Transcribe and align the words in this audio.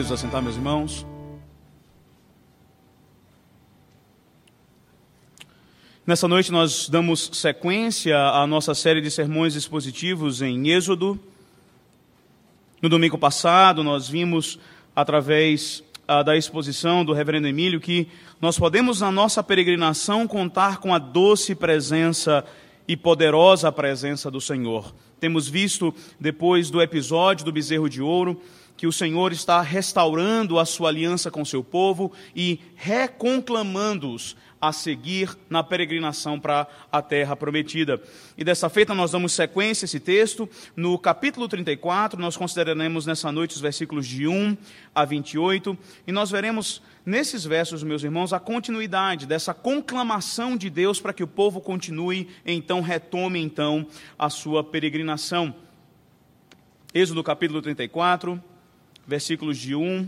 assentar, 0.00 0.40
meus 0.40 0.54
irmãos. 0.54 1.04
Nessa 6.06 6.28
noite 6.28 6.52
nós 6.52 6.88
damos 6.88 7.28
sequência 7.32 8.16
à 8.16 8.46
nossa 8.46 8.76
série 8.76 9.00
de 9.00 9.10
sermões 9.10 9.56
expositivos 9.56 10.40
em 10.40 10.68
Êxodo. 10.68 11.18
No 12.80 12.88
domingo 12.88 13.18
passado 13.18 13.82
nós 13.82 14.08
vimos, 14.08 14.60
através 14.94 15.82
ah, 16.06 16.22
da 16.22 16.36
exposição 16.36 17.04
do 17.04 17.12
reverendo 17.12 17.48
Emílio, 17.48 17.80
que 17.80 18.06
nós 18.40 18.56
podemos 18.56 19.00
na 19.00 19.10
nossa 19.10 19.42
peregrinação 19.42 20.28
contar 20.28 20.78
com 20.78 20.94
a 20.94 20.98
doce 21.00 21.56
presença 21.56 22.44
e 22.86 22.96
poderosa 22.96 23.72
presença 23.72 24.30
do 24.30 24.40
Senhor. 24.40 24.94
Temos 25.18 25.48
visto, 25.48 25.92
depois 26.20 26.70
do 26.70 26.80
episódio 26.80 27.44
do 27.44 27.50
bezerro 27.50 27.90
de 27.90 28.00
ouro, 28.00 28.40
que 28.78 28.86
o 28.86 28.92
Senhor 28.92 29.32
está 29.32 29.60
restaurando 29.60 30.56
a 30.56 30.64
sua 30.64 30.88
aliança 30.88 31.32
com 31.32 31.44
seu 31.44 31.64
povo 31.64 32.12
e 32.34 32.60
reconclamando-os 32.76 34.36
a 34.60 34.72
seguir 34.72 35.36
na 35.50 35.64
peregrinação 35.64 36.38
para 36.38 36.66
a 36.90 37.02
terra 37.02 37.34
prometida. 37.34 38.00
E 38.36 38.44
dessa 38.44 38.68
feita 38.68 38.94
nós 38.94 39.10
damos 39.10 39.32
sequência 39.32 39.84
a 39.84 39.86
esse 39.86 39.98
texto. 39.98 40.48
No 40.76 40.96
capítulo 40.96 41.48
34, 41.48 42.20
nós 42.20 42.36
consideraremos 42.36 43.04
nessa 43.04 43.32
noite 43.32 43.56
os 43.56 43.60
versículos 43.60 44.06
de 44.06 44.28
1 44.28 44.56
a 44.94 45.04
28, 45.04 45.76
e 46.06 46.12
nós 46.12 46.30
veremos 46.30 46.80
nesses 47.04 47.44
versos, 47.44 47.82
meus 47.82 48.04
irmãos, 48.04 48.32
a 48.32 48.38
continuidade 48.38 49.26
dessa 49.26 49.52
conclamação 49.52 50.56
de 50.56 50.70
Deus 50.70 51.00
para 51.00 51.12
que 51.12 51.24
o 51.24 51.28
povo 51.28 51.60
continue, 51.60 52.28
então 52.46 52.80
retome 52.80 53.40
então 53.40 53.86
a 54.16 54.30
sua 54.30 54.62
peregrinação. 54.62 55.52
Êxodo 56.94 57.24
capítulo 57.24 57.60
34, 57.60 58.42
versículos 59.08 59.56
de 59.56 59.74
1 59.74 60.06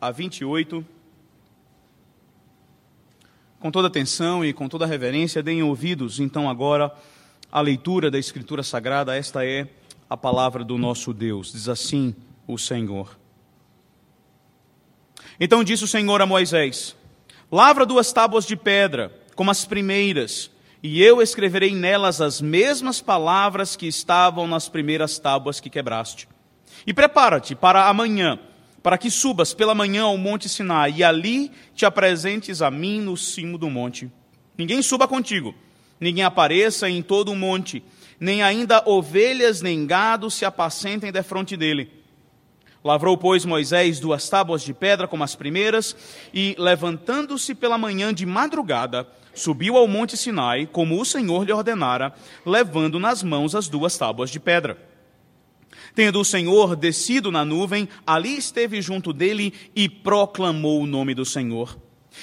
a 0.00 0.12
28. 0.12 0.86
Com 3.58 3.72
toda 3.72 3.88
atenção 3.88 4.44
e 4.44 4.52
com 4.52 4.68
toda 4.68 4.86
reverência, 4.86 5.42
deem 5.42 5.64
ouvidos, 5.64 6.20
então, 6.20 6.48
agora, 6.48 6.94
à 7.50 7.60
leitura 7.60 8.08
da 8.08 8.20
Escritura 8.20 8.62
Sagrada. 8.62 9.16
Esta 9.16 9.44
é 9.44 9.66
a 10.08 10.16
palavra 10.16 10.62
do 10.62 10.78
nosso 10.78 11.12
Deus. 11.12 11.52
Diz 11.52 11.68
assim 11.68 12.14
o 12.46 12.56
Senhor. 12.56 13.18
Então 15.40 15.64
disse 15.64 15.82
o 15.82 15.88
Senhor 15.88 16.22
a 16.22 16.26
Moisés: 16.26 16.94
Lavra 17.50 17.84
duas 17.84 18.12
tábuas 18.12 18.46
de 18.46 18.54
pedra, 18.54 19.12
como 19.34 19.50
as 19.50 19.64
primeiras, 19.64 20.52
e 20.80 21.02
eu 21.02 21.20
escreverei 21.20 21.74
nelas 21.74 22.20
as 22.20 22.40
mesmas 22.40 23.00
palavras 23.00 23.74
que 23.74 23.88
estavam 23.88 24.46
nas 24.46 24.68
primeiras 24.68 25.18
tábuas 25.18 25.58
que 25.58 25.68
quebraste. 25.68 26.28
E 26.86 26.94
prepara-te 26.94 27.54
para 27.56 27.88
amanhã, 27.88 28.38
para 28.82 28.96
que 28.96 29.10
subas 29.10 29.52
pela 29.52 29.74
manhã 29.74 30.04
ao 30.04 30.16
monte 30.16 30.48
Sinai, 30.48 30.94
e 30.98 31.02
ali 31.02 31.50
te 31.74 31.84
apresentes 31.84 32.62
a 32.62 32.70
mim 32.70 33.00
no 33.00 33.16
cimo 33.16 33.58
do 33.58 33.68
monte. 33.68 34.08
Ninguém 34.56 34.80
suba 34.80 35.08
contigo, 35.08 35.52
ninguém 35.98 36.22
apareça 36.22 36.88
em 36.88 37.02
todo 37.02 37.32
o 37.32 37.36
monte, 37.36 37.82
nem 38.20 38.42
ainda 38.42 38.82
ovelhas 38.86 39.60
nem 39.60 39.84
gado 39.84 40.30
se 40.30 40.44
apacentem 40.44 41.10
defronte 41.10 41.56
dele. 41.56 41.90
Lavrou, 42.84 43.18
pois, 43.18 43.44
Moisés 43.44 43.98
duas 43.98 44.28
tábuas 44.28 44.62
de 44.62 44.72
pedra 44.72 45.08
como 45.08 45.24
as 45.24 45.34
primeiras, 45.34 45.96
e, 46.32 46.54
levantando-se 46.56 47.52
pela 47.52 47.76
manhã 47.76 48.14
de 48.14 48.24
madrugada, 48.24 49.08
subiu 49.34 49.76
ao 49.76 49.88
monte 49.88 50.16
Sinai, 50.16 50.68
como 50.70 51.00
o 51.00 51.04
Senhor 51.04 51.44
lhe 51.44 51.52
ordenara, 51.52 52.14
levando 52.44 53.00
nas 53.00 53.24
mãos 53.24 53.56
as 53.56 53.66
duas 53.66 53.98
tábuas 53.98 54.30
de 54.30 54.38
pedra. 54.38 54.78
Tendo 55.96 56.20
o 56.20 56.24
Senhor 56.26 56.76
descido 56.76 57.32
na 57.32 57.42
nuvem, 57.42 57.88
ali 58.06 58.36
esteve 58.36 58.82
junto 58.82 59.14
dele 59.14 59.54
e 59.74 59.88
proclamou 59.88 60.82
o 60.82 60.86
nome 60.86 61.14
do 61.14 61.24
Senhor. 61.24 61.78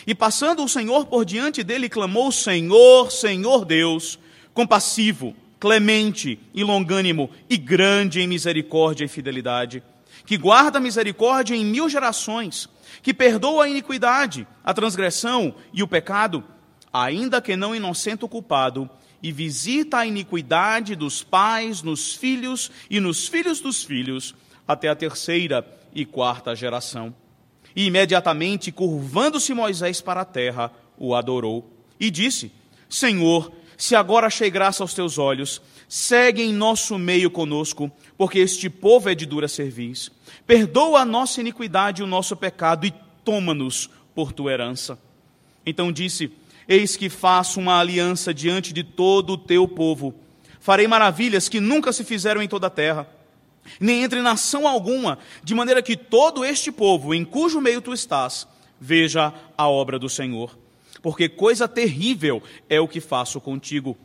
E 0.06 0.14
passando 0.14 0.64
o 0.64 0.70
Senhor 0.70 1.08
por 1.08 1.26
diante 1.26 1.64
dele, 1.64 1.90
clamou: 1.90 2.32
Senhor, 2.32 3.12
Senhor 3.12 3.66
Deus, 3.66 4.20
compassivo, 4.54 5.36
clemente 5.60 6.40
e 6.54 6.64
longânimo, 6.64 7.32
e 7.50 7.58
grande 7.58 8.22
em 8.22 8.28
misericórdia 8.28 9.06
e 9.06 9.08
fidelidade, 9.08 9.82
que 10.24 10.38
guarda 10.38 10.80
misericórdia 10.80 11.56
em 11.56 11.66
mil 11.66 11.90
gerações, 11.90 12.70
que 13.02 13.12
perdoa 13.12 13.64
a 13.64 13.70
iniquidade, 13.70 14.46
a 14.64 14.72
transgressão 14.72 15.56
e 15.74 15.82
o 15.82 15.88
pecado, 15.88 16.44
ainda 16.94 17.42
que 17.42 17.56
não 17.56 17.76
inocente 17.76 18.24
o 18.24 18.30
culpado, 18.30 18.88
e 19.24 19.32
visita 19.32 20.00
a 20.00 20.06
iniquidade 20.06 20.96
dos 20.96 21.24
pais 21.24 21.82
nos 21.82 22.14
filhos 22.14 22.70
e 22.90 23.00
nos 23.00 23.26
filhos 23.26 23.62
dos 23.62 23.82
filhos, 23.82 24.36
até 24.68 24.90
a 24.90 24.96
terceira 24.96 25.66
e 25.96 26.06
quarta 26.06 26.54
geração. 26.54 27.16
E 27.74 27.86
imediatamente, 27.86 28.72
curvando-se 28.72 29.54
Moisés 29.54 30.02
para 30.02 30.22
a 30.22 30.26
terra, 30.26 30.72
o 30.98 31.16
adorou 31.16 31.72
e 31.98 32.12
disse: 32.12 32.52
Senhor, 32.90 33.52
se 33.78 33.96
agora 33.96 34.28
achei 34.28 34.52
graça 34.52 34.84
aos 34.84 34.94
teus 34.94 35.18
olhos, 35.18 35.62
segue 35.88 36.42
em 36.42 36.54
nosso 36.54 36.98
meio 36.98 37.32
conosco, 37.32 37.92
porque 38.18 38.40
este 38.40 38.70
povo 38.70 39.10
é 39.10 39.16
de 39.16 39.26
dura 39.26 39.48
cerviz. 39.48 40.12
Perdoa 40.46 41.00
a 41.00 41.06
nossa 41.06 41.40
iniquidade 41.40 42.02
e 42.02 42.04
o 42.04 42.08
nosso 42.08 42.36
pecado 42.36 42.86
e 42.86 42.94
toma-nos 43.24 43.90
por 44.14 44.34
tua 44.34 44.52
herança. 44.52 45.00
Então 45.66 45.92
disse: 45.92 46.32
Eis 46.68 46.96
que 46.96 47.10
faço 47.10 47.60
uma 47.60 47.80
aliança 47.80 48.34
diante 48.34 48.74
de 48.74 48.84
todo 48.84 49.34
o 49.34 49.38
teu 49.38 49.68
povo. 49.68 50.14
Farei 50.60 50.88
maravilhas 50.88 51.50
que 51.50 51.60
nunca 51.60 51.92
se 51.92 52.04
fizeram 52.04 52.42
em 52.42 52.48
toda 52.48 52.68
a 52.68 52.70
terra, 52.70 53.08
nem 53.80 54.04
entre 54.04 54.22
nação 54.22 54.68
alguma, 54.68 55.20
de 55.44 55.54
maneira 55.54 55.82
que 55.82 55.98
todo 55.98 56.46
este 56.46 56.72
povo, 56.72 57.14
em 57.14 57.26
cujo 57.26 57.60
meio 57.60 57.82
tu 57.82 57.94
estás, 57.94 58.48
veja 58.80 59.34
a 59.58 59.68
obra 59.68 60.00
do 60.00 60.10
Senhor. 60.10 60.58
Porque 61.02 61.28
coisa 61.28 61.68
terrível 61.68 62.42
é 62.70 62.80
o 62.80 62.88
que 62.88 63.02
faço 63.02 63.42
contigo. 63.42 63.98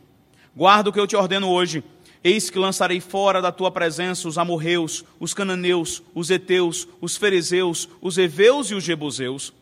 Guarda 0.53 0.89
o 0.89 0.93
que 0.93 0.99
eu 0.99 1.07
te 1.07 1.15
ordeno 1.15 1.49
hoje. 1.49 1.81
Eis 2.21 2.49
que 2.49 2.59
lançarei 2.59 2.99
fora 2.99 3.41
da 3.41 3.53
tua 3.53 3.71
presença 3.71 4.27
os 4.27 4.37
amorreus, 4.37 5.05
os 5.17 5.33
cananeus, 5.33 6.03
os 6.13 6.29
heteus, 6.29 6.85
os 6.99 7.15
fariseus, 7.15 7.87
os 8.01 8.17
heveus 8.17 8.69
e 8.69 8.75
os 8.75 8.83
jebuseus 8.83 9.53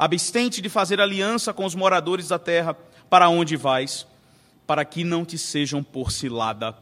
Abstente 0.00 0.62
de 0.62 0.70
fazer 0.70 0.98
aliança 0.98 1.52
com 1.52 1.62
os 1.62 1.74
moradores 1.74 2.28
da 2.28 2.38
terra, 2.38 2.74
para 3.10 3.28
onde 3.28 3.54
vais, 3.54 4.06
para 4.66 4.82
que 4.82 5.04
não 5.04 5.26
te 5.26 5.36
sejam 5.36 5.82
por 5.82 6.10
cilada. 6.10 6.74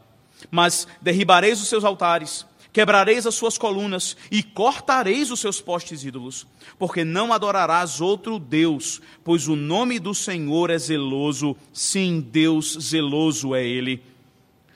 Mas 0.49 0.87
derribareis 1.01 1.61
os 1.61 1.67
seus 1.67 1.83
altares, 1.83 2.45
quebrareis 2.71 3.27
as 3.27 3.35
suas 3.35 3.57
colunas 3.57 4.15
e 4.31 4.41
cortareis 4.41 5.31
os 5.31 5.41
seus 5.41 5.59
postes 5.59 6.05
ídolos, 6.05 6.47
porque 6.77 7.03
não 7.03 7.33
adorarás 7.33 7.99
outro 7.99 8.39
Deus, 8.39 9.01
pois 9.21 9.49
o 9.49 9.55
nome 9.57 9.99
do 9.99 10.15
Senhor 10.15 10.69
é 10.69 10.77
zeloso, 10.77 11.57
sim, 11.73 12.21
Deus 12.21 12.77
zeloso 12.79 13.53
é 13.53 13.61
Ele. 13.61 14.01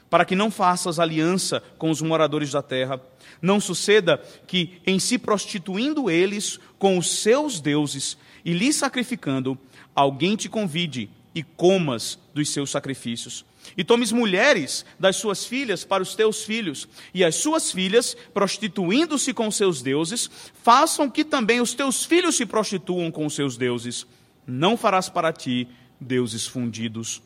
Para 0.09 0.25
que 0.25 0.35
não 0.35 0.51
faças 0.51 0.99
aliança 0.99 1.63
com 1.77 1.89
os 1.89 2.01
moradores 2.01 2.51
da 2.51 2.61
terra, 2.61 2.99
não 3.41 3.61
suceda 3.61 4.21
que, 4.45 4.81
em 4.85 4.99
se 4.99 5.17
prostituindo 5.17 6.09
eles 6.09 6.59
com 6.77 6.97
os 6.97 7.21
seus 7.21 7.61
deuses, 7.61 8.17
e 8.43 8.53
lhe 8.53 8.71
sacrificando, 8.73 9.57
alguém 9.95 10.35
te 10.35 10.49
convide 10.49 11.09
e 11.33 11.43
comas 11.43 12.19
dos 12.33 12.49
seus 12.49 12.69
sacrifícios. 12.69 13.45
E 13.77 13.83
tomes 13.83 14.11
mulheres 14.11 14.85
das 14.99 15.15
suas 15.15 15.45
filhas 15.45 15.85
para 15.85 16.03
os 16.03 16.15
teus 16.15 16.43
filhos, 16.43 16.87
e 17.13 17.23
as 17.23 17.35
suas 17.35 17.71
filhas, 17.71 18.15
prostituindo-se 18.33 19.33
com 19.33 19.49
seus 19.49 19.81
deuses, 19.81 20.29
façam 20.61 21.09
que 21.09 21.23
também 21.23 21.61
os 21.61 21.73
teus 21.73 22.03
filhos 22.03 22.35
se 22.35 22.45
prostituam 22.45 23.09
com 23.09 23.29
seus 23.29 23.55
deuses. 23.55 24.05
Não 24.45 24.75
farás 24.75 25.07
para 25.07 25.31
ti 25.31 25.67
deuses 25.99 26.45
fundidos. 26.45 27.21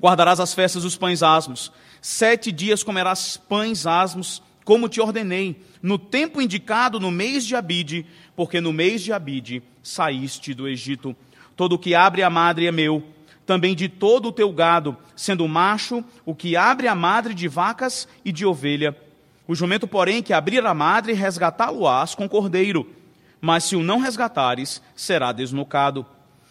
Guardarás 0.00 0.40
as 0.40 0.54
festas 0.54 0.82
dos 0.82 0.96
pães 0.96 1.22
asmos. 1.22 1.70
Sete 2.00 2.50
dias 2.50 2.82
comerás 2.82 3.36
pães 3.36 3.86
asmos, 3.86 4.42
como 4.66 4.88
te 4.88 5.00
ordenei, 5.00 5.62
no 5.80 5.96
tempo 5.96 6.42
indicado 6.42 6.98
no 6.98 7.08
mês 7.08 7.46
de 7.46 7.54
Abide, 7.54 8.04
porque 8.34 8.60
no 8.60 8.72
mês 8.72 9.00
de 9.00 9.12
Abide 9.12 9.62
saíste 9.80 10.52
do 10.52 10.66
Egito. 10.66 11.14
Todo 11.54 11.74
o 11.74 11.78
que 11.78 11.94
abre 11.94 12.24
a 12.24 12.28
madre 12.28 12.66
é 12.66 12.72
meu, 12.72 13.00
também 13.46 13.76
de 13.76 13.88
todo 13.88 14.26
o 14.26 14.32
teu 14.32 14.52
gado, 14.52 14.96
sendo 15.14 15.46
macho, 15.46 16.04
o 16.24 16.34
que 16.34 16.56
abre 16.56 16.88
a 16.88 16.96
madre 16.96 17.32
de 17.32 17.46
vacas 17.46 18.08
e 18.24 18.32
de 18.32 18.44
ovelha. 18.44 18.96
O 19.46 19.54
jumento, 19.54 19.86
porém, 19.86 20.20
que 20.20 20.32
abrir 20.32 20.66
a 20.66 20.74
madre, 20.74 21.12
resgatá-lo-ás 21.12 22.16
com 22.16 22.28
cordeiro. 22.28 22.90
Mas 23.40 23.62
se 23.62 23.76
o 23.76 23.84
não 23.84 24.00
resgatares, 24.00 24.82
será 24.96 25.30
desnucado. 25.30 26.04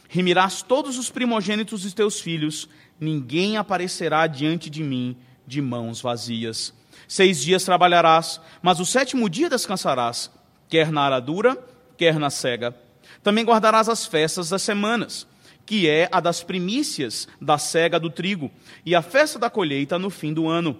Remirás 0.07 0.61
todos 0.61 0.97
os 0.97 1.09
primogênitos 1.09 1.81
dos 1.81 1.93
teus 1.93 2.21
filhos, 2.21 2.69
ninguém 2.97 3.57
aparecerá 3.57 4.25
diante 4.25 4.69
de 4.69 4.81
mim 4.81 5.17
de 5.45 5.61
mãos 5.61 5.99
vazias. 5.99 6.73
Seis 7.07 7.41
dias 7.41 7.63
trabalharás, 7.63 8.41
mas 8.61 8.79
o 8.79 8.85
sétimo 8.85 9.29
dia 9.29 9.49
descansarás, 9.49 10.31
quer 10.67 10.91
na 10.91 11.01
aradura, 11.01 11.57
quer 11.97 12.17
na 12.19 12.29
cega. 12.29 12.75
Também 13.23 13.45
guardarás 13.45 13.89
as 13.89 14.05
festas 14.05 14.49
das 14.49 14.61
semanas, 14.61 15.27
que 15.65 15.89
é 15.89 16.07
a 16.11 16.19
das 16.19 16.43
primícias 16.43 17.27
da 17.41 17.57
cega 17.57 17.99
do 17.99 18.09
trigo, 18.09 18.51
e 18.85 18.93
a 18.95 19.01
festa 19.01 19.39
da 19.39 19.49
colheita 19.49 19.97
no 19.97 20.09
fim 20.09 20.33
do 20.33 20.47
ano. 20.47 20.77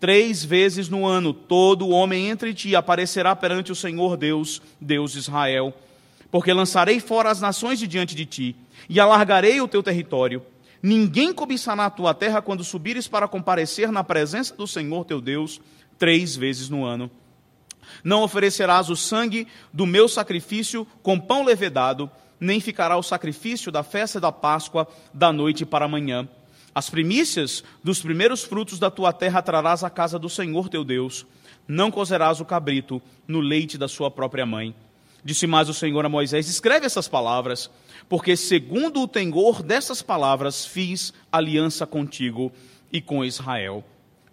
Três 0.00 0.44
vezes 0.44 0.88
no 0.88 1.06
ano, 1.06 1.32
todo 1.32 1.88
homem 1.90 2.28
entre 2.28 2.52
ti 2.52 2.74
aparecerá 2.74 3.36
perante 3.36 3.70
o 3.70 3.76
Senhor 3.76 4.16
Deus, 4.16 4.60
Deus 4.80 5.12
de 5.12 5.18
Israel. 5.18 5.72
Porque 6.30 6.52
lançarei 6.52 6.98
fora 6.98 7.30
as 7.30 7.40
nações 7.40 7.78
de 7.78 7.86
diante 7.86 8.14
de 8.14 8.26
ti, 8.26 8.56
e 8.88 8.98
alargarei 8.98 9.60
o 9.60 9.68
teu 9.68 9.82
território. 9.82 10.42
Ninguém 10.82 11.32
cobiçará 11.32 11.86
a 11.86 11.90
tua 11.90 12.12
terra 12.12 12.42
quando 12.42 12.64
subires 12.64 13.06
para 13.06 13.28
comparecer 13.28 13.92
na 13.92 14.02
presença 14.02 14.54
do 14.56 14.66
Senhor 14.66 15.04
teu 15.04 15.20
Deus, 15.20 15.60
três 15.98 16.34
vezes 16.34 16.68
no 16.68 16.84
ano. 16.84 17.10
Não 18.02 18.22
oferecerás 18.22 18.90
o 18.90 18.96
sangue 18.96 19.46
do 19.72 19.86
meu 19.86 20.08
sacrifício 20.08 20.86
com 21.02 21.20
pão 21.20 21.44
levedado, 21.44 22.10
nem 22.40 22.58
ficará 22.58 22.96
o 22.96 23.02
sacrifício 23.02 23.70
da 23.70 23.82
festa 23.82 24.18
da 24.18 24.32
Páscoa 24.32 24.88
da 25.14 25.32
noite 25.32 25.64
para 25.64 25.84
amanhã 25.84 26.28
as 26.74 26.88
primícias 26.88 27.62
dos 27.84 28.00
primeiros 28.00 28.42
frutos 28.42 28.78
da 28.78 28.90
tua 28.90 29.12
terra 29.12 29.42
trarás 29.42 29.84
à 29.84 29.90
casa 29.90 30.18
do 30.18 30.28
Senhor 30.28 30.68
teu 30.70 30.82
Deus. 30.82 31.26
Não 31.68 31.90
cozerás 31.90 32.40
o 32.40 32.44
cabrito 32.44 33.00
no 33.28 33.40
leite 33.40 33.76
da 33.76 33.86
sua 33.86 34.10
própria 34.10 34.46
mãe. 34.46 34.74
Disse 35.22 35.46
mais 35.46 35.68
o 35.68 35.74
Senhor 35.74 36.04
a 36.04 36.08
Moisés: 36.08 36.48
Escreve 36.48 36.86
essas 36.86 37.06
palavras, 37.06 37.70
porque 38.12 38.36
segundo 38.36 39.00
o 39.00 39.08
temor 39.08 39.62
dessas 39.62 40.02
palavras 40.02 40.66
fiz 40.66 41.14
aliança 41.32 41.86
contigo 41.86 42.52
e 42.92 43.00
com 43.00 43.24
Israel. 43.24 43.82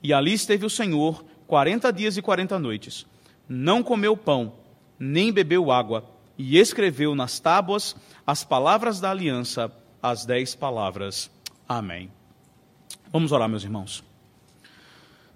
E 0.03 0.11
ali 0.11 0.33
esteve 0.33 0.65
o 0.65 0.69
Senhor 0.69 1.23
quarenta 1.47 1.89
dias 1.89 2.17
e 2.17 2.21
quarenta 2.21 2.59
noites. 2.59 3.05
Não 3.47 3.81
comeu 3.81 4.17
pão, 4.17 4.51
nem 4.99 5.31
bebeu 5.31 5.71
água, 5.71 6.03
e 6.37 6.57
escreveu 6.57 7.15
nas 7.15 7.39
tábuas 7.39 7.95
as 8.27 8.43
palavras 8.43 8.99
da 8.99 9.11
aliança, 9.11 9.71
as 10.03 10.25
dez 10.25 10.53
palavras. 10.53 11.31
Amém. 11.65 12.11
Vamos 13.13 13.31
orar, 13.31 13.47
meus 13.47 13.63
irmãos. 13.63 14.03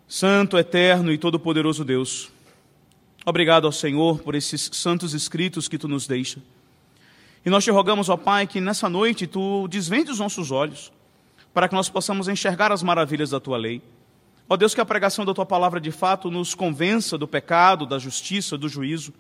Santo, 0.05 0.57
eterno 0.57 1.13
e 1.13 1.17
todo-poderoso 1.17 1.85
Deus, 1.85 2.29
obrigado 3.25 3.67
ao 3.67 3.71
Senhor 3.71 4.19
por 4.19 4.35
esses 4.35 4.69
santos 4.73 5.13
escritos 5.13 5.69
que 5.69 5.77
tu 5.77 5.87
nos 5.87 6.05
deixa. 6.05 6.41
E 7.45 7.49
nós 7.49 7.63
te 7.63 7.71
rogamos, 7.71 8.09
ó 8.09 8.17
Pai, 8.17 8.47
que 8.47 8.61
nessa 8.61 8.89
noite 8.89 9.27
tu 9.27 9.67
desvende 9.67 10.11
os 10.11 10.19
nossos 10.19 10.51
olhos, 10.51 10.91
para 11.53 11.67
que 11.67 11.75
nós 11.75 11.89
possamos 11.89 12.27
enxergar 12.27 12.71
as 12.71 12.81
maravilhas 12.81 13.29
da 13.29 13.39
tua 13.39 13.57
lei. 13.57 13.81
Ó 14.47 14.55
Deus, 14.55 14.73
que 14.73 14.81
a 14.81 14.85
pregação 14.85 15.25
da 15.25 15.33
tua 15.33 15.45
palavra 15.45 15.79
de 15.79 15.91
fato 15.91 16.31
nos 16.31 16.55
convença 16.55 17.17
do 17.17 17.27
pecado, 17.27 17.85
da 17.85 17.99
justiça, 17.99 18.57
do 18.57 18.69
juízo, 18.69 19.13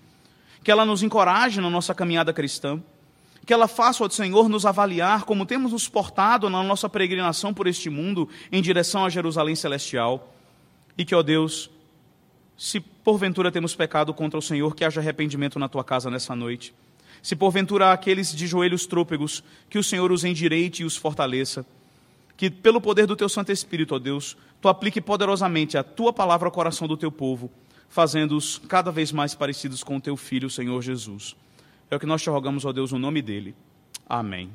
que 0.63 0.71
ela 0.71 0.85
nos 0.85 1.03
encoraje 1.03 1.59
na 1.59 1.69
nossa 1.69 1.93
caminhada 1.93 2.31
cristã 2.31 2.81
que 3.45 3.53
ela 3.53 3.67
faça, 3.67 4.03
ó 4.03 4.09
Senhor, 4.09 4.47
nos 4.47 4.65
avaliar 4.65 5.25
como 5.25 5.45
temos 5.45 5.71
nos 5.71 5.89
portado 5.89 6.49
na 6.49 6.63
nossa 6.63 6.87
peregrinação 6.87 7.53
por 7.53 7.67
este 7.67 7.89
mundo 7.89 8.29
em 8.51 8.61
direção 8.61 9.05
a 9.05 9.09
Jerusalém 9.09 9.55
celestial. 9.55 10.33
E 10.97 11.03
que, 11.03 11.13
ó 11.13 11.21
Deus, 11.21 11.69
se 12.57 12.79
porventura 12.79 13.51
temos 13.51 13.75
pecado 13.75 14.13
contra 14.13 14.39
o 14.39 14.41
Senhor, 14.41 14.75
que 14.75 14.85
haja 14.85 15.01
arrependimento 15.01 15.59
na 15.59 15.67
tua 15.67 15.83
casa 15.83 16.09
nessa 16.09 16.35
noite. 16.35 16.73
Se 17.23 17.37
porventura 17.37 17.93
aqueles 17.93 18.35
de 18.35 18.45
joelhos 18.45 18.85
trôpegos, 18.85 19.41
que 19.69 19.79
o 19.79 19.83
Senhor 19.83 20.11
os 20.11 20.25
endireite 20.25 20.83
e 20.83 20.85
os 20.85 20.97
fortaleça. 20.97 21.65
Que 22.35 22.49
pelo 22.49 22.81
poder 22.81 23.07
do 23.07 23.15
teu 23.15 23.29
Santo 23.29 23.49
Espírito, 23.49 23.95
ó 23.95 23.99
Deus, 23.99 24.35
tu 24.61 24.67
aplique 24.67 24.99
poderosamente 24.99 25.77
a 25.77 25.83
tua 25.83 26.11
palavra 26.11 26.49
ao 26.49 26.51
coração 26.51 26.85
do 26.85 26.97
teu 26.97 27.09
povo, 27.09 27.49
fazendo-os 27.87 28.59
cada 28.67 28.91
vez 28.91 29.13
mais 29.13 29.33
parecidos 29.33 29.81
com 29.81 29.95
o 29.95 30.01
teu 30.01 30.17
Filho, 30.17 30.49
Senhor 30.49 30.81
Jesus. 30.81 31.33
É 31.89 31.95
o 31.95 31.99
que 31.99 32.05
nós 32.05 32.21
te 32.21 32.29
rogamos, 32.29 32.65
ó 32.65 32.73
Deus, 32.73 32.91
no 32.91 32.99
nome 32.99 33.21
dele. 33.21 33.55
Amém. 34.05 34.51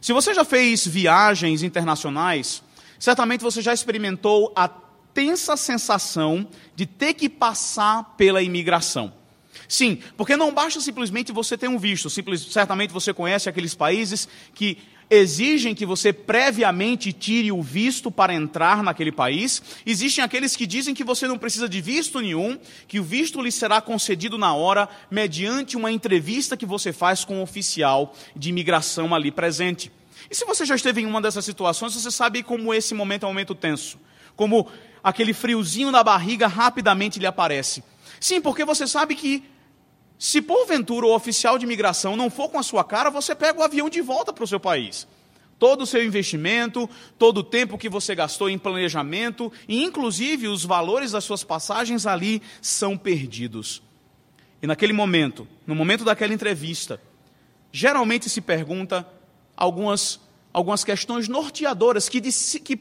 Se 0.00 0.14
você 0.14 0.32
já 0.32 0.44
fez 0.44 0.86
viagens 0.86 1.62
internacionais, 1.62 2.62
certamente 2.98 3.42
você 3.42 3.60
já 3.60 3.74
experimentou 3.74 4.54
a 4.56 4.68
tensa 4.68 5.54
sensação 5.54 6.48
de 6.74 6.86
ter 6.86 7.12
que 7.12 7.28
passar 7.28 8.14
pela 8.16 8.42
imigração. 8.42 9.12
Sim, 9.68 9.98
porque 10.16 10.36
não 10.36 10.52
basta 10.52 10.80
simplesmente 10.80 11.32
você 11.32 11.56
ter 11.56 11.68
um 11.68 11.78
visto, 11.78 12.10
simples, 12.10 12.40
certamente 12.42 12.92
você 12.92 13.12
conhece 13.12 13.48
aqueles 13.48 13.74
países 13.74 14.28
que 14.54 14.78
exigem 15.10 15.74
que 15.74 15.86
você 15.86 16.12
previamente 16.12 17.12
tire 17.12 17.52
o 17.52 17.62
visto 17.62 18.10
para 18.10 18.34
entrar 18.34 18.82
naquele 18.82 19.12
país. 19.12 19.62
Existem 19.84 20.24
aqueles 20.24 20.56
que 20.56 20.66
dizem 20.66 20.94
que 20.94 21.04
você 21.04 21.26
não 21.26 21.38
precisa 21.38 21.68
de 21.68 21.80
visto 21.80 22.20
nenhum, 22.20 22.58
que 22.88 22.98
o 22.98 23.04
visto 23.04 23.40
lhe 23.40 23.52
será 23.52 23.80
concedido 23.80 24.38
na 24.38 24.54
hora, 24.54 24.88
mediante 25.10 25.76
uma 25.76 25.92
entrevista 25.92 26.56
que 26.56 26.66
você 26.66 26.92
faz 26.92 27.24
com 27.24 27.36
o 27.36 27.38
um 27.38 27.42
oficial 27.42 28.14
de 28.34 28.48
imigração 28.48 29.14
ali 29.14 29.30
presente. 29.30 29.90
E 30.30 30.34
se 30.34 30.44
você 30.44 30.64
já 30.64 30.74
esteve 30.74 31.02
em 31.02 31.06
uma 31.06 31.20
dessas 31.20 31.44
situações, 31.44 31.94
você 31.94 32.10
sabe 32.10 32.42
como 32.42 32.72
esse 32.72 32.94
momento 32.94 33.24
é 33.24 33.26
um 33.26 33.30
momento 33.30 33.54
tenso. 33.54 33.98
Como 34.34 34.68
aquele 35.02 35.34
friozinho 35.34 35.90
na 35.90 36.02
barriga 36.02 36.46
rapidamente 36.46 37.18
lhe 37.18 37.26
aparece. 37.26 37.84
Sim, 38.18 38.40
porque 38.40 38.64
você 38.64 38.86
sabe 38.86 39.14
que 39.14 39.44
se 40.18 40.40
porventura 40.40 41.06
o 41.06 41.14
oficial 41.14 41.58
de 41.58 41.64
imigração 41.64 42.16
não 42.16 42.30
for 42.30 42.48
com 42.48 42.58
a 42.58 42.62
sua 42.62 42.84
cara, 42.84 43.10
você 43.10 43.34
pega 43.34 43.58
o 43.58 43.62
avião 43.62 43.90
de 43.90 44.00
volta 44.00 44.32
para 44.32 44.44
o 44.44 44.46
seu 44.46 44.60
país. 44.60 45.06
Todo 45.58 45.82
o 45.82 45.86
seu 45.86 46.04
investimento, 46.04 46.88
todo 47.18 47.38
o 47.38 47.44
tempo 47.44 47.78
que 47.78 47.88
você 47.88 48.14
gastou 48.14 48.48
em 48.48 48.58
planejamento, 48.58 49.52
e 49.68 49.82
inclusive 49.82 50.48
os 50.48 50.64
valores 50.64 51.12
das 51.12 51.24
suas 51.24 51.44
passagens 51.44 52.06
ali 52.06 52.42
são 52.60 52.96
perdidos. 52.96 53.82
E 54.62 54.66
naquele 54.66 54.92
momento, 54.92 55.46
no 55.66 55.74
momento 55.74 56.04
daquela 56.04 56.32
entrevista, 56.32 57.00
geralmente 57.70 58.30
se 58.30 58.40
pergunta 58.40 59.06
algumas, 59.56 60.20
algumas 60.52 60.84
questões 60.84 61.28
norteadoras 61.28 62.08
que, 62.08 62.20
que, 62.60 62.80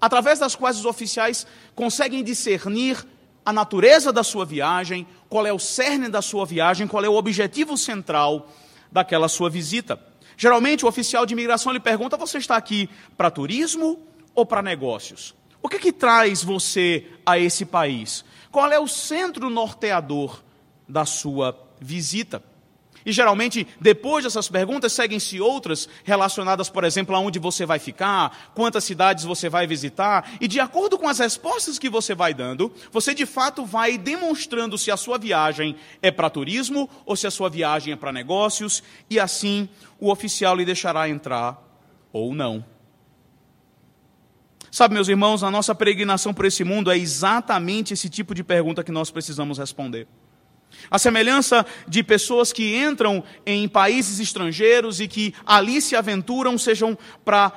através 0.00 0.38
das 0.38 0.54
quais 0.54 0.78
os 0.78 0.84
oficiais 0.84 1.46
conseguem 1.74 2.22
discernir 2.22 3.06
a 3.44 3.52
natureza 3.52 4.12
da 4.12 4.22
sua 4.22 4.44
viagem, 4.44 5.06
qual 5.28 5.46
é 5.46 5.52
o 5.52 5.58
cerne 5.58 6.08
da 6.08 6.22
sua 6.22 6.46
viagem, 6.46 6.86
qual 6.86 7.04
é 7.04 7.08
o 7.08 7.14
objetivo 7.14 7.76
central 7.76 8.48
daquela 8.90 9.28
sua 9.28 9.50
visita. 9.50 9.98
Geralmente, 10.36 10.84
o 10.84 10.88
oficial 10.88 11.26
de 11.26 11.34
imigração 11.34 11.72
lhe 11.72 11.80
pergunta: 11.80 12.16
você 12.16 12.38
está 12.38 12.56
aqui 12.56 12.88
para 13.16 13.30
turismo 13.30 13.98
ou 14.34 14.46
para 14.46 14.62
negócios? 14.62 15.34
O 15.62 15.68
que, 15.68 15.78
que 15.78 15.92
traz 15.92 16.42
você 16.42 17.06
a 17.24 17.38
esse 17.38 17.64
país? 17.64 18.24
Qual 18.50 18.70
é 18.70 18.78
o 18.78 18.88
centro 18.88 19.48
norteador 19.48 20.42
da 20.88 21.04
sua 21.04 21.58
visita? 21.80 22.42
E 23.04 23.12
geralmente, 23.12 23.66
depois 23.80 24.24
dessas 24.24 24.48
perguntas, 24.48 24.92
seguem-se 24.92 25.40
outras 25.40 25.88
relacionadas, 26.04 26.68
por 26.68 26.84
exemplo, 26.84 27.14
aonde 27.14 27.38
você 27.38 27.66
vai 27.66 27.78
ficar, 27.78 28.52
quantas 28.54 28.84
cidades 28.84 29.24
você 29.24 29.48
vai 29.48 29.66
visitar, 29.66 30.32
e 30.40 30.46
de 30.46 30.60
acordo 30.60 30.98
com 30.98 31.08
as 31.08 31.18
respostas 31.18 31.78
que 31.78 31.90
você 31.90 32.14
vai 32.14 32.32
dando, 32.32 32.72
você 32.90 33.14
de 33.14 33.26
fato 33.26 33.64
vai 33.64 33.98
demonstrando 33.98 34.78
se 34.78 34.90
a 34.90 34.96
sua 34.96 35.18
viagem 35.18 35.76
é 36.00 36.10
para 36.10 36.30
turismo 36.30 36.88
ou 37.04 37.16
se 37.16 37.26
a 37.26 37.30
sua 37.30 37.50
viagem 37.50 37.92
é 37.92 37.96
para 37.96 38.12
negócios, 38.12 38.82
e 39.10 39.18
assim 39.18 39.68
o 39.98 40.10
oficial 40.10 40.56
lhe 40.56 40.64
deixará 40.64 41.08
entrar 41.08 41.60
ou 42.12 42.34
não. 42.34 42.64
Sabe, 44.70 44.94
meus 44.94 45.08
irmãos, 45.08 45.42
a 45.42 45.50
nossa 45.50 45.74
peregrinação 45.74 46.32
por 46.32 46.46
esse 46.46 46.64
mundo 46.64 46.90
é 46.90 46.96
exatamente 46.96 47.92
esse 47.92 48.08
tipo 48.08 48.34
de 48.34 48.42
pergunta 48.42 48.82
que 48.82 48.90
nós 48.90 49.10
precisamos 49.10 49.58
responder. 49.58 50.08
A 50.90 50.98
semelhança 50.98 51.64
de 51.88 52.02
pessoas 52.02 52.52
que 52.52 52.76
entram 52.76 53.24
em 53.46 53.68
países 53.68 54.20
estrangeiros 54.20 55.00
e 55.00 55.08
que 55.08 55.34
ali 55.46 55.80
se 55.80 55.96
aventuram, 55.96 56.58
sejam 56.58 56.96
para 57.24 57.50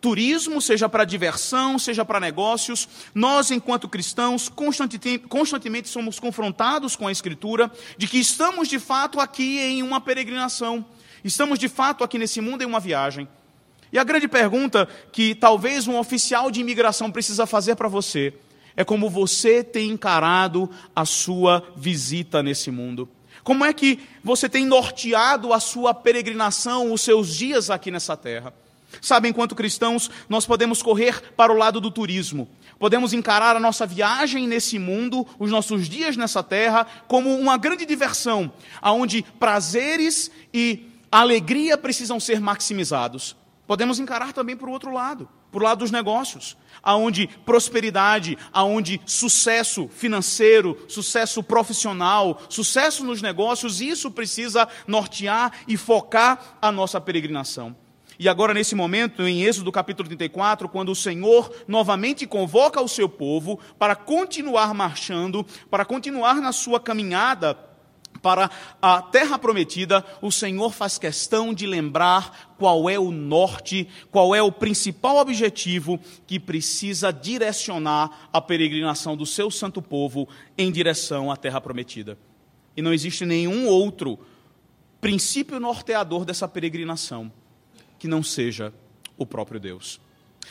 turismo, 0.00 0.60
seja 0.60 0.88
para 0.88 1.04
diversão, 1.04 1.78
seja 1.78 2.04
para 2.04 2.20
negócios, 2.20 2.88
nós, 3.14 3.50
enquanto 3.50 3.88
cristãos, 3.88 4.48
constantemente 4.48 5.88
somos 5.88 6.20
confrontados 6.20 6.94
com 6.94 7.06
a 7.06 7.12
Escritura 7.12 7.70
de 7.96 8.06
que 8.06 8.18
estamos 8.18 8.68
de 8.68 8.78
fato 8.78 9.20
aqui 9.20 9.58
em 9.58 9.82
uma 9.82 10.00
peregrinação, 10.00 10.84
estamos 11.24 11.58
de 11.58 11.68
fato 11.68 12.04
aqui 12.04 12.18
nesse 12.18 12.40
mundo 12.40 12.62
em 12.62 12.66
uma 12.66 12.80
viagem. 12.80 13.28
E 13.92 13.98
a 13.98 14.04
grande 14.04 14.28
pergunta 14.28 14.88
que 15.10 15.34
talvez 15.34 15.88
um 15.88 15.98
oficial 15.98 16.50
de 16.50 16.60
imigração 16.60 17.10
precisa 17.10 17.46
fazer 17.46 17.74
para 17.74 17.88
você 17.88 18.34
é 18.78 18.84
como 18.84 19.10
você 19.10 19.64
tem 19.64 19.90
encarado 19.90 20.70
a 20.94 21.04
sua 21.04 21.66
visita 21.76 22.44
nesse 22.44 22.70
mundo. 22.70 23.08
Como 23.42 23.64
é 23.64 23.72
que 23.72 23.98
você 24.22 24.48
tem 24.48 24.64
norteado 24.64 25.52
a 25.52 25.58
sua 25.58 25.92
peregrinação, 25.92 26.92
os 26.92 27.00
seus 27.00 27.34
dias 27.34 27.70
aqui 27.70 27.90
nessa 27.90 28.16
terra? 28.16 28.54
Sabe, 29.02 29.28
enquanto 29.28 29.56
cristãos, 29.56 30.08
nós 30.28 30.46
podemos 30.46 30.80
correr 30.80 31.20
para 31.34 31.52
o 31.52 31.56
lado 31.56 31.80
do 31.80 31.90
turismo. 31.90 32.48
Podemos 32.78 33.12
encarar 33.12 33.56
a 33.56 33.60
nossa 33.60 33.84
viagem 33.84 34.46
nesse 34.46 34.78
mundo, 34.78 35.26
os 35.40 35.50
nossos 35.50 35.88
dias 35.88 36.16
nessa 36.16 36.40
terra, 36.40 36.86
como 37.08 37.34
uma 37.36 37.56
grande 37.56 37.84
diversão, 37.84 38.52
aonde 38.80 39.24
prazeres 39.40 40.30
e 40.54 40.86
alegria 41.10 41.76
precisam 41.76 42.20
ser 42.20 42.40
maximizados. 42.40 43.34
Podemos 43.66 43.98
encarar 43.98 44.32
também 44.32 44.56
para 44.56 44.68
o 44.68 44.72
outro 44.72 44.92
lado, 44.92 45.28
para 45.50 45.60
o 45.60 45.64
lado 45.64 45.80
dos 45.80 45.90
negócios, 45.90 46.56
aonde 46.82 47.28
prosperidade, 47.44 48.38
aonde 48.52 49.00
sucesso 49.06 49.88
financeiro, 49.88 50.78
sucesso 50.88 51.42
profissional, 51.42 52.40
sucesso 52.48 53.04
nos 53.04 53.22
negócios, 53.22 53.80
isso 53.80 54.10
precisa 54.10 54.68
nortear 54.86 55.52
e 55.66 55.76
focar 55.76 56.56
a 56.60 56.72
nossa 56.72 57.00
peregrinação. 57.00 57.76
E 58.18 58.28
agora, 58.28 58.52
nesse 58.52 58.74
momento, 58.74 59.22
em 59.22 59.44
Êxodo 59.44 59.70
capítulo 59.70 60.08
34, 60.08 60.68
quando 60.68 60.90
o 60.90 60.96
Senhor 60.96 61.54
novamente 61.68 62.26
convoca 62.26 62.80
o 62.80 62.88
seu 62.88 63.08
povo 63.08 63.60
para 63.78 63.94
continuar 63.94 64.74
marchando, 64.74 65.46
para 65.70 65.84
continuar 65.84 66.40
na 66.40 66.50
sua 66.50 66.80
caminhada 66.80 67.67
para 68.28 68.50
a 68.82 69.00
terra 69.00 69.38
prometida, 69.38 70.04
o 70.20 70.30
Senhor 70.30 70.70
faz 70.70 70.98
questão 70.98 71.54
de 71.54 71.66
lembrar 71.66 72.54
qual 72.58 72.90
é 72.90 72.98
o 72.98 73.10
norte, 73.10 73.88
qual 74.10 74.34
é 74.34 74.42
o 74.42 74.52
principal 74.52 75.16
objetivo 75.16 75.98
que 76.26 76.38
precisa 76.38 77.10
direcionar 77.10 78.28
a 78.30 78.38
peregrinação 78.38 79.16
do 79.16 79.24
seu 79.24 79.50
santo 79.50 79.80
povo 79.80 80.28
em 80.58 80.70
direção 80.70 81.32
à 81.32 81.38
terra 81.38 81.58
prometida. 81.58 82.18
E 82.76 82.82
não 82.82 82.92
existe 82.92 83.24
nenhum 83.24 83.66
outro 83.66 84.18
princípio 85.00 85.58
norteador 85.58 86.26
dessa 86.26 86.46
peregrinação 86.46 87.32
que 87.98 88.06
não 88.06 88.22
seja 88.22 88.74
o 89.16 89.24
próprio 89.24 89.58
Deus. 89.58 89.98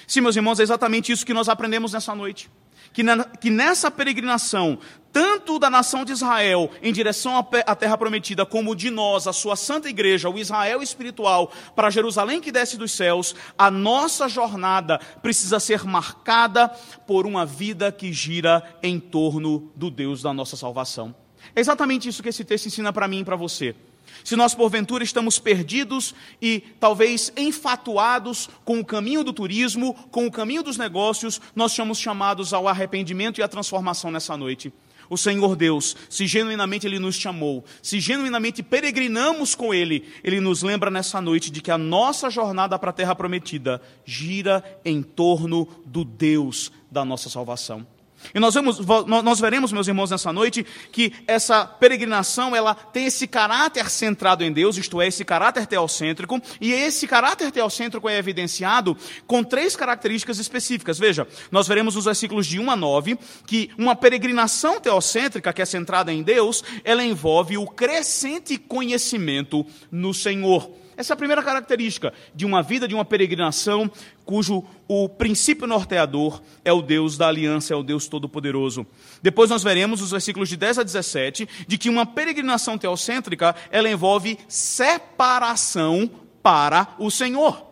Sim, 0.08 0.22
meus 0.22 0.36
irmãos, 0.36 0.60
é 0.60 0.64
exatamente 0.64 1.12
isso 1.12 1.24
que 1.24 1.34
nós 1.34 1.48
aprendemos 1.48 1.94
nessa 1.94 2.16
noite 2.16 2.50
que, 2.94 3.04
na, 3.04 3.24
que 3.24 3.50
nessa 3.50 3.92
peregrinação, 3.92 4.80
tanto 5.12 5.58
da 5.58 5.70
nação 5.70 6.06
de 6.06 6.12
Israel 6.12 6.70
em 6.82 6.94
direção 6.94 7.38
à 7.66 7.76
terra 7.76 7.98
prometida, 7.98 8.46
como 8.46 8.76
de 8.76 8.90
nós, 8.90 9.28
a 9.28 9.34
sua 9.34 9.56
santa 9.56 9.90
igreja, 9.90 10.30
o 10.30 10.38
Israel 10.38 10.82
espiritual, 10.82 11.52
para 11.76 11.90
Jerusalém 11.90 12.42
que 12.42 12.52
desce 12.52 12.78
dos 12.78 12.92
céus, 12.92 13.36
a 13.58 13.72
nossa 13.72 14.30
jornada 14.30 15.00
precisa 15.22 15.60
ser 15.60 15.84
marcada 15.86 16.70
por 17.06 17.26
uma 17.26 17.46
vida 17.46 17.92
que 17.92 18.14
gira 18.14 18.64
em 18.84 19.00
torno 19.00 19.72
do 19.76 19.90
Deus 19.90 20.22
da 20.22 20.34
nossa 20.34 20.56
salvação. 20.56 21.16
É 21.56 21.60
exatamente 21.60 22.08
isso 22.08 22.22
que 22.22 22.30
esse 22.30 22.44
texto 22.44 22.68
ensina 22.68 22.94
para 22.94 23.08
mim 23.08 23.20
e 23.20 23.26
para 23.26 23.36
você. 23.36 23.76
Se 24.24 24.36
nós 24.36 24.54
porventura 24.54 25.04
estamos 25.04 25.40
perdidos 25.40 26.14
e 26.42 26.60
talvez 26.80 27.32
enfatuados 27.36 28.50
com 28.64 28.80
o 28.80 28.86
caminho 28.86 29.24
do 29.24 29.34
turismo, 29.34 29.94
com 30.12 30.26
o 30.26 30.32
caminho 30.32 30.64
dos 30.64 30.78
negócios, 30.78 31.40
nós 31.56 31.72
somos 31.72 31.98
chamados 31.98 32.54
ao 32.54 32.68
arrependimento 32.68 33.40
e 33.40 33.44
à 33.44 33.48
transformação 33.48 34.12
nessa 34.12 34.36
noite. 34.36 34.72
O 35.10 35.18
Senhor 35.18 35.56
Deus, 35.56 35.96
se 36.10 36.28
genuinamente 36.28 36.86
Ele 36.86 37.00
nos 37.00 37.16
chamou, 37.16 37.64
se 37.82 38.00
genuinamente 38.00 38.62
peregrinamos 38.62 39.56
com 39.56 39.74
Ele, 39.74 40.06
Ele 40.24 40.40
nos 40.40 40.64
lembra 40.64 40.92
nessa 40.92 41.22
noite 41.22 41.50
de 41.50 41.62
que 41.62 41.72
a 41.72 41.78
nossa 41.78 42.30
jornada 42.30 42.78
para 42.78 42.90
a 42.90 42.94
terra 42.94 43.16
prometida 43.16 43.82
gira 44.06 44.64
em 44.84 45.02
torno 45.02 45.68
do 45.86 46.04
Deus 46.04 46.72
da 46.92 47.06
nossa 47.06 47.30
salvação. 47.30 47.88
E 48.34 48.40
nós, 48.40 48.54
vemos, 48.54 48.80
nós 49.06 49.40
veremos, 49.40 49.72
meus 49.72 49.88
irmãos, 49.88 50.12
nessa 50.12 50.34
noite, 50.34 50.66
que 50.92 51.14
essa 51.26 51.66
peregrinação 51.66 52.56
ela 52.56 52.74
tem 52.74 53.06
esse 53.06 53.28
caráter 53.28 53.90
centrado 53.90 54.44
em 54.44 54.52
Deus, 54.52 54.78
isto 54.78 55.02
é, 55.02 55.08
esse 55.08 55.24
caráter 55.24 55.66
teocêntrico, 55.66 56.42
e 56.60 56.72
esse 56.72 57.08
caráter 57.08 57.52
teocêntrico 57.52 58.10
é 58.10 58.18
evidenciado 58.18 58.98
com 59.26 59.44
três 59.44 59.76
características 59.76 60.40
específicas. 60.40 61.00
Veja, 61.00 61.28
nós 61.52 61.68
veremos 61.68 61.96
nos 61.96 62.06
versículos 62.06 62.48
de 62.48 62.60
1 62.60 62.72
a 62.72 62.76
9 62.76 63.18
que 63.46 63.70
uma 63.78 63.96
peregrinação 63.96 64.80
teocêntrica, 64.80 65.54
que 65.54 65.62
é 65.62 65.66
centrada 65.66 66.12
em 66.12 66.24
Deus, 66.24 66.64
ela 66.84 67.04
envolve 67.04 67.58
o 67.58 67.68
crescente 67.68 68.58
conhecimento 68.58 69.66
no 69.92 70.14
Senhor. 70.14 70.87
Essa 70.98 71.14
é 71.14 71.16
a 71.16 71.18
primeira 71.18 71.44
característica 71.44 72.12
de 72.34 72.44
uma 72.44 72.64
vida 72.64 72.88
de 72.88 72.96
uma 72.96 73.06
peregrinação 73.06 73.90
cujo 74.26 74.64
o 74.88 75.08
princípio 75.08 75.68
norteador 75.68 76.42
é 76.66 76.74
o 76.74 76.82
Deus 76.82 77.18
da 77.18 77.28
aliança, 77.28 77.72
é 77.72 77.78
o 77.78 77.84
Deus 77.84 78.08
todo-poderoso. 78.08 78.86
Depois 79.22 79.52
nós 79.52 79.62
veremos 79.62 80.02
os 80.02 80.10
versículos 80.10 80.50
de 80.50 80.58
10 80.58 80.80
a 80.80 80.84
17 80.84 81.48
de 81.68 81.78
que 81.78 81.90
uma 81.90 82.06
peregrinação 82.06 82.80
teocêntrica, 82.80 83.56
ela 83.70 83.90
envolve 83.90 84.40
separação 84.48 86.10
para 86.42 86.96
o 86.98 87.12
Senhor 87.12 87.67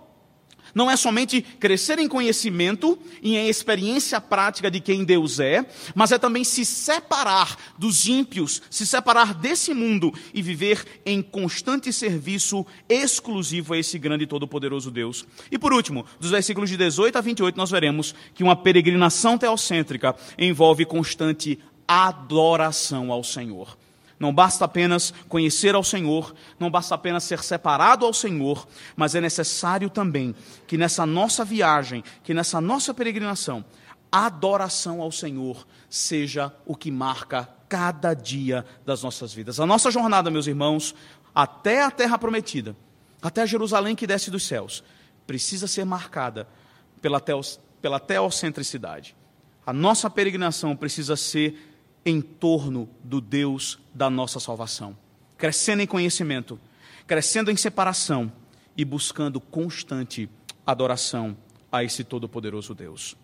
não 0.75 0.91
é 0.91 0.97
somente 0.97 1.41
crescer 1.41 1.97
em 1.97 2.07
conhecimento 2.07 2.99
e 3.21 3.37
em 3.37 3.47
experiência 3.47 4.19
prática 4.19 4.69
de 4.69 4.81
quem 4.81 5.05
Deus 5.05 5.39
é, 5.39 5.65
mas 5.95 6.11
é 6.11 6.19
também 6.19 6.43
se 6.43 6.65
separar 6.65 7.57
dos 7.77 8.05
ímpios, 8.07 8.61
se 8.69 8.85
separar 8.85 9.33
desse 9.33 9.73
mundo 9.73 10.13
e 10.33 10.41
viver 10.41 10.85
em 11.05 11.21
constante 11.21 11.93
serviço 11.93 12.65
exclusivo 12.89 13.73
a 13.73 13.77
esse 13.77 13.97
grande 13.97 14.25
e 14.25 14.27
todo-poderoso 14.27 14.91
Deus. 14.91 15.25
E 15.49 15.57
por 15.57 15.71
último, 15.73 16.05
dos 16.19 16.31
versículos 16.31 16.69
de 16.69 16.75
18 16.75 17.17
a 17.17 17.21
28, 17.21 17.55
nós 17.55 17.71
veremos 17.71 18.13
que 18.33 18.43
uma 18.43 18.55
peregrinação 18.55 19.37
teocêntrica 19.37 20.15
envolve 20.37 20.85
constante 20.85 21.57
adoração 21.87 23.11
ao 23.11 23.23
Senhor. 23.23 23.77
Não 24.19 24.33
basta 24.33 24.63
apenas 24.63 25.13
conhecer 25.27 25.75
ao 25.75 25.83
Senhor, 25.83 26.33
não 26.59 26.71
basta 26.71 26.95
apenas 26.95 27.23
ser 27.25 27.43
separado 27.43 28.05
ao 28.05 28.13
Senhor, 28.13 28.65
mas 28.95 29.13
é 29.13 29.19
necessário 29.19 29.89
também 29.89 30.33
que 30.65 30.77
nessa 30.77 31.05
nossa 31.05 31.43
viagem, 31.43 32.03
que 32.23 32.33
nessa 32.33 32.61
nossa 32.61 32.93
peregrinação, 32.93 33.65
a 34.11 34.27
adoração 34.27 35.01
ao 35.01 35.11
Senhor 35.11 35.67
seja 35.89 36.53
o 36.65 36.75
que 36.75 36.89
marca 36.89 37.49
cada 37.67 38.13
dia 38.13 38.65
das 38.85 39.03
nossas 39.03 39.33
vidas. 39.33 39.59
A 39.59 39.65
nossa 39.65 39.91
jornada, 39.91 40.31
meus 40.31 40.47
irmãos, 40.47 40.95
até 41.33 41.83
a 41.83 41.91
terra 41.91 42.17
prometida, 42.17 42.75
até 43.21 43.45
Jerusalém 43.45 43.95
que 43.95 44.07
desce 44.07 44.31
dos 44.31 44.47
céus, 44.47 44.83
precisa 45.27 45.67
ser 45.67 45.83
marcada 45.83 46.47
pela, 47.01 47.21
pela 47.81 47.99
teocentricidade. 47.99 49.15
A 49.65 49.73
nossa 49.73 50.09
peregrinação 50.09 50.75
precisa 50.75 51.17
ser 51.17 51.74
em 52.05 52.21
torno 52.21 52.87
do 53.03 53.19
Deus 53.19 53.79
da 53.93 54.09
nossa 54.09 54.39
salvação, 54.39 54.95
crescendo 55.37 55.81
em 55.81 55.87
conhecimento, 55.87 56.59
crescendo 57.07 57.49
em 57.49 57.57
separação 57.57 58.31
e 58.77 58.85
buscando 58.85 59.41
constante 59.41 60.29
adoração 60.65 61.35
a 61.71 61.83
esse 61.83 62.03
todo-poderoso 62.03 62.75
Deus. 62.75 63.17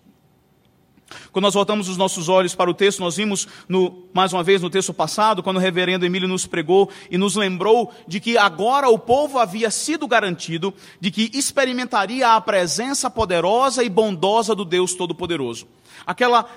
Quando 1.31 1.43
nós 1.43 1.53
voltamos 1.53 1.89
os 1.89 1.97
nossos 1.97 2.29
olhos 2.29 2.55
para 2.55 2.69
o 2.69 2.73
texto, 2.73 2.99
nós 2.99 3.17
vimos 3.17 3.47
no, 3.67 4.05
mais 4.13 4.31
uma 4.31 4.43
vez 4.43 4.61
no 4.61 4.69
texto 4.69 4.93
passado, 4.93 5.43
quando 5.43 5.57
o 5.57 5.59
reverendo 5.59 6.05
Emílio 6.05 6.27
nos 6.27 6.45
pregou 6.45 6.89
e 7.09 7.17
nos 7.17 7.35
lembrou 7.35 7.93
de 8.07 8.19
que 8.19 8.37
agora 8.37 8.89
o 8.89 8.97
povo 8.97 9.37
havia 9.37 9.69
sido 9.69 10.07
garantido 10.07 10.73
de 10.99 11.11
que 11.11 11.29
experimentaria 11.33 12.29
a 12.29 12.41
presença 12.41 13.09
poderosa 13.09 13.83
e 13.83 13.89
bondosa 13.89 14.55
do 14.55 14.63
Deus 14.63 14.93
Todo-Poderoso. 14.93 15.67
Aquela 16.05 16.49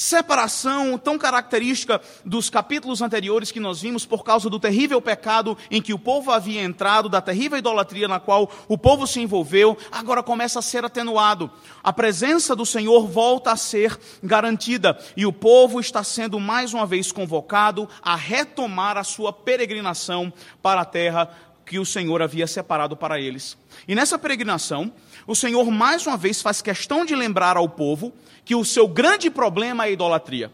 separação 0.00 0.96
tão 0.96 1.18
característica 1.18 2.00
dos 2.24 2.48
capítulos 2.48 3.02
anteriores 3.02 3.52
que 3.52 3.60
nós 3.60 3.82
vimos 3.82 4.06
por 4.06 4.24
causa 4.24 4.48
do 4.48 4.58
terrível 4.58 4.98
pecado 4.98 5.58
em 5.70 5.82
que 5.82 5.92
o 5.92 5.98
povo 5.98 6.30
havia 6.30 6.62
entrado, 6.62 7.06
da 7.06 7.20
terrível 7.20 7.58
idolatria 7.58 8.08
na 8.08 8.18
qual 8.18 8.50
o 8.66 8.78
povo 8.78 9.06
se 9.06 9.20
envolveu, 9.20 9.76
agora 9.92 10.22
começa 10.22 10.58
a 10.58 10.62
ser 10.62 10.86
atenuado. 10.86 11.50
A 11.84 11.92
presença 11.92 12.56
do 12.56 12.64
Senhor 12.64 13.06
volta 13.06 13.52
a 13.52 13.56
ser 13.58 14.00
garantida 14.22 14.98
e 15.14 15.26
o 15.26 15.32
povo 15.34 15.78
está 15.78 16.02
sendo 16.02 16.40
mais 16.40 16.72
uma 16.72 16.86
vez 16.86 17.12
convocado 17.12 17.86
a 18.00 18.16
retomar 18.16 18.96
a 18.96 19.04
sua 19.04 19.34
peregrinação 19.34 20.32
para 20.62 20.80
a 20.80 20.86
terra 20.86 21.28
que 21.66 21.78
o 21.78 21.84
Senhor 21.84 22.22
havia 22.22 22.46
separado 22.46 22.96
para 22.96 23.20
eles. 23.20 23.56
E 23.86 23.94
nessa 23.94 24.18
peregrinação, 24.18 24.90
o 25.26 25.34
Senhor 25.34 25.70
mais 25.70 26.06
uma 26.06 26.16
vez 26.16 26.40
faz 26.40 26.62
questão 26.62 27.04
de 27.04 27.14
lembrar 27.14 27.56
ao 27.56 27.68
povo 27.68 28.12
que 28.44 28.54
o 28.54 28.64
seu 28.64 28.88
grande 28.88 29.30
problema 29.30 29.84
é 29.84 29.88
a 29.88 29.90
idolatria. 29.90 30.50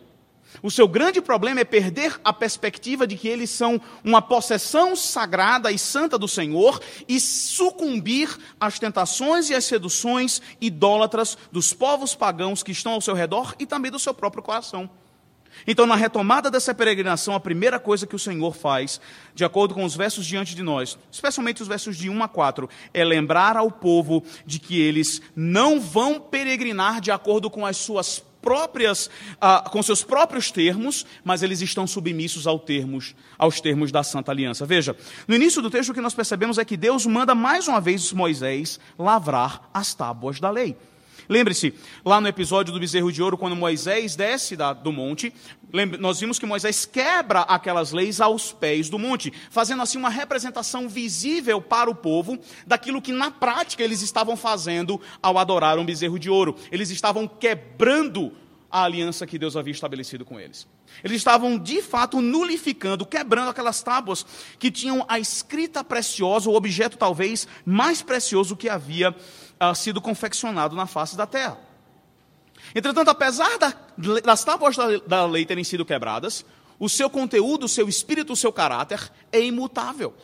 O 0.62 0.70
seu 0.70 0.88
grande 0.88 1.20
problema 1.20 1.61
é 1.61 1.64
perder 1.64 2.18
a 2.25 2.32
perspectiva 2.32 3.06
de 3.06 3.16
que 3.16 3.28
eles 3.28 3.50
são 3.50 3.80
uma 4.02 4.23
possessão 4.23 4.96
sagrada 4.96 5.70
e 5.70 5.78
santa 5.78 6.18
do 6.18 6.26
Senhor 6.26 6.80
e 7.06 7.20
sucumbir 7.20 8.35
às 8.58 8.78
tentações 8.78 9.50
e 9.50 9.54
às 9.54 9.64
seduções 9.64 10.40
idólatras 10.61 11.37
dos 11.52 11.73
povos 11.73 12.14
pagãos 12.14 12.62
que 12.62 12.73
estão 12.73 12.92
ao 12.92 13.00
seu 13.00 13.14
redor 13.14 13.54
e 13.58 13.66
também 13.66 13.90
do 13.90 13.99
seu 13.99 14.14
próprio 14.14 14.42
coração. 14.42 14.88
Então, 15.66 15.86
na 15.86 15.94
retomada 15.94 16.50
dessa 16.50 16.75
peregrinação, 16.75 17.34
a 17.34 17.40
primeira 17.40 17.78
coisa 17.78 18.06
que 18.06 18.16
o 18.16 18.18
Senhor 18.18 18.54
faz, 18.54 19.00
de 19.34 19.44
acordo 19.44 19.75
com 19.75 19.84
os 19.84 19.94
versos 19.94 20.26
diante 20.26 20.54
de 20.54 20.62
nós, 20.62 20.98
especialmente 21.10 21.62
os 21.62 21.68
versos 21.68 21.96
de 21.96 22.10
1 22.10 22.22
a 22.22 22.28
4, 22.28 22.68
é 22.92 23.04
lembrar 23.04 23.56
ao 23.56 23.70
povo 23.70 24.25
de 24.44 24.58
que 24.58 24.80
eles 24.80 25.20
não 25.34 25.80
vão 25.80 26.20
peregrinar 26.20 27.00
de 27.00 27.10
acordo 27.10 27.48
com 27.50 27.64
as 27.64 27.76
suas 27.76 28.22
próprias, 28.46 29.10
ah, 29.40 29.68
com 29.68 29.82
seus 29.82 30.04
próprios 30.04 30.52
termos, 30.52 31.04
mas 31.25 31.42
eles 31.42 31.60
estão 31.60 31.84
submissos 31.84 32.46
aos 32.46 32.62
termos, 32.62 33.16
aos 33.36 33.60
termos 33.60 33.90
da 33.90 34.04
Santa 34.04 34.30
Aliança. 34.30 34.64
Veja, 34.64 34.96
no 35.26 35.34
início 35.34 35.60
do 35.60 35.68
texto 35.68 35.90
o 35.90 35.94
que 35.94 36.00
nós 36.00 36.14
percebemos 36.14 36.56
é 36.56 36.64
que 36.64 36.76
Deus 36.76 37.04
manda 37.06 37.34
mais 37.34 37.66
uma 37.66 37.80
vez 37.80 38.12
Moisés 38.12 38.78
lavrar 38.96 39.68
as 39.75 39.94
tábuas 39.94 40.38
da 40.38 40.48
lei. 40.48 40.76
Lembre-se, 41.28 41.75
lá 42.04 42.21
no 42.21 42.28
episódio 42.28 42.73
do 42.73 42.80
bezerro 42.80 43.11
de 43.11 43.23
ouro, 43.23 43.37
quando 43.37 43.56
Moisés 43.56 44.14
desce 44.14 44.56
da, 44.56 44.73
do 44.73 44.92
monte, 44.92 45.33
nós 45.99 46.21
vimos 46.21 46.38
que 46.38 46.47
Moisés 46.47 46.87
quebra 46.87 47.40
aquelas 47.40 47.92
leis 47.92 48.21
aos 48.21 48.52
pés 48.52 48.88
do 48.88 48.99
monte, 48.99 49.33
fazendo 49.50 49.83
assim 49.83 49.99
uma 49.99 50.11
representação 50.11 50.88
visível 50.88 51.61
para 51.61 51.90
o 51.90 51.95
povo 51.95 52.38
daquilo 52.66 53.02
que 53.02 53.12
na 53.12 53.30
prática 53.30 53.83
eles 53.83 54.02
estavam 54.02 54.37
fazendo 54.37 55.00
ao 55.23 55.38
adorar 55.38 55.78
um 55.78 55.85
bezerro 55.85 56.18
de 56.18 56.30
ouro. 56.30 56.56
Eles 56.71 56.90
estavam 56.90 57.26
quebrando 57.26 58.33
a 58.71 58.83
aliança 58.83 59.26
que 59.26 59.38
Deus 59.38 59.56
havia 59.56 59.73
estabelecido 59.73 60.25
com 60.25 60.38
eles. 60.38 60.66
Eles 61.02 61.18
estavam, 61.18 61.59
de 61.59 61.83
fato, 61.83 62.21
nulificando, 62.21 63.06
quebrando 63.06 63.50
aquelas 63.50 63.83
tábuas 63.83 64.25
que 64.59 64.71
tinham 64.71 65.04
a 65.09 65.18
escrita 65.18 65.85
preciosa, 65.85 66.50
o 66.50 66.54
objeto 66.54 66.97
talvez 66.97 67.47
mais 67.64 68.02
precioso 68.02 68.56
que 68.56 68.68
havia 68.68 69.14
uh, 69.60 69.75
sido 69.75 70.00
confeccionado 70.00 70.75
na 70.75 70.86
face 70.86 71.16
da 71.16 71.26
terra. 71.26 71.58
Entretanto, 72.75 73.10
apesar 73.10 73.58
da, 73.58 73.75
das 74.25 74.44
tábuas 74.44 74.76
da, 74.76 74.98
da 75.06 75.26
lei 75.26 75.44
terem 75.44 75.64
sido 75.64 75.84
quebradas, 75.84 76.44
o 76.78 76.88
seu 76.88 77.08
conteúdo, 77.08 77.64
o 77.64 77.68
seu 77.68 77.88
espírito, 77.88 78.32
o 78.32 78.36
seu 78.36 78.52
caráter 78.52 79.10
é 79.32 79.40
imutável. 79.40 80.14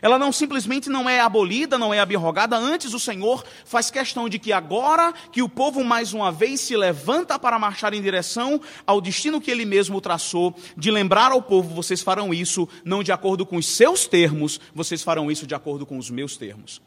Ela 0.00 0.18
não 0.18 0.30
simplesmente 0.30 0.88
não 0.88 1.08
é 1.08 1.20
abolida, 1.20 1.76
não 1.76 1.92
é 1.92 1.98
abrogada, 1.98 2.56
antes 2.56 2.94
o 2.94 3.00
Senhor 3.00 3.44
faz 3.64 3.90
questão 3.90 4.28
de 4.28 4.38
que 4.38 4.52
agora 4.52 5.12
que 5.32 5.42
o 5.42 5.48
povo 5.48 5.82
mais 5.82 6.12
uma 6.12 6.30
vez 6.30 6.60
se 6.60 6.76
levanta 6.76 7.38
para 7.38 7.58
marchar 7.58 7.92
em 7.92 8.02
direção 8.02 8.60
ao 8.86 9.00
destino 9.00 9.40
que 9.40 9.50
ele 9.50 9.64
mesmo 9.64 10.00
traçou, 10.00 10.54
de 10.76 10.90
lembrar 10.90 11.32
ao 11.32 11.42
povo, 11.42 11.74
vocês 11.74 12.00
farão 12.00 12.32
isso 12.32 12.68
não 12.84 13.02
de 13.02 13.10
acordo 13.10 13.44
com 13.44 13.56
os 13.56 13.66
seus 13.66 14.06
termos, 14.06 14.60
vocês 14.72 15.02
farão 15.02 15.30
isso 15.30 15.46
de 15.46 15.54
acordo 15.54 15.84
com 15.84 15.98
os 15.98 16.10
meus 16.10 16.36
termos. 16.36 16.80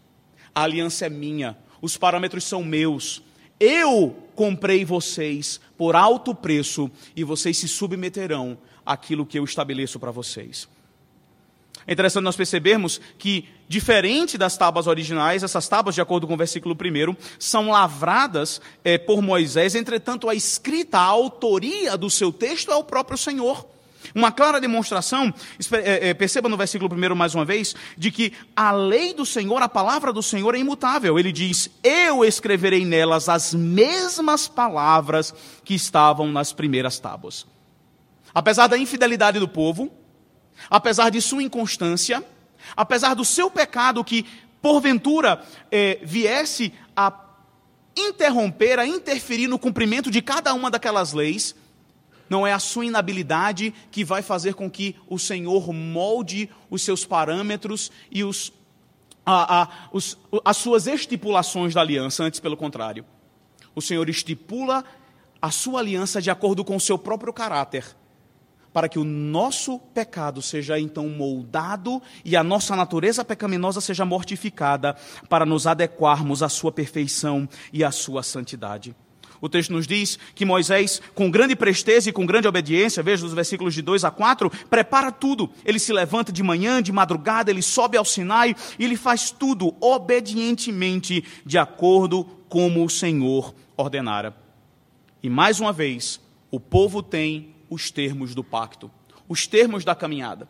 A 0.53 0.63
aliança 0.63 1.05
é 1.05 1.09
minha, 1.09 1.57
os 1.81 1.97
parâmetros 1.97 2.43
são 2.43 2.63
meus. 2.63 3.21
Eu 3.59 4.15
comprei 4.35 4.83
vocês 4.83 5.59
por 5.77 5.95
alto 5.95 6.33
preço 6.33 6.89
e 7.15 7.23
vocês 7.23 7.57
se 7.57 7.67
submeterão 7.67 8.57
àquilo 8.85 9.25
que 9.25 9.37
eu 9.37 9.43
estabeleço 9.43 9.99
para 9.99 10.11
vocês. 10.11 10.67
É 11.85 11.93
interessante 11.93 12.23
nós 12.23 12.35
percebermos 12.35 13.01
que, 13.17 13.47
diferente 13.67 14.37
das 14.37 14.55
tábuas 14.55 14.87
originais, 14.87 15.43
essas 15.43 15.67
tábuas, 15.67 15.95
de 15.95 16.01
acordo 16.01 16.27
com 16.27 16.35
o 16.35 16.37
versículo 16.37 16.75
1, 16.75 17.15
são 17.39 17.69
lavradas 17.69 18.61
é, 18.83 18.97
por 18.97 19.21
Moisés, 19.21 19.73
entretanto, 19.73 20.29
a 20.29 20.35
escrita, 20.35 20.99
a 20.99 21.03
autoria 21.03 21.97
do 21.97 22.09
seu 22.09 22.31
texto 22.31 22.71
é 22.71 22.75
o 22.75 22.83
próprio 22.83 23.17
Senhor. 23.17 23.65
Uma 24.13 24.31
clara 24.31 24.59
demonstração, 24.59 25.33
é, 25.83 26.13
perceba 26.13 26.49
no 26.49 26.57
versículo 26.57 26.93
1 26.93 27.15
mais 27.15 27.33
uma 27.33 27.45
vez, 27.45 27.75
de 27.97 28.11
que 28.11 28.33
a 28.55 28.71
lei 28.71 29.13
do 29.13 29.25
Senhor, 29.25 29.61
a 29.61 29.69
palavra 29.69 30.11
do 30.11 30.21
Senhor 30.21 30.53
é 30.55 30.59
imutável. 30.59 31.17
Ele 31.17 31.31
diz: 31.31 31.69
Eu 31.83 32.25
escreverei 32.25 32.85
nelas 32.85 33.29
as 33.29 33.53
mesmas 33.53 34.47
palavras 34.47 35.33
que 35.63 35.73
estavam 35.73 36.31
nas 36.31 36.51
primeiras 36.53 36.99
tábuas. 36.99 37.45
Apesar 38.33 38.67
da 38.67 38.77
infidelidade 38.77 39.39
do 39.39 39.47
povo, 39.47 39.91
apesar 40.69 41.09
de 41.09 41.21
sua 41.21 41.43
inconstância, 41.43 42.23
apesar 42.75 43.13
do 43.13 43.25
seu 43.25 43.49
pecado 43.49 44.03
que, 44.03 44.25
porventura, 44.61 45.41
eh, 45.71 45.99
viesse 46.03 46.73
a 46.95 47.11
interromper, 47.95 48.79
a 48.79 48.85
interferir 48.85 49.47
no 49.47 49.59
cumprimento 49.59 50.09
de 50.09 50.21
cada 50.21 50.53
uma 50.53 50.71
daquelas 50.71 51.13
leis, 51.13 51.55
não 52.31 52.47
é 52.47 52.53
a 52.53 52.59
sua 52.59 52.85
inabilidade 52.85 53.73
que 53.91 54.05
vai 54.05 54.21
fazer 54.21 54.53
com 54.53 54.71
que 54.71 54.95
o 55.09 55.19
Senhor 55.19 55.73
molde 55.73 56.49
os 56.69 56.81
seus 56.81 57.03
parâmetros 57.03 57.91
e 58.09 58.23
os, 58.23 58.53
a, 59.25 59.63
a, 59.63 59.67
os, 59.91 60.17
as 60.45 60.55
suas 60.55 60.87
estipulações 60.87 61.73
da 61.73 61.81
aliança, 61.81 62.23
antes 62.23 62.39
pelo 62.39 62.55
contrário. 62.55 63.03
O 63.75 63.81
Senhor 63.81 64.07
estipula 64.07 64.85
a 65.41 65.51
sua 65.51 65.81
aliança 65.81 66.21
de 66.21 66.31
acordo 66.31 66.63
com 66.63 66.77
o 66.77 66.79
seu 66.79 66.97
próprio 66.97 67.33
caráter 67.33 67.83
para 68.71 68.87
que 68.87 68.97
o 68.97 69.03
nosso 69.03 69.77
pecado 69.77 70.41
seja 70.41 70.79
então 70.79 71.09
moldado 71.09 72.01
e 72.23 72.37
a 72.37 72.43
nossa 72.43 72.73
natureza 72.73 73.25
pecaminosa 73.25 73.81
seja 73.81 74.05
mortificada, 74.05 74.95
para 75.27 75.45
nos 75.45 75.67
adequarmos 75.67 76.41
à 76.41 76.47
sua 76.47 76.71
perfeição 76.71 77.49
e 77.73 77.83
à 77.83 77.91
sua 77.91 78.23
santidade. 78.23 78.95
O 79.41 79.49
texto 79.49 79.73
nos 79.73 79.87
diz 79.87 80.19
que 80.35 80.45
Moisés, 80.45 81.01
com 81.15 81.31
grande 81.31 81.55
presteza 81.55 82.09
e 82.09 82.13
com 82.13 82.27
grande 82.27 82.47
obediência, 82.47 83.01
veja 83.01 83.25
os 83.25 83.33
versículos 83.33 83.73
de 83.73 83.81
2 83.81 84.03
a 84.05 84.11
4, 84.11 84.51
prepara 84.69 85.11
tudo. 85.11 85.49
Ele 85.65 85.79
se 85.79 85.91
levanta 85.91 86.31
de 86.31 86.43
manhã, 86.43 86.81
de 86.81 86.91
madrugada, 86.91 87.49
ele 87.49 87.63
sobe 87.63 87.97
ao 87.97 88.05
Sinai 88.05 88.55
e 88.77 88.85
ele 88.85 88.95
faz 88.95 89.31
tudo 89.31 89.75
obedientemente, 89.81 91.23
de 91.43 91.57
acordo 91.57 92.23
como 92.47 92.85
o 92.85 92.89
Senhor 92.89 93.55
ordenara. 93.75 94.35
E 95.23 95.29
mais 95.29 95.59
uma 95.59 95.73
vez, 95.73 96.21
o 96.51 96.59
povo 96.59 97.01
tem 97.01 97.55
os 97.67 97.89
termos 97.89 98.35
do 98.35 98.43
pacto, 98.43 98.91
os 99.27 99.47
termos 99.47 99.83
da 99.83 99.95
caminhada. 99.95 100.47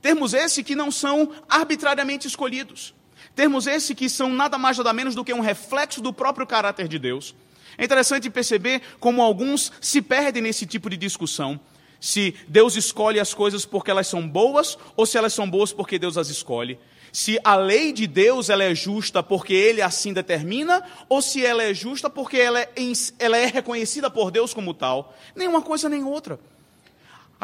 Termos 0.00 0.34
esse 0.34 0.64
que 0.64 0.74
não 0.74 0.90
são 0.90 1.30
arbitrariamente 1.48 2.26
escolhidos. 2.26 2.94
Termos 3.34 3.66
esse 3.66 3.94
que 3.94 4.08
são 4.08 4.30
nada 4.30 4.56
mais 4.56 4.78
nada 4.78 4.92
menos 4.92 5.14
do 5.14 5.24
que 5.24 5.34
um 5.34 5.40
reflexo 5.40 6.00
do 6.00 6.12
próprio 6.12 6.46
caráter 6.46 6.88
de 6.88 6.98
Deus. 6.98 7.34
É 7.76 7.84
interessante 7.84 8.30
perceber 8.30 8.82
como 9.00 9.22
alguns 9.22 9.72
se 9.80 10.00
perdem 10.00 10.42
nesse 10.42 10.66
tipo 10.66 10.88
de 10.90 10.96
discussão. 10.96 11.58
Se 12.00 12.34
Deus 12.46 12.76
escolhe 12.76 13.18
as 13.18 13.32
coisas 13.32 13.64
porque 13.64 13.90
elas 13.90 14.06
são 14.06 14.28
boas 14.28 14.76
ou 14.96 15.06
se 15.06 15.16
elas 15.16 15.32
são 15.32 15.48
boas 15.48 15.72
porque 15.72 15.98
Deus 15.98 16.18
as 16.18 16.28
escolhe 16.28 16.78
se 17.14 17.38
a 17.44 17.54
lei 17.54 17.92
de 17.92 18.08
Deus 18.08 18.50
ela 18.50 18.64
é 18.64 18.74
justa 18.74 19.22
porque 19.22 19.54
ele 19.54 19.80
assim 19.80 20.12
determina, 20.12 20.82
ou 21.08 21.22
se 21.22 21.46
ela 21.46 21.62
é 21.62 21.72
justa 21.72 22.10
porque 22.10 22.36
ela 22.36 22.60
é, 22.60 22.68
ela 23.20 23.36
é 23.38 23.46
reconhecida 23.46 24.10
por 24.10 24.32
Deus 24.32 24.52
como 24.52 24.74
tal. 24.74 25.14
Nenhuma 25.32 25.62
coisa 25.62 25.88
nem 25.88 26.02
outra. 26.02 26.40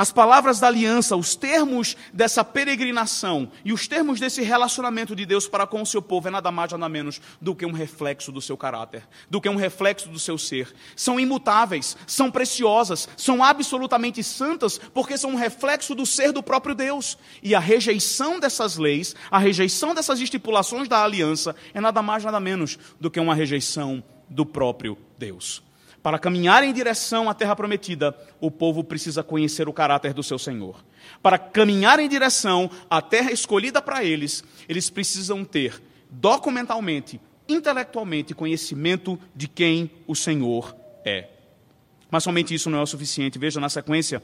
As 0.00 0.10
palavras 0.10 0.58
da 0.58 0.66
aliança, 0.66 1.14
os 1.14 1.34
termos 1.34 1.94
dessa 2.10 2.42
peregrinação 2.42 3.52
e 3.62 3.70
os 3.70 3.86
termos 3.86 4.18
desse 4.18 4.40
relacionamento 4.40 5.14
de 5.14 5.26
Deus 5.26 5.46
para 5.46 5.66
com 5.66 5.82
o 5.82 5.84
seu 5.84 6.00
povo 6.00 6.26
é 6.26 6.30
nada 6.30 6.50
mais 6.50 6.72
nada 6.72 6.88
menos 6.88 7.20
do 7.38 7.54
que 7.54 7.66
um 7.66 7.72
reflexo 7.72 8.32
do 8.32 8.40
seu 8.40 8.56
caráter, 8.56 9.06
do 9.28 9.42
que 9.42 9.48
um 9.50 9.56
reflexo 9.56 10.08
do 10.08 10.18
seu 10.18 10.38
ser. 10.38 10.74
São 10.96 11.20
imutáveis, 11.20 11.98
são 12.06 12.30
preciosas, 12.30 13.10
são 13.14 13.44
absolutamente 13.44 14.24
santas, 14.24 14.78
porque 14.78 15.18
são 15.18 15.32
um 15.32 15.36
reflexo 15.36 15.94
do 15.94 16.06
ser 16.06 16.32
do 16.32 16.42
próprio 16.42 16.74
Deus. 16.74 17.18
E 17.42 17.54
a 17.54 17.60
rejeição 17.60 18.40
dessas 18.40 18.78
leis, 18.78 19.14
a 19.30 19.38
rejeição 19.38 19.94
dessas 19.94 20.18
estipulações 20.18 20.88
da 20.88 21.04
aliança 21.04 21.54
é 21.74 21.80
nada 21.80 22.00
mais 22.00 22.24
nada 22.24 22.40
menos 22.40 22.78
do 22.98 23.10
que 23.10 23.20
uma 23.20 23.34
rejeição 23.34 24.02
do 24.30 24.46
próprio 24.46 24.96
Deus. 25.18 25.62
Para 26.02 26.18
caminhar 26.18 26.64
em 26.64 26.72
direção 26.72 27.28
à 27.28 27.34
terra 27.34 27.54
prometida, 27.54 28.16
o 28.40 28.50
povo 28.50 28.82
precisa 28.82 29.22
conhecer 29.22 29.68
o 29.68 29.72
caráter 29.72 30.14
do 30.14 30.22
seu 30.22 30.38
Senhor. 30.38 30.82
Para 31.22 31.38
caminhar 31.38 31.98
em 31.98 32.08
direção 32.08 32.70
à 32.88 33.02
terra 33.02 33.30
escolhida 33.30 33.82
para 33.82 34.02
eles, 34.02 34.42
eles 34.66 34.88
precisam 34.88 35.44
ter 35.44 35.82
documentalmente, 36.08 37.20
intelectualmente, 37.46 38.34
conhecimento 38.34 39.18
de 39.34 39.46
quem 39.46 39.90
o 40.06 40.14
Senhor 40.14 40.74
é. 41.04 41.28
Mas 42.10 42.24
somente 42.24 42.54
isso 42.54 42.70
não 42.70 42.78
é 42.78 42.82
o 42.82 42.86
suficiente. 42.86 43.38
Veja 43.38 43.60
na 43.60 43.68
sequência, 43.68 44.22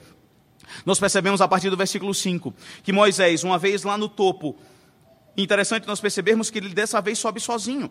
nós 0.85 0.99
percebemos 0.99 1.43
a 1.43 1.49
partir 1.49 1.69
do 1.69 1.77
versículo 1.77 2.15
5 2.15 2.55
que 2.83 2.93
Moisés, 2.93 3.45
uma 3.45 3.59
vez 3.59 3.83
lá 3.83 3.99
no 3.99 4.09
topo, 4.09 4.57
interessante 5.37 5.87
nós 5.87 6.01
percebermos 6.01 6.49
que 6.51 6.59
ele 6.59 6.71
dessa 6.71 7.03
vez 7.03 7.19
sobe 7.19 7.39
sozinho. 7.39 7.91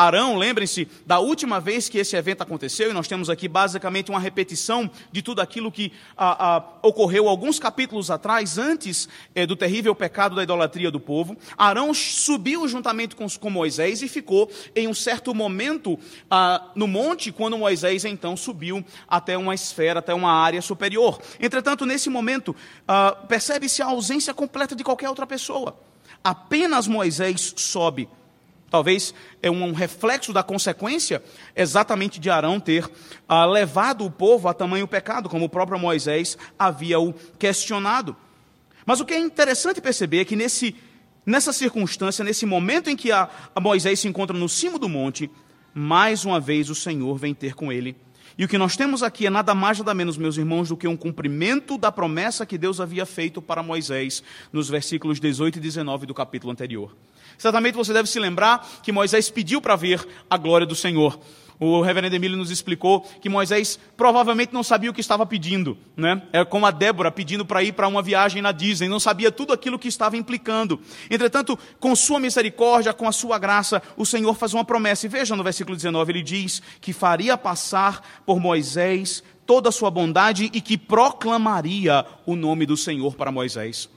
Arão, 0.00 0.36
lembrem-se 0.36 0.88
da 1.04 1.18
última 1.18 1.60
vez 1.60 1.86
que 1.86 1.98
esse 1.98 2.16
evento 2.16 2.40
aconteceu, 2.40 2.90
e 2.90 2.94
nós 2.94 3.06
temos 3.06 3.28
aqui 3.28 3.46
basicamente 3.46 4.10
uma 4.10 4.18
repetição 4.18 4.90
de 5.12 5.20
tudo 5.20 5.42
aquilo 5.42 5.70
que 5.70 5.92
a, 6.16 6.56
a, 6.56 6.64
ocorreu 6.82 7.28
alguns 7.28 7.58
capítulos 7.58 8.10
atrás, 8.10 8.56
antes 8.56 9.10
é, 9.34 9.44
do 9.44 9.54
terrível 9.54 9.94
pecado 9.94 10.34
da 10.34 10.42
idolatria 10.42 10.90
do 10.90 10.98
povo. 10.98 11.36
Arão 11.54 11.92
subiu 11.92 12.66
juntamente 12.66 13.14
com, 13.14 13.28
com 13.28 13.50
Moisés 13.50 14.00
e 14.00 14.08
ficou 14.08 14.50
em 14.74 14.88
um 14.88 14.94
certo 14.94 15.34
momento 15.34 15.98
ah, 16.30 16.70
no 16.74 16.86
monte, 16.88 17.30
quando 17.30 17.58
Moisés 17.58 18.06
então 18.06 18.38
subiu 18.38 18.82
até 19.06 19.36
uma 19.36 19.54
esfera, 19.54 19.98
até 19.98 20.14
uma 20.14 20.32
área 20.32 20.62
superior. 20.62 21.20
Entretanto, 21.38 21.84
nesse 21.84 22.08
momento, 22.08 22.56
ah, 22.88 23.12
percebe-se 23.28 23.82
a 23.82 23.86
ausência 23.86 24.32
completa 24.32 24.74
de 24.74 24.82
qualquer 24.82 25.10
outra 25.10 25.26
pessoa. 25.26 25.78
Apenas 26.24 26.86
Moisés 26.86 27.52
sobe 27.54 28.08
Talvez 28.70 29.12
é 29.42 29.50
um 29.50 29.72
reflexo 29.72 30.32
da 30.32 30.44
consequência 30.44 31.22
exatamente 31.56 32.20
de 32.20 32.30
Arão 32.30 32.60
ter 32.60 32.88
ah, 33.28 33.44
levado 33.44 34.04
o 34.04 34.10
povo 34.10 34.48
a 34.48 34.54
tamanho 34.54 34.86
pecado, 34.86 35.28
como 35.28 35.46
o 35.46 35.48
próprio 35.48 35.78
Moisés 35.78 36.38
havia 36.56 37.00
o 37.00 37.12
questionado. 37.38 38.16
Mas 38.86 39.00
o 39.00 39.04
que 39.04 39.12
é 39.12 39.18
interessante 39.18 39.80
perceber 39.80 40.20
é 40.20 40.24
que 40.24 40.36
nesse, 40.36 40.76
nessa 41.26 41.52
circunstância, 41.52 42.24
nesse 42.24 42.46
momento 42.46 42.88
em 42.88 42.96
que 42.96 43.10
a, 43.10 43.28
a 43.54 43.60
Moisés 43.60 43.98
se 43.98 44.08
encontra 44.08 44.36
no 44.36 44.48
cimo 44.48 44.78
do 44.78 44.88
monte, 44.88 45.28
mais 45.74 46.24
uma 46.24 46.38
vez 46.38 46.70
o 46.70 46.74
Senhor 46.74 47.16
vem 47.16 47.34
ter 47.34 47.54
com 47.54 47.72
ele. 47.72 47.96
E 48.38 48.44
o 48.44 48.48
que 48.48 48.58
nós 48.58 48.76
temos 48.76 49.02
aqui 49.02 49.26
é 49.26 49.30
nada 49.30 49.54
mais, 49.54 49.78
nada 49.78 49.94
menos, 49.94 50.16
meus 50.16 50.36
irmãos, 50.36 50.68
do 50.68 50.76
que 50.76 50.88
um 50.88 50.96
cumprimento 50.96 51.76
da 51.76 51.90
promessa 51.90 52.46
que 52.46 52.56
Deus 52.56 52.80
havia 52.80 53.04
feito 53.04 53.42
para 53.42 53.62
Moisés 53.62 54.22
nos 54.52 54.68
versículos 54.68 55.20
18 55.20 55.56
e 55.56 55.60
19 55.60 56.06
do 56.06 56.14
capítulo 56.14 56.52
anterior. 56.52 56.96
Certamente 57.36 57.74
você 57.74 57.92
deve 57.92 58.08
se 58.08 58.18
lembrar 58.18 58.66
que 58.82 58.92
Moisés 58.92 59.30
pediu 59.30 59.60
para 59.60 59.76
ver 59.76 60.06
a 60.28 60.36
glória 60.36 60.66
do 60.66 60.74
Senhor. 60.74 61.18
O 61.60 61.82
reverendo 61.82 62.16
Emílio 62.16 62.38
nos 62.38 62.50
explicou 62.50 63.02
que 63.20 63.28
Moisés 63.28 63.78
provavelmente 63.94 64.54
não 64.54 64.62
sabia 64.62 64.90
o 64.90 64.94
que 64.94 65.00
estava 65.02 65.26
pedindo, 65.26 65.76
né? 65.94 66.22
É 66.32 66.42
como 66.42 66.64
a 66.64 66.70
Débora 66.70 67.12
pedindo 67.12 67.44
para 67.44 67.62
ir 67.62 67.72
para 67.72 67.86
uma 67.86 68.00
viagem 68.00 68.40
na 68.40 68.50
Disney, 68.50 68.88
não 68.88 68.98
sabia 68.98 69.30
tudo 69.30 69.52
aquilo 69.52 69.78
que 69.78 69.86
estava 69.86 70.16
implicando. 70.16 70.80
Entretanto, 71.10 71.58
com 71.78 71.94
sua 71.94 72.18
misericórdia, 72.18 72.94
com 72.94 73.06
a 73.06 73.12
sua 73.12 73.38
graça, 73.38 73.82
o 73.94 74.06
Senhor 74.06 74.34
faz 74.34 74.54
uma 74.54 74.64
promessa. 74.64 75.04
E 75.04 75.08
veja 75.10 75.36
no 75.36 75.44
versículo 75.44 75.76
19, 75.76 76.12
ele 76.12 76.22
diz 76.22 76.62
que 76.80 76.94
faria 76.94 77.36
passar 77.36 78.22
por 78.24 78.40
Moisés 78.40 79.22
toda 79.44 79.68
a 79.68 79.72
sua 79.72 79.90
bondade 79.90 80.50
e 80.54 80.62
que 80.62 80.78
proclamaria 80.78 82.06
o 82.24 82.36
nome 82.36 82.64
do 82.64 82.76
Senhor 82.76 83.14
para 83.14 83.30
Moisés. 83.30 83.90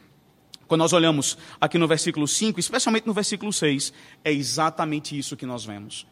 Quando 0.67 0.81
nós 0.81 0.91
olhamos 0.91 1.37
aqui 1.61 1.77
no 1.77 1.87
versículo 1.87 2.27
5, 2.27 2.59
especialmente 2.59 3.07
no 3.07 3.13
versículo 3.13 3.53
6, 3.53 3.93
é 4.21 4.33
exatamente 4.33 5.17
isso 5.17 5.37
que 5.37 5.45
nós 5.45 5.63
vemos. 5.63 6.11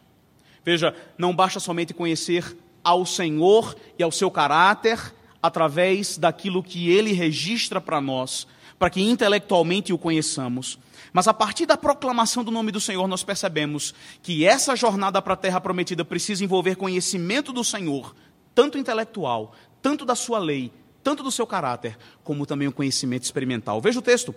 Veja, 0.64 0.94
não 1.18 1.34
basta 1.34 1.58
somente 1.58 1.92
conhecer 1.92 2.56
ao 2.82 3.04
Senhor 3.04 3.76
e 3.98 4.02
ao 4.02 4.12
seu 4.12 4.30
caráter 4.30 5.14
através 5.42 6.16
daquilo 6.16 6.62
que 6.62 6.90
ele 6.90 7.12
registra 7.12 7.80
para 7.80 8.00
nós, 8.00 8.46
para 8.78 8.90
que 8.90 9.02
intelectualmente 9.02 9.92
o 9.92 9.98
conheçamos. 9.98 10.78
Mas 11.12 11.28
a 11.28 11.34
partir 11.34 11.66
da 11.66 11.76
proclamação 11.76 12.42
do 12.44 12.50
nome 12.50 12.70
do 12.72 12.80
Senhor, 12.80 13.06
nós 13.06 13.24
percebemos 13.24 13.94
que 14.22 14.44
essa 14.44 14.74
jornada 14.76 15.20
para 15.20 15.34
a 15.34 15.36
terra 15.36 15.60
prometida 15.60 16.04
precisa 16.04 16.44
envolver 16.44 16.76
conhecimento 16.76 17.52
do 17.52 17.64
Senhor, 17.64 18.14
tanto 18.54 18.78
intelectual, 18.78 19.52
tanto 19.82 20.04
da 20.04 20.14
sua 20.14 20.38
lei, 20.38 20.72
tanto 21.02 21.22
do 21.22 21.30
seu 21.30 21.46
caráter, 21.46 21.98
como 22.22 22.46
também 22.46 22.68
o 22.68 22.72
conhecimento 22.72 23.24
experimental. 23.24 23.80
Veja 23.80 23.98
o 23.98 24.02
texto. 24.02 24.34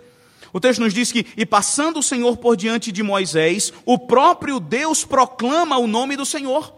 O 0.56 0.60
texto 0.60 0.80
nos 0.80 0.94
diz 0.94 1.12
que, 1.12 1.26
e 1.36 1.44
passando 1.44 1.98
o 1.98 2.02
Senhor 2.02 2.38
por 2.38 2.56
diante 2.56 2.90
de 2.90 3.02
Moisés, 3.02 3.74
o 3.84 3.98
próprio 3.98 4.58
Deus 4.58 5.04
proclama 5.04 5.76
o 5.76 5.86
nome 5.86 6.16
do 6.16 6.24
Senhor. 6.24 6.72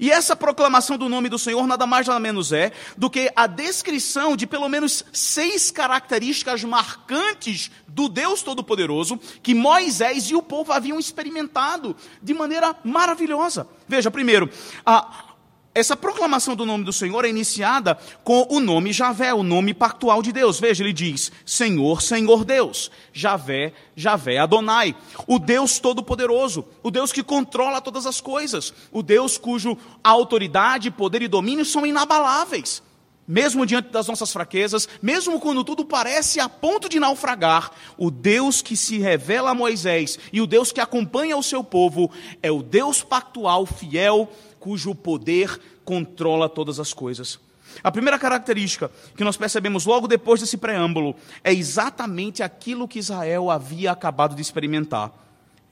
E 0.00 0.10
essa 0.10 0.34
proclamação 0.34 0.96
do 0.96 1.06
nome 1.06 1.28
do 1.28 1.38
Senhor 1.38 1.66
nada 1.66 1.86
mais 1.86 2.06
nada 2.06 2.18
menos 2.18 2.50
é 2.50 2.72
do 2.96 3.10
que 3.10 3.30
a 3.36 3.46
descrição 3.46 4.34
de 4.34 4.46
pelo 4.46 4.70
menos 4.70 5.04
seis 5.12 5.70
características 5.70 6.64
marcantes 6.64 7.70
do 7.86 8.08
Deus 8.08 8.42
Todo-Poderoso 8.42 9.20
que 9.42 9.54
Moisés 9.54 10.30
e 10.30 10.34
o 10.34 10.40
povo 10.40 10.72
haviam 10.72 10.98
experimentado 10.98 11.94
de 12.22 12.32
maneira 12.32 12.74
maravilhosa. 12.82 13.68
Veja, 13.86 14.10
primeiro, 14.10 14.48
a, 14.84 15.29
essa 15.72 15.96
proclamação 15.96 16.56
do 16.56 16.66
nome 16.66 16.84
do 16.84 16.92
Senhor 16.92 17.24
é 17.24 17.28
iniciada 17.28 17.96
com 18.24 18.44
o 18.50 18.58
nome 18.58 18.92
Javé, 18.92 19.32
o 19.32 19.44
nome 19.44 19.72
pactual 19.72 20.20
de 20.20 20.32
Deus. 20.32 20.58
Veja, 20.58 20.82
ele 20.82 20.92
diz: 20.92 21.30
Senhor, 21.46 22.02
Senhor 22.02 22.44
Deus. 22.44 22.90
Javé, 23.12 23.72
Javé 23.94 24.38
Adonai. 24.38 24.96
O 25.28 25.38
Deus 25.38 25.78
Todo-Poderoso, 25.78 26.64
o 26.82 26.90
Deus 26.90 27.12
que 27.12 27.22
controla 27.22 27.80
todas 27.80 28.04
as 28.04 28.20
coisas, 28.20 28.74
o 28.90 29.00
Deus 29.00 29.38
cujo 29.38 29.78
autoridade, 30.02 30.90
poder 30.90 31.22
e 31.22 31.28
domínio 31.28 31.64
são 31.64 31.86
inabaláveis. 31.86 32.82
Mesmo 33.30 33.64
diante 33.64 33.90
das 33.90 34.08
nossas 34.08 34.32
fraquezas, 34.32 34.88
mesmo 35.00 35.38
quando 35.38 35.62
tudo 35.62 35.84
parece 35.84 36.40
a 36.40 36.48
ponto 36.48 36.88
de 36.88 36.98
naufragar, 36.98 37.70
o 37.96 38.10
Deus 38.10 38.60
que 38.60 38.76
se 38.76 38.98
revela 38.98 39.50
a 39.50 39.54
Moisés 39.54 40.18
e 40.32 40.40
o 40.40 40.48
Deus 40.48 40.72
que 40.72 40.80
acompanha 40.80 41.36
o 41.36 41.42
seu 41.44 41.62
povo 41.62 42.10
é 42.42 42.50
o 42.50 42.60
Deus 42.60 43.04
pactual, 43.04 43.64
fiel, 43.66 44.28
cujo 44.60 44.94
poder 44.94 45.60
controla 45.84 46.48
todas 46.48 46.78
as 46.78 46.92
coisas. 46.92 47.40
A 47.82 47.90
primeira 47.90 48.18
característica 48.18 48.90
que 49.16 49.24
nós 49.24 49.36
percebemos 49.36 49.86
logo 49.86 50.06
depois 50.06 50.40
desse 50.40 50.56
preâmbulo 50.56 51.16
é 51.42 51.52
exatamente 51.52 52.42
aquilo 52.42 52.86
que 52.86 52.98
Israel 52.98 53.50
havia 53.50 53.90
acabado 53.90 54.34
de 54.34 54.42
experimentar: 54.42 55.12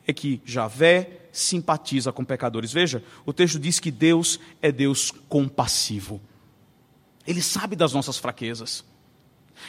é 0.07 0.13
que 0.13 0.41
Javé 0.45 1.29
simpatiza 1.33 2.13
com 2.13 2.25
pecadores. 2.25 2.73
Veja, 2.73 3.03
o 3.27 3.33
texto 3.33 3.59
diz 3.59 3.79
que 3.79 3.91
Deus 3.91 4.41
é 4.63 4.73
Deus 4.73 5.13
compassivo. 5.29 6.21
Ele 7.27 7.43
sabe 7.43 7.77
das 7.77 7.93
nossas 7.93 8.17
fraquezas. 8.17 8.85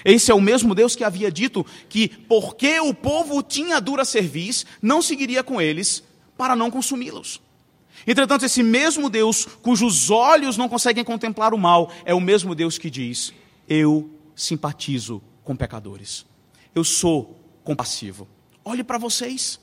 Esse 0.06 0.32
é 0.32 0.36
o 0.36 0.40
mesmo 0.40 0.76
Deus 0.76 0.96
que 0.96 1.04
havia 1.04 1.32
dito 1.32 1.66
que, 1.90 2.08
porque 2.08 2.80
o 2.80 2.94
povo 2.94 3.42
tinha 3.42 3.82
dura 3.82 4.06
cerviz, 4.06 4.66
não 4.82 5.02
seguiria 5.02 5.44
com 5.44 5.60
eles 5.60 6.04
para 6.38 6.56
não 6.56 6.72
consumi-los. 6.72 7.42
Entretanto, 8.10 8.44
esse 8.44 8.64
mesmo 8.64 9.08
Deus, 9.08 9.46
cujos 9.62 10.10
olhos 10.10 10.58
não 10.58 10.68
conseguem 10.68 11.04
contemplar 11.04 11.54
o 11.54 11.60
mal, 11.60 11.92
é 12.04 12.12
o 12.12 12.20
mesmo 12.20 12.56
Deus 12.56 12.76
que 12.76 12.90
diz: 12.90 13.32
Eu 13.68 14.10
simpatizo 14.36 15.22
com 15.44 15.56
pecadores. 15.56 16.26
Eu 16.74 16.84
sou 16.84 17.40
compassivo. 17.64 18.28
Olhe 18.66 18.84
para 18.84 18.98
vocês. 18.98 19.60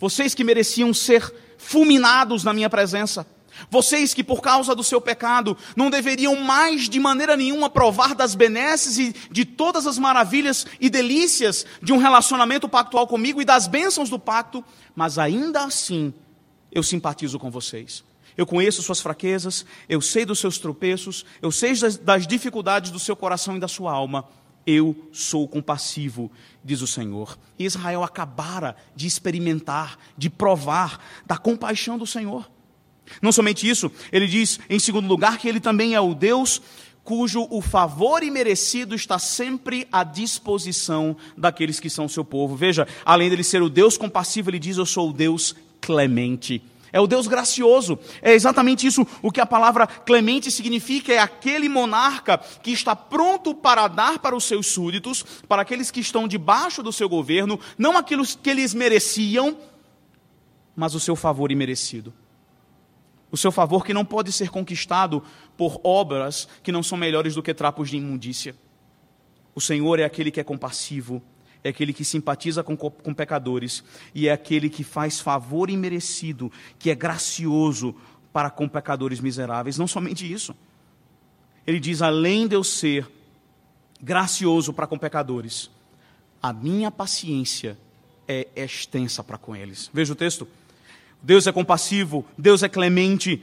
Vocês 0.00 0.34
que 0.34 0.42
mereciam 0.42 0.92
ser 0.92 1.32
fulminados 1.58 2.42
na 2.42 2.52
minha 2.52 2.68
presença. 2.68 3.24
Vocês 3.70 4.12
que, 4.12 4.24
por 4.24 4.42
causa 4.42 4.74
do 4.74 4.82
seu 4.82 5.00
pecado, 5.00 5.56
não 5.76 5.88
deveriam 5.88 6.34
mais 6.34 6.88
de 6.88 6.98
maneira 6.98 7.36
nenhuma 7.36 7.70
provar 7.70 8.16
das 8.16 8.34
benesses 8.34 8.98
e 8.98 9.14
de 9.30 9.44
todas 9.44 9.86
as 9.86 9.96
maravilhas 9.96 10.66
e 10.80 10.90
delícias 10.90 11.64
de 11.80 11.92
um 11.92 11.98
relacionamento 11.98 12.68
pactual 12.68 13.06
comigo 13.06 13.40
e 13.40 13.44
das 13.44 13.68
bênçãos 13.68 14.10
do 14.10 14.18
pacto, 14.18 14.64
mas 14.94 15.18
ainda 15.18 15.62
assim 15.62 16.12
eu 16.76 16.82
simpatizo 16.82 17.38
com 17.38 17.50
vocês. 17.50 18.04
Eu 18.36 18.44
conheço 18.44 18.82
suas 18.82 19.00
fraquezas, 19.00 19.64
eu 19.88 19.98
sei 20.02 20.26
dos 20.26 20.38
seus 20.38 20.58
tropeços, 20.58 21.24
eu 21.40 21.50
sei 21.50 21.74
das, 21.74 21.96
das 21.96 22.26
dificuldades 22.26 22.90
do 22.90 22.98
seu 22.98 23.16
coração 23.16 23.56
e 23.56 23.60
da 23.60 23.66
sua 23.66 23.90
alma. 23.90 24.28
Eu 24.66 24.94
sou 25.10 25.48
compassivo, 25.48 26.30
diz 26.62 26.82
o 26.82 26.86
Senhor. 26.86 27.38
E 27.58 27.64
Israel 27.64 28.04
acabara 28.04 28.76
de 28.94 29.06
experimentar, 29.06 29.98
de 30.18 30.28
provar 30.28 31.02
da 31.24 31.38
compaixão 31.38 31.96
do 31.96 32.06
Senhor. 32.06 32.50
Não 33.22 33.32
somente 33.32 33.66
isso, 33.66 33.90
ele 34.12 34.26
diz, 34.26 34.60
em 34.68 34.78
segundo 34.78 35.08
lugar, 35.08 35.38
que 35.38 35.48
ele 35.48 35.60
também 35.60 35.94
é 35.94 36.00
o 36.00 36.14
Deus 36.14 36.60
cujo 37.06 37.46
o 37.50 37.62
favor 37.62 38.24
imerecido 38.24 38.92
está 38.92 39.16
sempre 39.16 39.86
à 39.92 40.02
disposição 40.02 41.16
daqueles 41.38 41.78
que 41.78 41.88
são 41.88 42.08
seu 42.08 42.24
povo. 42.24 42.56
Veja, 42.56 42.86
além 43.04 43.30
dele 43.30 43.44
ser 43.44 43.62
o 43.62 43.70
Deus 43.70 43.96
compassivo, 43.96 44.50
ele 44.50 44.58
diz: 44.58 44.76
Eu 44.76 44.84
sou 44.84 45.10
o 45.10 45.12
Deus 45.12 45.54
clemente. 45.86 46.60
É 46.92 47.00
o 47.00 47.06
Deus 47.06 47.28
gracioso. 47.28 47.98
É 48.20 48.32
exatamente 48.32 48.86
isso 48.86 49.06
o 49.22 49.30
que 49.30 49.40
a 49.40 49.46
palavra 49.46 49.86
clemente 49.86 50.50
significa. 50.50 51.12
É 51.12 51.18
aquele 51.18 51.68
monarca 51.68 52.38
que 52.38 52.72
está 52.72 52.96
pronto 52.96 53.54
para 53.54 53.86
dar 53.86 54.18
para 54.18 54.34
os 54.34 54.44
seus 54.44 54.66
súditos, 54.66 55.22
para 55.48 55.62
aqueles 55.62 55.90
que 55.92 56.00
estão 56.00 56.26
debaixo 56.26 56.82
do 56.82 56.92
seu 56.92 57.08
governo, 57.08 57.60
não 57.78 57.96
aquilo 57.96 58.26
que 58.26 58.50
eles 58.50 58.74
mereciam, 58.74 59.56
mas 60.74 60.94
o 60.94 61.00
seu 61.00 61.14
favor 61.14 61.52
imerecido. 61.52 62.12
O 63.30 63.36
seu 63.36 63.52
favor 63.52 63.84
que 63.84 63.94
não 63.94 64.04
pode 64.04 64.32
ser 64.32 64.48
conquistado 64.50 65.22
por 65.56 65.80
obras 65.84 66.48
que 66.62 66.72
não 66.72 66.82
são 66.82 66.98
melhores 66.98 67.34
do 67.34 67.42
que 67.42 67.54
trapos 67.54 67.90
de 67.90 67.96
imundícia. 67.96 68.56
O 69.54 69.60
Senhor 69.60 70.00
é 70.00 70.04
aquele 70.04 70.30
que 70.30 70.40
é 70.40 70.44
compassivo, 70.44 71.22
é 71.66 71.70
aquele 71.70 71.92
que 71.92 72.04
simpatiza 72.04 72.62
com, 72.62 72.76
com 72.76 73.12
pecadores 73.12 73.82
e 74.14 74.28
é 74.28 74.32
aquele 74.32 74.70
que 74.70 74.84
faz 74.84 75.18
favor 75.18 75.68
imerecido, 75.68 76.50
que 76.78 76.90
é 76.90 76.94
gracioso 76.94 77.94
para 78.32 78.50
com 78.50 78.68
pecadores 78.68 79.18
miseráveis. 79.18 79.76
Não 79.76 79.88
somente 79.88 80.30
isso. 80.30 80.54
Ele 81.66 81.80
diz: 81.80 82.02
além 82.02 82.46
de 82.46 82.54
eu 82.54 82.62
ser 82.62 83.10
gracioso 84.00 84.72
para 84.72 84.86
com 84.86 84.96
pecadores, 84.96 85.70
a 86.40 86.52
minha 86.52 86.90
paciência 86.90 87.76
é 88.28 88.46
extensa 88.54 89.24
para 89.24 89.38
com 89.38 89.56
eles. 89.56 89.90
Veja 89.92 90.12
o 90.12 90.16
texto. 90.16 90.46
Deus 91.20 91.46
é 91.48 91.52
compassivo, 91.52 92.24
Deus 92.38 92.62
é 92.62 92.68
clemente, 92.68 93.42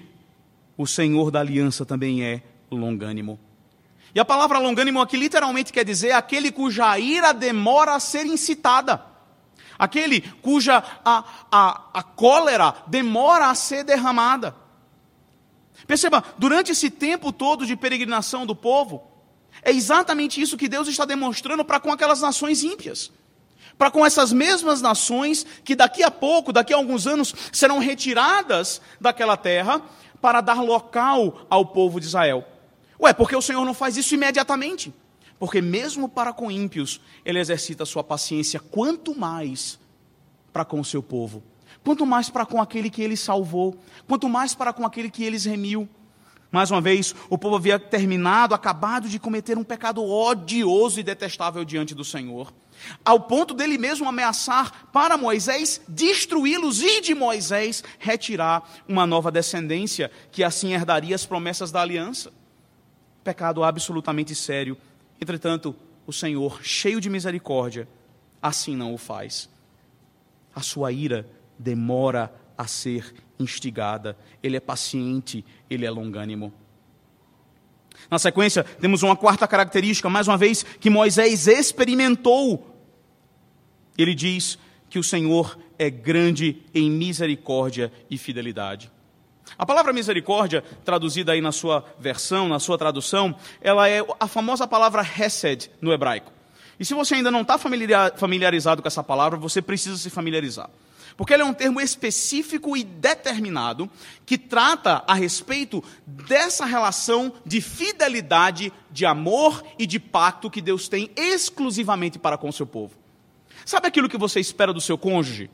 o 0.77 0.87
Senhor 0.87 1.29
da 1.29 1.41
aliança 1.41 1.85
também 1.85 2.23
é 2.23 2.41
longânimo. 2.71 3.37
E 4.15 4.19
a 4.19 4.25
palavra 4.25 4.59
longânimo 4.59 5.01
aqui 5.01 5.17
literalmente 5.17 5.73
quer 5.73 5.83
dizer 5.83 6.11
aquele 6.11 6.51
cuja 6.51 6.97
ira 6.99 7.33
demora 7.33 7.95
a 7.95 7.99
ser 7.99 8.25
incitada. 8.25 9.03
Aquele 9.77 10.21
cuja 10.21 10.83
a, 11.03 11.23
a, 11.51 11.81
a 11.93 12.03
cólera 12.03 12.75
demora 12.85 13.47
a 13.47 13.55
ser 13.55 13.83
derramada. 13.83 14.55
Perceba, 15.87 16.23
durante 16.37 16.71
esse 16.71 16.89
tempo 16.91 17.33
todo 17.33 17.65
de 17.65 17.75
peregrinação 17.75 18.45
do 18.45 18.55
povo, 18.55 19.03
é 19.63 19.71
exatamente 19.71 20.39
isso 20.39 20.57
que 20.57 20.69
Deus 20.69 20.87
está 20.87 21.05
demonstrando 21.05 21.65
para 21.65 21.79
com 21.79 21.91
aquelas 21.91 22.21
nações 22.21 22.63
ímpias. 22.63 23.11
Para 23.77 23.89
com 23.89 24.05
essas 24.05 24.31
mesmas 24.31 24.81
nações 24.81 25.45
que 25.63 25.75
daqui 25.75 26.03
a 26.03 26.11
pouco, 26.11 26.53
daqui 26.53 26.71
a 26.71 26.77
alguns 26.77 27.07
anos, 27.07 27.33
serão 27.51 27.79
retiradas 27.79 28.79
daquela 29.01 29.35
terra 29.35 29.81
para 30.21 30.39
dar 30.39 30.61
local 30.61 31.47
ao 31.49 31.65
povo 31.65 31.99
de 31.99 32.05
Israel. 32.05 32.47
Ué, 32.99 33.13
porque 33.13 33.35
o 33.35 33.41
Senhor 33.41 33.63
não 33.65 33.73
faz 33.73 33.97
isso 33.97 34.13
imediatamente? 34.13 34.93
Porque 35.39 35.61
mesmo 35.61 36.07
para 36.07 36.31
com 36.31 36.49
ímpios, 36.49 37.01
ele 37.25 37.39
exercita 37.39 37.85
sua 37.85 38.03
paciência, 38.03 38.59
quanto 38.59 39.17
mais 39.17 39.79
para 40.53 40.63
com 40.63 40.79
o 40.79 40.85
seu 40.85 41.01
povo, 41.03 41.43
quanto 41.83 42.05
mais 42.05 42.29
para 42.29 42.45
com 42.45 42.61
aquele 42.61 42.89
que 42.89 43.01
ele 43.01 43.17
salvou, 43.17 43.75
quanto 44.07 44.29
mais 44.29 44.55
para 44.55 44.71
com 44.71 44.85
aquele 44.85 45.09
que 45.09 45.23
eles 45.23 45.43
remiu. 45.43 45.89
Mais 46.51 46.69
uma 46.69 46.79
vez, 46.79 47.15
o 47.31 47.37
povo 47.37 47.55
havia 47.55 47.79
terminado, 47.79 48.53
acabado 48.53 49.09
de 49.09 49.17
cometer 49.17 49.57
um 49.57 49.63
pecado 49.63 50.03
odioso 50.03 50.99
e 50.99 51.03
detestável 51.03 51.65
diante 51.65 51.95
do 51.95 52.05
Senhor. 52.05 52.53
ao 53.03 53.19
ponto 53.19 53.53
dele 53.53 53.77
mesmo 53.77 54.07
ameaçar 54.09 54.89
para 54.91 55.17
Moisés 55.17 55.81
destruí-los 55.87 56.81
e 56.81 57.01
de 57.01 57.15
Moisés 57.15 57.83
retirar 57.99 58.63
uma 58.87 59.05
nova 59.05 59.31
descendência 59.31 60.11
que 60.31 60.43
assim 60.43 60.73
herdaria 60.73 61.15
as 61.15 61.25
promessas 61.25 61.71
da 61.71 61.81
aliança. 61.81 62.31
Pecado 63.23 63.63
absolutamente 63.63 64.35
sério. 64.35 64.77
Entretanto, 65.19 65.75
o 66.05 66.11
Senhor, 66.11 66.61
cheio 66.63 66.99
de 66.99 67.09
misericórdia, 67.09 67.87
assim 68.41 68.75
não 68.75 68.93
o 68.93 68.97
faz. 68.97 69.49
A 70.53 70.61
sua 70.61 70.91
ira 70.91 71.27
demora 71.57 72.33
a 72.57 72.67
ser 72.67 73.13
instigada, 73.39 74.17
ele 74.41 74.57
é 74.57 74.59
paciente, 74.59 75.43
ele 75.69 75.85
é 75.85 75.89
longânimo. 75.89 76.53
Na 78.09 78.19
sequência, 78.19 78.63
temos 78.63 79.03
uma 79.03 79.15
quarta 79.15 79.47
característica, 79.47 80.09
mais 80.09 80.27
uma 80.27 80.37
vez, 80.37 80.63
que 80.63 80.89
Moisés 80.89 81.47
experimentou. 81.47 82.75
Ele 83.97 84.13
diz 84.13 84.57
que 84.89 84.99
o 84.99 85.03
Senhor 85.03 85.57
é 85.79 85.89
grande 85.89 86.61
em 86.73 86.89
misericórdia 86.89 87.91
e 88.09 88.17
fidelidade. 88.17 88.91
A 89.57 89.65
palavra 89.65 89.93
misericórdia, 89.93 90.63
traduzida 90.83 91.31
aí 91.31 91.41
na 91.41 91.51
sua 91.51 91.85
versão, 91.99 92.47
na 92.47 92.59
sua 92.59 92.77
tradução, 92.77 93.35
ela 93.61 93.87
é 93.87 94.05
a 94.19 94.27
famosa 94.27 94.67
palavra 94.67 95.01
hesed 95.01 95.69
no 95.81 95.93
hebraico. 95.93 96.31
E 96.79 96.85
se 96.85 96.93
você 96.93 97.15
ainda 97.15 97.29
não 97.29 97.41
está 97.41 97.57
familiarizado 97.57 98.81
com 98.81 98.87
essa 98.87 99.03
palavra, 99.03 99.37
você 99.37 99.61
precisa 99.61 99.97
se 99.97 100.09
familiarizar. 100.09 100.69
Porque 101.15 101.33
ele 101.33 101.43
é 101.43 101.45
um 101.45 101.53
termo 101.53 101.79
específico 101.79 102.75
e 102.75 102.83
determinado 102.83 103.89
que 104.25 104.37
trata 104.37 105.03
a 105.05 105.13
respeito 105.13 105.83
dessa 106.07 106.65
relação 106.65 107.31
de 107.45 107.61
fidelidade, 107.61 108.73
de 108.91 109.05
amor 109.05 109.63
e 109.77 109.85
de 109.85 109.99
pacto 109.99 110.49
que 110.49 110.61
Deus 110.61 110.87
tem 110.87 111.11
exclusivamente 111.15 112.17
para 112.17 112.37
com 112.37 112.49
o 112.49 112.53
seu 112.53 112.65
povo. 112.65 112.95
Sabe 113.63 113.87
aquilo 113.87 114.09
que 114.09 114.17
você 114.17 114.39
espera 114.39 114.73
do 114.73 114.81
seu 114.81 114.97
cônjuge? 114.97 115.51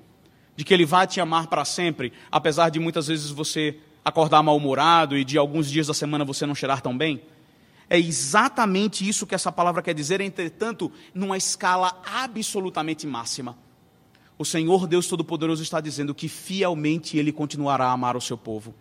De 0.55 0.63
que 0.63 0.73
ele 0.73 0.85
vai 0.85 1.05
te 1.05 1.19
amar 1.19 1.47
para 1.47 1.65
sempre, 1.65 2.13
apesar 2.31 2.69
de 2.69 2.79
muitas 2.79 3.07
vezes 3.07 3.29
você 3.29 3.77
acordar 4.03 4.41
mal-humorado 4.43 5.17
e 5.17 5.23
de 5.23 5.37
alguns 5.37 5.69
dias 5.69 5.87
da 5.87 5.93
semana 5.93 6.25
você 6.25 6.45
não 6.45 6.55
cheirar 6.55 6.81
tão 6.81 6.97
bem? 6.97 7.21
É 7.89 7.97
exatamente 7.97 9.07
isso 9.07 9.25
que 9.25 9.33
essa 9.33 9.51
palavra 9.51 9.81
quer 9.81 9.95
dizer, 9.95 10.21
entretanto, 10.21 10.91
numa 11.13 11.37
escala 11.37 11.99
absolutamente 12.05 13.07
máxima. 13.07 13.57
O 14.37 14.45
Senhor 14.45 14.87
Deus 14.87 15.07
Todo-Poderoso 15.07 15.63
está 15.63 15.81
dizendo 15.81 16.13
que 16.13 16.29
fielmente 16.29 17.17
Ele 17.17 17.31
continuará 17.31 17.87
a 17.87 17.91
amar 17.91 18.15
o 18.15 18.21
seu 18.21 18.37
povo. 18.37 18.73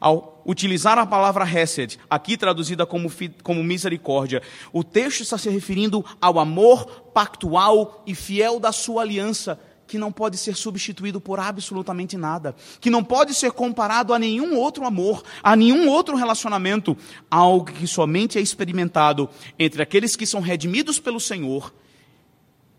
Ao 0.00 0.40
utilizar 0.46 0.96
a 0.96 1.04
palavra 1.04 1.44
Hesed, 1.44 1.98
aqui 2.08 2.36
traduzida 2.36 2.86
como, 2.86 3.10
como 3.42 3.64
misericórdia, 3.64 4.40
o 4.72 4.84
texto 4.84 5.22
está 5.22 5.36
se 5.36 5.50
referindo 5.50 6.04
ao 6.20 6.38
amor 6.38 6.86
pactual 7.12 8.02
e 8.06 8.14
fiel 8.14 8.60
da 8.60 8.70
sua 8.70 9.02
aliança, 9.02 9.58
que 9.88 9.98
não 9.98 10.12
pode 10.12 10.36
ser 10.36 10.54
substituído 10.54 11.20
por 11.20 11.40
absolutamente 11.40 12.16
nada, 12.16 12.54
que 12.80 12.90
não 12.90 13.02
pode 13.02 13.34
ser 13.34 13.50
comparado 13.50 14.14
a 14.14 14.18
nenhum 14.18 14.56
outro 14.56 14.84
amor, 14.84 15.24
a 15.42 15.56
nenhum 15.56 15.88
outro 15.88 16.14
relacionamento, 16.14 16.96
algo 17.30 17.72
que 17.72 17.86
somente 17.86 18.38
é 18.38 18.40
experimentado 18.40 19.28
entre 19.58 19.82
aqueles 19.82 20.14
que 20.14 20.26
são 20.26 20.40
redimidos 20.40 21.00
pelo 21.00 21.18
Senhor, 21.18 21.74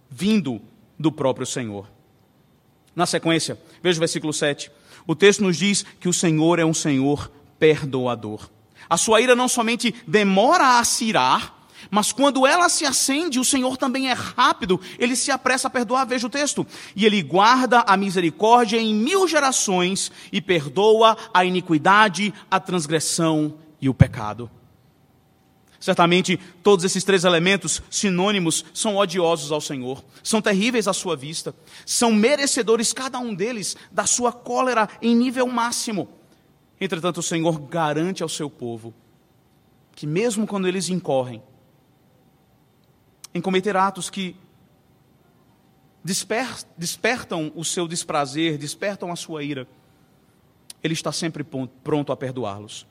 vindo 0.09 0.61
do 0.97 1.11
próprio 1.11 1.45
Senhor. 1.45 1.87
Na 2.95 3.05
sequência, 3.05 3.59
veja 3.81 3.97
o 3.97 3.99
versículo 3.99 4.31
7. 4.31 4.71
O 5.07 5.15
texto 5.15 5.41
nos 5.41 5.57
diz 5.57 5.83
que 5.99 6.07
o 6.07 6.13
Senhor 6.13 6.59
é 6.59 6.65
um 6.65 6.73
Senhor 6.73 7.31
perdoador. 7.57 8.49
A 8.89 8.97
sua 8.97 9.21
ira 9.21 9.35
não 9.35 9.47
somente 9.47 9.93
demora 10.07 10.79
a 10.79 10.83
se 10.83 11.05
irar, 11.05 11.58
mas 11.91 12.11
quando 12.11 12.45
ela 12.45 12.69
se 12.69 12.85
acende, 12.85 13.39
o 13.39 13.45
Senhor 13.45 13.75
também 13.75 14.09
é 14.09 14.13
rápido, 14.13 14.79
ele 14.99 15.15
se 15.15 15.31
apressa 15.31 15.67
a 15.67 15.71
perdoar, 15.71 16.05
veja 16.05 16.27
o 16.27 16.29
texto. 16.29 16.65
E 16.95 17.05
ele 17.05 17.21
guarda 17.23 17.79
a 17.81 17.97
misericórdia 17.97 18.77
em 18.77 18.93
mil 18.93 19.27
gerações 19.27 20.11
e 20.31 20.39
perdoa 20.39 21.17
a 21.33 21.43
iniquidade, 21.43 22.33
a 22.49 22.59
transgressão 22.59 23.55
e 23.81 23.89
o 23.89 23.93
pecado. 23.93 24.49
Certamente, 25.79 26.37
todos 26.61 26.83
esses 26.83 27.03
três 27.03 27.23
elementos 27.23 27.81
sinônimos 27.89 28.65
são 28.73 28.97
odiosos 28.97 29.51
ao 29.51 29.61
Senhor, 29.61 30.03
são 30.21 30.41
terríveis 30.41 30.89
à 30.89 30.93
sua 30.93 31.15
vista, 31.15 31.55
são 31.85 32.11
merecedores, 32.11 32.91
cada 32.91 33.17
um 33.17 33.33
deles, 33.33 33.77
da 33.89 34.05
sua 34.05 34.31
cólera 34.31 34.89
em 35.01 35.15
nível 35.15 35.47
máximo. 35.47 36.09
Entretanto, 36.79 37.21
o 37.21 37.23
Senhor 37.23 37.59
garante 37.61 38.21
ao 38.21 38.29
seu 38.29 38.49
povo 38.49 38.93
que, 39.95 40.05
mesmo 40.05 40.45
quando 40.45 40.67
eles 40.67 40.89
incorrem 40.89 41.41
em 43.33 43.41
cometer 43.41 43.75
atos 43.75 44.09
que 44.09 44.35
desper 46.03 46.47
despertam 46.77 47.51
o 47.55 47.63
seu 47.63 47.87
desprazer, 47.87 48.57
despertam 48.57 49.11
a 49.11 49.15
sua 49.15 49.43
ira, 49.43 49.67
Ele 50.83 50.93
está 50.93 51.11
sempre 51.11 51.43
pronto 51.83 52.11
a 52.11 52.17
perdoá-los. 52.17 52.87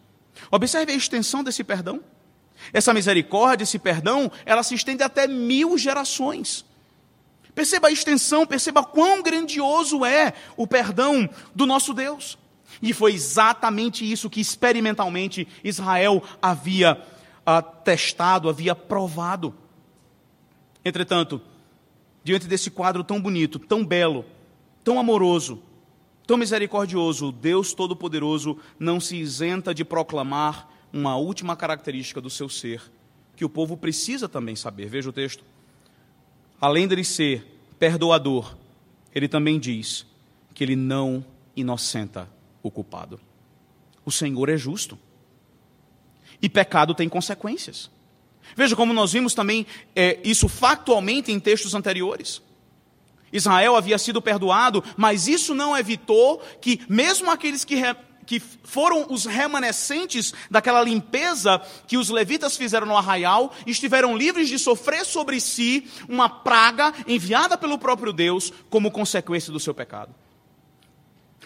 Observe 0.51 0.93
a 0.93 0.97
extensão 0.97 1.43
desse 1.43 1.65
perdão. 1.65 2.01
Essa 2.73 2.93
misericórdia, 2.93 3.65
esse 3.65 3.79
perdão, 3.79 4.31
ela 4.45 4.63
se 4.63 4.75
estende 4.75 5.03
até 5.03 5.27
mil 5.27 5.79
gerações. 5.79 6.65
Perceba 7.55 7.89
a 7.89 7.91
extensão, 7.91 8.47
perceba 8.47 8.85
quão 8.85 9.23
grandioso 9.23 10.05
é 10.05 10.33
o 10.57 10.67
perdão 10.67 11.29
do 11.55 11.67
nosso 11.67 11.93
Deus. 11.93 12.39
E 12.81 12.93
foi 12.93 13.15
exatamente 13.15 14.09
isso 14.09 14.31
que 14.31 14.41
experimentalmente 14.41 15.49
Israel 15.65 16.23
havia 16.41 17.03
ah, 17.45 17.63
testado, 17.63 18.49
havia 18.49 18.75
provado. 18.75 19.55
Entretanto, 20.89 21.41
diante 22.25 22.47
desse 22.47 22.71
quadro 22.71 23.05
tão 23.05 23.21
bonito, 23.21 23.59
tão 23.59 23.85
belo, 23.85 24.25
tão 24.83 24.99
amoroso, 24.99 25.63
tão 26.27 26.39
misericordioso, 26.39 27.31
Deus 27.31 27.75
Todo-Poderoso 27.75 28.57
não 28.79 28.99
se 28.99 29.17
isenta 29.17 29.75
de 29.75 29.85
proclamar 29.85 30.69
uma 30.91 31.17
última 31.17 31.55
característica 31.55 32.23
do 32.23 32.31
seu 32.31 32.49
ser, 32.49 32.81
que 33.37 33.45
o 33.45 33.51
povo 33.51 33.77
precisa 33.77 34.29
também 34.29 34.57
saber. 34.57 34.89
Veja 34.89 35.11
o 35.11 35.13
texto. 35.13 35.45
Além 36.59 36.89
dele 36.89 37.05
ser 37.05 37.47
perdoador, 37.79 38.57
ele 39.15 39.29
também 39.29 39.61
diz 39.61 40.07
que 40.55 40.65
ele 40.65 40.75
não 40.75 41.23
inocenta 41.55 42.29
o 42.63 42.71
culpado. 42.71 43.21
O 44.07 44.11
Senhor 44.11 44.49
é 44.49 44.57
justo. 44.57 44.99
E 46.41 46.49
pecado 46.49 46.95
tem 46.95 47.09
consequências. 47.11 47.91
Veja 48.57 48.77
como 48.77 48.93
nós 48.93 49.13
vimos 49.13 49.35
também 49.35 49.67
é, 49.95 50.19
isso 50.25 50.49
factualmente 50.49 51.33
em 51.33 51.41
textos 51.41 51.75
anteriores. 51.75 52.43
Israel 53.33 53.77
havia 53.77 53.99
sido 53.99 54.23
perdoado, 54.23 54.83
mas 54.97 55.29
isso 55.29 55.55
não 55.55 55.77
evitou 55.77 56.43
que, 56.61 56.81
mesmo 56.89 57.31
aqueles 57.31 57.65
que 57.65 57.77
que 58.29 58.39
foram 58.39 59.07
os 59.09 59.25
remanescentes 59.25 60.35
daquela 60.51 60.83
limpeza 60.83 61.63
que 61.87 61.97
os 61.97 62.11
levitas 62.11 62.59
fizeram 62.59 62.87
no 62.87 62.95
arraial, 62.95 63.55
estiveram 63.67 64.15
livres 64.15 64.51
de 64.51 64.59
sofrer 64.59 65.03
sobre 65.07 65.41
si 65.41 65.89
uma 66.07 66.29
praga 66.29 66.93
enviada 67.07 67.57
pelo 67.57 67.79
próprio 67.79 68.13
Deus 68.13 68.53
como 68.69 68.91
consequência 68.91 69.51
do 69.51 69.59
seu 69.59 69.73
pecado. 69.73 70.15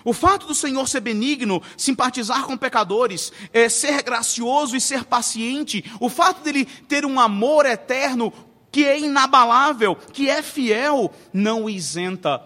O 0.05 0.13
fato 0.13 0.47
do 0.47 0.55
Senhor 0.55 0.89
ser 0.89 1.01
benigno, 1.01 1.63
simpatizar 1.77 2.45
com 2.45 2.57
pecadores, 2.57 3.33
é, 3.53 3.69
ser 3.69 4.03
gracioso 4.03 4.77
e 4.77 4.81
ser 4.81 5.05
paciente, 5.05 5.85
o 6.01 6.09
fato 6.09 6.43
dele 6.43 6.65
ter 6.65 7.05
um 7.05 7.21
amor 7.21 7.67
eterno 7.67 8.33
que 8.71 8.85
é 8.85 8.99
inabalável, 8.99 9.95
que 9.95 10.31
é 10.31 10.43
fiel, 10.43 11.13
não 11.33 11.65
o 11.65 11.71
isenta 11.71 12.43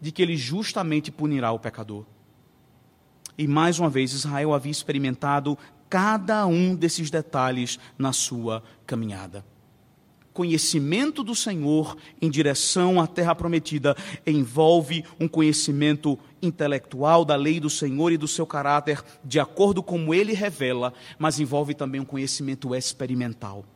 de 0.00 0.12
que 0.12 0.22
ele 0.22 0.36
justamente 0.36 1.10
punirá 1.10 1.50
o 1.52 1.58
pecador. 1.58 2.04
E 3.36 3.46
mais 3.46 3.78
uma 3.78 3.88
vez, 3.88 4.12
Israel 4.12 4.52
havia 4.52 4.70
experimentado 4.70 5.56
cada 5.88 6.46
um 6.46 6.74
desses 6.74 7.10
detalhes 7.10 7.78
na 7.98 8.12
sua 8.12 8.62
caminhada. 8.86 9.44
Conhecimento 10.40 11.22
do 11.22 11.34
Senhor 11.34 11.94
em 12.18 12.30
direção 12.30 12.98
à 12.98 13.06
terra 13.06 13.34
prometida 13.34 13.94
envolve 14.26 15.04
um 15.20 15.28
conhecimento 15.28 16.18
intelectual 16.40 17.26
da 17.26 17.36
lei 17.36 17.60
do 17.60 17.68
Senhor 17.68 18.10
e 18.10 18.16
do 18.16 18.26
seu 18.26 18.46
caráter, 18.46 19.04
de 19.22 19.38
acordo 19.38 19.82
com 19.82 19.98
como 19.98 20.14
ele 20.14 20.32
revela, 20.32 20.94
mas 21.18 21.38
envolve 21.38 21.74
também 21.74 22.00
um 22.00 22.06
conhecimento 22.06 22.74
experimental. 22.74 23.66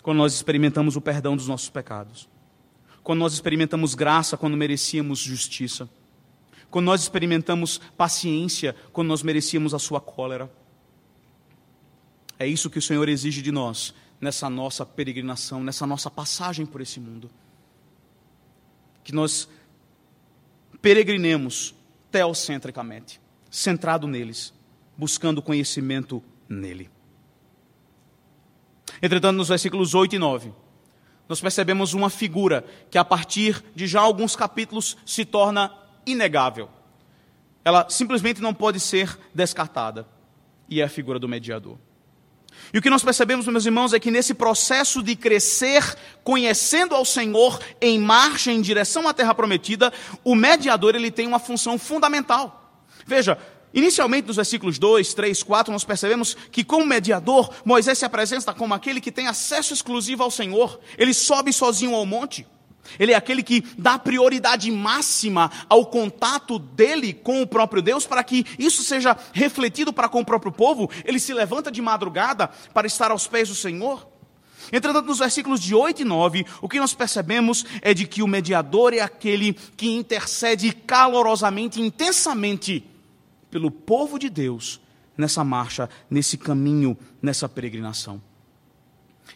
Quando 0.00 0.16
nós 0.16 0.32
experimentamos 0.32 0.96
o 0.96 1.00
perdão 1.02 1.36
dos 1.36 1.46
nossos 1.46 1.68
pecados, 1.68 2.26
quando 3.02 3.18
nós 3.18 3.34
experimentamos 3.34 3.94
graça 3.94 4.34
quando 4.34 4.56
merecíamos 4.56 5.18
justiça, 5.18 5.90
quando 6.70 6.86
nós 6.86 7.02
experimentamos 7.02 7.82
paciência, 7.98 8.74
quando 8.94 9.08
nós 9.08 9.22
merecíamos 9.22 9.74
a 9.74 9.78
sua 9.78 10.00
cólera. 10.00 10.50
É 12.38 12.46
isso 12.46 12.70
que 12.70 12.78
o 12.78 12.82
Senhor 12.82 13.10
exige 13.10 13.42
de 13.42 13.52
nós 13.52 13.92
nessa 14.20 14.48
nossa 14.50 14.84
peregrinação, 14.84 15.62
nessa 15.62 15.86
nossa 15.86 16.10
passagem 16.10 16.66
por 16.66 16.80
esse 16.80 16.98
mundo. 16.98 17.30
Que 19.04 19.14
nós 19.14 19.48
peregrinemos 20.82 21.74
teocentricamente, 22.10 23.20
centrado 23.50 24.06
neles, 24.06 24.52
buscando 24.96 25.42
conhecimento 25.42 26.22
nele. 26.48 26.90
Entretanto, 29.00 29.36
nos 29.36 29.48
versículos 29.48 29.94
8 29.94 30.16
e 30.16 30.18
9, 30.18 30.52
nós 31.28 31.40
percebemos 31.40 31.92
uma 31.92 32.08
figura 32.08 32.64
que, 32.90 32.98
a 32.98 33.04
partir 33.04 33.62
de 33.74 33.86
já 33.86 34.00
alguns 34.00 34.34
capítulos, 34.34 34.96
se 35.04 35.24
torna 35.24 35.72
inegável. 36.06 36.70
Ela 37.64 37.88
simplesmente 37.90 38.40
não 38.40 38.54
pode 38.54 38.80
ser 38.80 39.18
descartada. 39.34 40.08
E 40.68 40.80
é 40.80 40.84
a 40.84 40.88
figura 40.88 41.18
do 41.18 41.28
mediador. 41.28 41.78
E 42.72 42.78
o 42.78 42.82
que 42.82 42.90
nós 42.90 43.02
percebemos, 43.02 43.46
meus 43.46 43.64
irmãos, 43.64 43.92
é 43.92 44.00
que 44.00 44.10
nesse 44.10 44.34
processo 44.34 45.02
de 45.02 45.16
crescer, 45.16 45.96
conhecendo 46.22 46.94
ao 46.94 47.04
Senhor, 47.04 47.58
em 47.80 47.98
marcha 47.98 48.52
em 48.52 48.60
direção 48.60 49.08
à 49.08 49.14
terra 49.14 49.34
prometida, 49.34 49.92
o 50.22 50.34
mediador 50.34 50.94
ele 50.94 51.10
tem 51.10 51.26
uma 51.26 51.38
função 51.38 51.78
fundamental. 51.78 52.72
Veja, 53.06 53.38
Inicialmente, 53.72 54.26
nos 54.26 54.36
versículos 54.36 54.78
2, 54.78 55.12
3, 55.12 55.42
4, 55.42 55.72
nós 55.72 55.84
percebemos 55.84 56.34
que, 56.50 56.64
como 56.64 56.86
mediador, 56.86 57.52
Moisés 57.64 57.98
se 57.98 58.04
apresenta 58.04 58.54
como 58.54 58.72
aquele 58.72 59.00
que 59.00 59.12
tem 59.12 59.28
acesso 59.28 59.74
exclusivo 59.74 60.22
ao 60.22 60.30
Senhor. 60.30 60.80
Ele 60.96 61.12
sobe 61.12 61.52
sozinho 61.52 61.94
ao 61.94 62.06
monte. 62.06 62.46
Ele 62.98 63.12
é 63.12 63.16
aquele 63.16 63.42
que 63.42 63.64
dá 63.76 63.98
prioridade 63.98 64.70
máxima 64.70 65.50
ao 65.68 65.86
contato 65.86 66.58
dele 66.58 67.12
com 67.12 67.42
o 67.42 67.46
próprio 67.46 67.82
Deus, 67.82 68.06
para 68.06 68.22
que 68.22 68.44
isso 68.58 68.82
seja 68.84 69.16
refletido 69.32 69.92
para 69.92 70.08
com 70.08 70.20
o 70.20 70.24
próprio 70.24 70.52
povo. 70.52 70.90
Ele 71.04 71.18
se 71.18 71.34
levanta 71.34 71.70
de 71.70 71.82
madrugada 71.82 72.48
para 72.72 72.86
estar 72.86 73.10
aos 73.10 73.26
pés 73.26 73.48
do 73.48 73.54
Senhor. 73.54 74.06
Entretanto, 74.72 75.06
nos 75.06 75.18
versículos 75.18 75.60
de 75.60 75.74
8 75.74 76.02
e 76.02 76.04
9, 76.04 76.46
o 76.60 76.68
que 76.68 76.78
nós 76.78 76.94
percebemos 76.94 77.64
é 77.80 77.94
de 77.94 78.06
que 78.06 78.22
o 78.22 78.28
mediador 78.28 78.92
é 78.92 79.00
aquele 79.00 79.54
que 79.54 79.88
intercede 79.88 80.72
calorosamente, 80.72 81.80
intensamente 81.80 82.84
pelo 83.50 83.70
povo 83.70 84.18
de 84.18 84.28
Deus 84.28 84.80
nessa 85.16 85.42
marcha, 85.42 85.88
nesse 86.10 86.36
caminho, 86.36 86.96
nessa 87.20 87.48
peregrinação. 87.48 88.20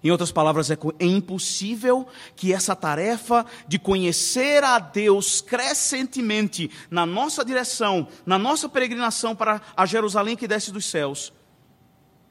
Em 0.04 0.10
outras 0.10 0.32
palavras, 0.32 0.70
é, 0.70 0.76
é 0.98 1.06
impossível 1.06 2.06
que 2.34 2.52
essa 2.52 2.74
tarefa 2.74 3.46
de 3.68 3.78
conhecer 3.78 4.64
a 4.64 4.78
Deus 4.80 5.40
crescentemente 5.40 6.70
na 6.90 7.06
nossa 7.06 7.44
direção, 7.44 8.08
na 8.26 8.36
nossa 8.36 8.68
peregrinação 8.68 9.36
para 9.36 9.62
a 9.76 9.86
Jerusalém 9.86 10.36
que 10.36 10.48
desce 10.48 10.72
dos 10.72 10.86
céus, 10.86 11.32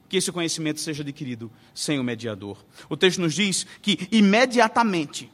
que 0.10 0.17
esse 0.17 0.31
conhecimento 0.34 0.81
seja 0.81 1.01
adquirido 1.01 1.49
sem 1.73 1.97
o 1.97 2.03
mediador. 2.03 2.57
O 2.89 2.97
texto 2.97 3.21
nos 3.21 3.34
diz 3.34 3.65
que 3.81 4.10
imediatamente, 4.12 5.31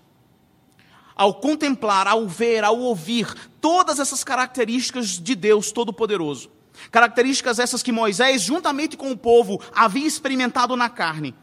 ao 1.15 1.33
contemplar, 1.33 2.05
ao 2.05 2.27
ver, 2.27 2.63
ao 2.63 2.77
ouvir 2.77 3.33
todas 3.59 3.99
essas 3.99 4.23
características 4.23 5.19
de 5.19 5.33
Deus 5.33 5.71
Todo-Poderoso, 5.71 6.51
características 6.91 7.57
essas 7.57 7.81
que 7.81 7.91
Moisés, 7.91 8.43
juntamente 8.43 8.95
com 8.95 9.11
o 9.11 9.17
povo, 9.17 9.59
havia 9.73 10.05
experimentado 10.05 10.75
na 10.75 10.87
carne, 10.87 11.33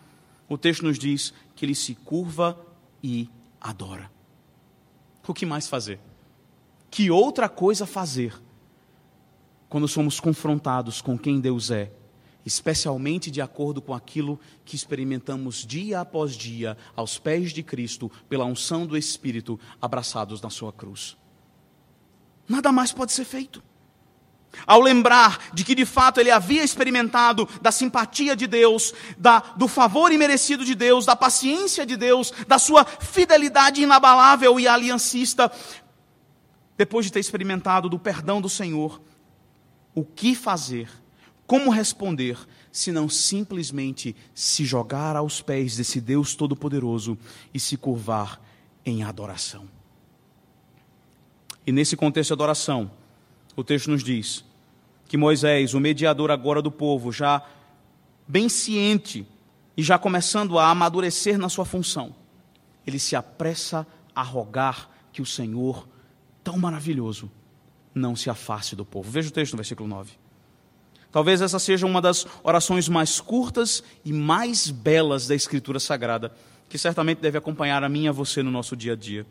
o 0.48 0.59
texto 0.59 0.83
nos 0.83 0.98
diz 0.98 1.33
que 1.54 1.64
ele 1.64 1.74
se 1.74 1.94
curva 1.94 2.59
e 3.02 3.28
adora. 3.61 4.11
O 5.26 5.33
que 5.33 5.46
mais 5.46 5.68
fazer? 5.68 5.98
Que 6.90 7.11
outra 7.11 7.48
coisa 7.48 7.87
fazer 7.87 8.35
quando 9.68 9.88
somos 9.88 10.20
confrontados 10.20 11.00
com 11.00 11.18
quem 11.18 11.40
Deus 11.40 11.70
é 11.70 11.90
especialmente 12.44 13.30
de 13.30 13.40
acordo 13.40 13.80
com 13.80 13.94
aquilo 13.94 14.38
que 14.64 14.76
experimentamos 14.76 15.66
dia 15.66 16.00
após 16.00 16.33
dia 16.33 16.76
aos 16.94 17.18
pés 17.18 17.52
de 17.52 17.62
Cristo, 17.62 18.11
pela 18.28 18.44
unção 18.44 18.87
do 18.87 18.96
Espírito, 18.96 19.59
abraçados 19.80 20.42
na 20.42 20.50
Sua 20.50 20.72
cruz. 20.72 21.16
Nada 22.48 22.70
mais 22.70 22.92
pode 22.92 23.12
ser 23.12 23.24
feito. 23.24 23.62
Ao 24.67 24.81
lembrar 24.81 25.38
de 25.53 25.64
que 25.64 25.75
de 25.75 25.85
fato 25.85 26.21
ele 26.21 26.31
havia 26.31 26.62
experimentado 26.64 27.49
da 27.61 27.73
simpatia 27.73 28.37
de 28.37 28.47
Deus, 28.47 28.95
da, 29.19 29.40
do 29.57 29.69
favor 29.69 30.12
imerecido 30.12 30.64
de 30.64 30.75
Deus, 30.75 31.07
da 31.07 31.17
paciência 31.17 31.85
de 31.85 31.97
Deus, 31.97 32.33
da 32.47 32.59
sua 32.59 32.85
fidelidade 32.85 33.83
inabalável 33.83 34.59
e 34.59 34.67
aliancista, 34.67 35.51
depois 36.77 37.07
de 37.07 37.12
ter 37.12 37.21
experimentado 37.21 37.88
do 37.88 37.99
perdão 37.99 38.40
do 38.40 38.49
Senhor, 38.49 39.01
o 39.95 40.05
que 40.05 40.35
fazer 40.35 40.88
como 41.47 41.71
responder 41.71 42.38
se 42.73 42.90
não 42.90 43.09
simplesmente 43.09 44.17
se 44.35 44.64
jogar 44.64 45.14
aos 45.14 45.40
pés 45.43 45.77
desse 45.77 46.01
Deus 46.01 46.35
Todo-Poderoso 46.35 47.19
e 47.53 47.61
se 47.61 47.77
curvar 47.77 48.40
em 48.85 49.03
adoração? 49.03 49.69
E 51.67 51.73
nesse 51.73 51.97
contexto 51.97 52.31
de 52.31 52.35
adoração, 52.35 52.90
o 53.57 53.64
texto 53.64 53.90
nos 53.90 54.03
diz 54.03 54.45
que 55.07 55.17
Moisés, 55.17 55.75
o 55.75 55.81
mediador 55.81 56.31
agora 56.31 56.61
do 56.61 56.71
povo, 56.71 57.12
já 57.12 57.43
bem 58.27 58.49
ciente 58.49 59.27
e 59.77 59.83
já 59.83 59.99
começando 59.99 60.59
a 60.59 60.69
amadurecer 60.71 61.38
na 61.38 61.49
sua 61.49 61.64
função, 61.64 62.14
ele 62.87 62.99
se 62.99 63.14
apressa 63.14 63.87
a 64.14 64.23
rogar 64.23 64.90
que 65.12 65.23
o 65.23 65.27
Senhor, 65.27 65.87
tão 66.43 66.59
maravilhoso, 66.59 67.31
não 67.95 68.17
se 68.17 68.29
afaste 68.29 68.75
do 68.75 68.85
povo. 68.85 69.11
Veja 69.11 69.29
o 69.29 69.33
texto 69.33 69.53
no 69.53 69.59
versículo 69.59 69.88
9. 69.88 70.12
Talvez 71.12 71.40
essa 71.40 71.61
seja 71.61 71.87
uma 71.87 72.03
das 72.03 72.27
orações 72.43 72.88
mais 72.88 73.21
curtas 73.21 73.85
e 74.05 74.12
mais 74.12 74.69
belas 74.69 75.29
da 75.29 75.35
Escritura 75.35 75.79
Sagrada, 75.79 76.35
que 76.69 76.77
certamente 76.77 77.21
deve 77.21 77.38
acompanhar 77.38 77.85
a 77.85 77.88
mim 77.88 78.05
e 78.05 78.09
a 78.09 78.12
você 78.12 78.43
no 78.43 78.51
nosso 78.51 78.77
dia 78.77 78.95
a 78.95 78.97
dia. 78.97 79.25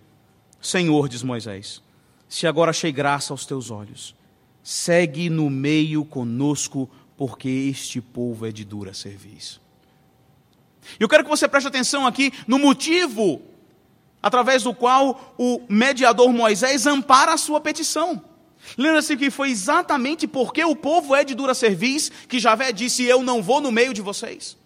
Senhor, 0.62 1.10
diz 1.10 1.24
Moisés, 1.24 1.82
se 2.34 2.48
agora 2.48 2.72
achei 2.72 2.92
graça 2.92 3.32
aos 3.32 3.46
teus 3.46 3.70
olhos, 3.70 4.16
segue 4.64 5.30
no 5.30 5.52
meio 5.52 6.04
conosco, 6.04 6.90
porque 7.16 7.48
este 7.48 8.02
povo 8.02 8.48
é 8.48 8.52
de 8.52 8.66
dura 8.66 8.92
serviço. 8.92 9.62
Eu 11.00 11.08
quero 11.08 11.24
que 11.24 11.30
você 11.30 11.48
preste 11.48 11.68
atenção 11.68 12.08
aqui 12.08 12.34
no 12.48 12.58
motivo 12.58 13.40
através 14.20 14.64
do 14.64 14.74
qual 14.74 15.36
o 15.38 15.62
mediador 15.70 16.34
Moisés 16.34 16.88
ampara 16.88 17.34
a 17.34 17.38
sua 17.38 17.62
petição. 17.62 18.20
Lembra-se 18.76 19.16
que 19.16 19.30
foi 19.30 19.52
exatamente 19.52 20.28
porque 20.28 20.66
o 20.66 20.76
povo 20.76 21.16
é 21.16 21.24
de 21.24 21.36
dura 21.36 21.54
cerviz 21.54 22.10
que 22.28 22.40
Javé 22.40 22.72
disse: 22.72 23.04
Eu 23.04 23.22
não 23.22 23.44
vou 23.44 23.62
no 23.62 23.72
meio 23.72 23.94
de 23.94 24.02
vocês. 24.02 24.58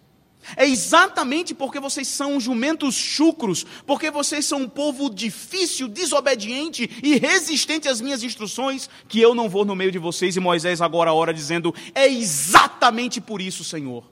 É 0.56 0.66
exatamente 0.66 1.54
porque 1.54 1.80
vocês 1.80 2.08
são 2.08 2.40
jumentos 2.40 2.94
chucros, 2.94 3.64
porque 3.86 4.10
vocês 4.10 4.44
são 4.44 4.62
um 4.62 4.68
povo 4.68 5.10
difícil, 5.10 5.88
desobediente 5.88 6.90
e 7.02 7.18
resistente 7.18 7.88
às 7.88 8.00
minhas 8.00 8.22
instruções, 8.22 8.88
que 9.08 9.20
eu 9.20 9.34
não 9.34 9.48
vou 9.48 9.64
no 9.64 9.76
meio 9.76 9.92
de 9.92 9.98
vocês. 9.98 10.36
E 10.36 10.40
Moisés 10.40 10.80
agora 10.80 11.12
ora 11.12 11.32
dizendo: 11.32 11.74
É 11.94 12.06
exatamente 12.08 13.20
por 13.20 13.40
isso, 13.40 13.64
Senhor, 13.64 14.04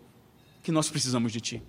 que 0.63 0.73
nós 0.73 0.89
precisamos 0.89 1.33
de 1.33 1.41
Ti. 1.41 1.63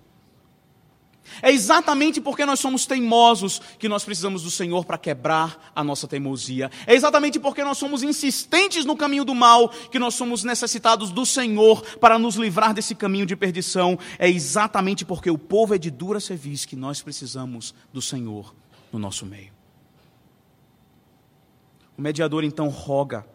É 1.42 1.50
exatamente 1.50 2.20
porque 2.20 2.44
nós 2.44 2.60
somos 2.60 2.86
teimosos 2.86 3.60
que 3.78 3.88
nós 3.88 4.04
precisamos 4.04 4.42
do 4.42 4.50
Senhor 4.50 4.84
para 4.84 4.98
quebrar 4.98 5.72
a 5.74 5.84
nossa 5.84 6.06
teimosia. 6.06 6.70
É 6.86 6.94
exatamente 6.94 7.38
porque 7.38 7.62
nós 7.62 7.78
somos 7.78 8.02
insistentes 8.02 8.84
no 8.84 8.96
caminho 8.96 9.24
do 9.24 9.34
mal 9.34 9.68
que 9.68 9.98
nós 9.98 10.14
somos 10.14 10.44
necessitados 10.44 11.10
do 11.10 11.24
Senhor 11.24 11.82
para 11.98 12.18
nos 12.18 12.36
livrar 12.36 12.74
desse 12.74 12.94
caminho 12.94 13.26
de 13.26 13.36
perdição. 13.36 13.98
É 14.18 14.28
exatamente 14.28 15.04
porque 15.04 15.30
o 15.30 15.38
povo 15.38 15.74
é 15.74 15.78
de 15.78 15.90
dura 15.90 16.20
serviço 16.20 16.68
que 16.68 16.76
nós 16.76 17.02
precisamos 17.02 17.74
do 17.92 18.02
Senhor 18.02 18.54
no 18.92 18.98
nosso 18.98 19.26
meio. 19.26 19.52
O 21.96 22.02
mediador 22.02 22.44
então 22.44 22.68
roga 22.68 23.26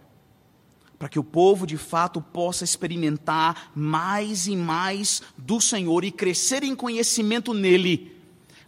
para 1.04 1.10
que 1.10 1.20
o 1.20 1.24
povo 1.24 1.68
de 1.68 1.76
fato 1.76 2.22
possa 2.22 2.63
experimentar 2.63 3.74
mais 3.76 4.48
e 4.48 4.56
mais 4.56 5.22
do 5.38 5.60
Senhor 5.60 6.06
e 6.06 6.12
crescer 6.13 6.63
em 6.63 6.74
conhecimento 6.74 7.54
nele, 7.54 8.16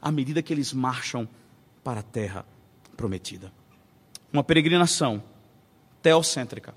à 0.02 0.12
medida 0.12 0.43
que 0.43 0.52
eles 0.52 0.74
marcham 0.74 1.30
para 1.82 2.02
a 2.02 2.04
terra 2.04 2.45
prometida. 2.98 3.54
Uma 4.34 4.43
peregrinação 4.43 5.24
teocêntrica 6.04 6.76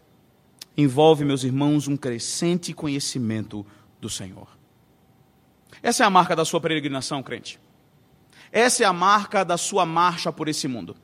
envolve, 0.77 1.25
meus 1.25 1.43
irmãos, 1.43 1.89
um 1.89 1.97
crescente 1.97 2.73
conhecimento 2.73 3.67
do 4.01 4.09
Senhor. 4.09 4.47
Essa 5.83 6.05
é 6.05 6.07
a 6.07 6.11
marca 6.11 6.37
da 6.37 6.45
sua 6.45 6.61
peregrinação, 6.61 7.21
crente. 7.21 7.59
Essa 8.53 8.85
é 8.85 8.87
a 8.87 8.93
marca 8.93 9.45
da 9.45 9.57
sua 9.57 9.85
marcha 9.85 10.33
por 10.33 10.47
esse 10.47 10.69
mundo. 10.69 10.97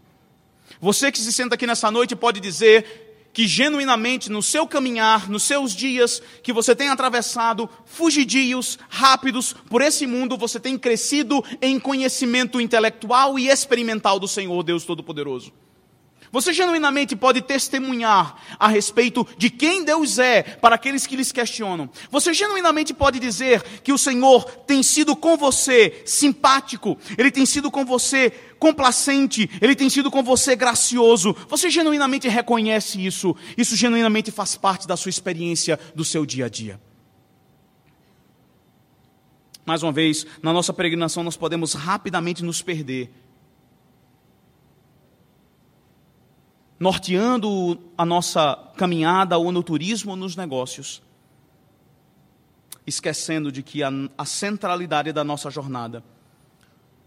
Você 0.80 1.10
que 1.10 1.18
se 1.18 1.32
senta 1.32 1.56
aqui 1.56 1.66
nessa 1.66 1.90
noite 1.90 2.14
pode 2.14 2.38
dizer: 2.38 3.03
que 3.34 3.48
genuinamente 3.48 4.30
no 4.30 4.40
seu 4.40 4.66
caminhar, 4.66 5.28
nos 5.28 5.42
seus 5.42 5.74
dias, 5.74 6.22
que 6.40 6.52
você 6.52 6.74
tem 6.74 6.88
atravessado 6.88 7.68
fugidios, 7.84 8.78
rápidos 8.88 9.52
por 9.68 9.82
esse 9.82 10.06
mundo, 10.06 10.38
você 10.38 10.60
tem 10.60 10.78
crescido 10.78 11.44
em 11.60 11.78
conhecimento 11.80 12.60
intelectual 12.60 13.36
e 13.36 13.48
experimental 13.48 14.20
do 14.20 14.28
Senhor 14.28 14.62
Deus 14.62 14.84
Todo-Poderoso. 14.84 15.52
Você 16.34 16.52
genuinamente 16.52 17.14
pode 17.14 17.40
testemunhar 17.42 18.42
a 18.58 18.66
respeito 18.66 19.24
de 19.38 19.48
quem 19.48 19.84
Deus 19.84 20.18
é 20.18 20.42
para 20.42 20.74
aqueles 20.74 21.06
que 21.06 21.14
lhes 21.14 21.30
questionam. 21.30 21.88
Você 22.10 22.34
genuinamente 22.34 22.92
pode 22.92 23.20
dizer 23.20 23.62
que 23.84 23.92
o 23.92 23.98
Senhor 23.98 24.44
tem 24.66 24.82
sido 24.82 25.14
com 25.14 25.36
você 25.36 26.02
simpático, 26.04 26.98
Ele 27.16 27.30
tem 27.30 27.46
sido 27.46 27.70
com 27.70 27.84
você 27.84 28.30
complacente, 28.58 29.48
Ele 29.62 29.76
tem 29.76 29.88
sido 29.88 30.10
com 30.10 30.24
você 30.24 30.56
gracioso. 30.56 31.36
Você 31.48 31.70
genuinamente 31.70 32.26
reconhece 32.26 33.06
isso. 33.06 33.36
Isso 33.56 33.76
genuinamente 33.76 34.32
faz 34.32 34.56
parte 34.56 34.88
da 34.88 34.96
sua 34.96 35.10
experiência, 35.10 35.78
do 35.94 36.04
seu 36.04 36.26
dia 36.26 36.46
a 36.46 36.48
dia. 36.48 36.80
Mais 39.64 39.84
uma 39.84 39.92
vez, 39.92 40.26
na 40.42 40.52
nossa 40.52 40.72
peregrinação 40.72 41.22
nós 41.22 41.36
podemos 41.36 41.74
rapidamente 41.74 42.42
nos 42.42 42.60
perder 42.60 43.08
norteando 46.84 47.80
a 47.96 48.04
nossa 48.04 48.58
caminhada 48.76 49.38
ou 49.38 49.50
no 49.50 49.62
turismo 49.62 50.10
ou 50.10 50.16
nos 50.18 50.36
negócios, 50.36 51.02
esquecendo 52.86 53.50
de 53.50 53.62
que 53.62 53.82
a, 53.82 53.88
a 54.18 54.26
centralidade 54.26 55.10
da 55.10 55.24
nossa 55.24 55.48
jornada 55.48 56.04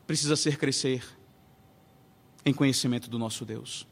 precisa 0.07 0.35
ser 0.35 0.57
crescer 0.57 1.05
em 2.43 2.51
conhecimento 2.51 3.07
do 3.07 3.19
nosso 3.19 3.45
Deus. 3.45 3.85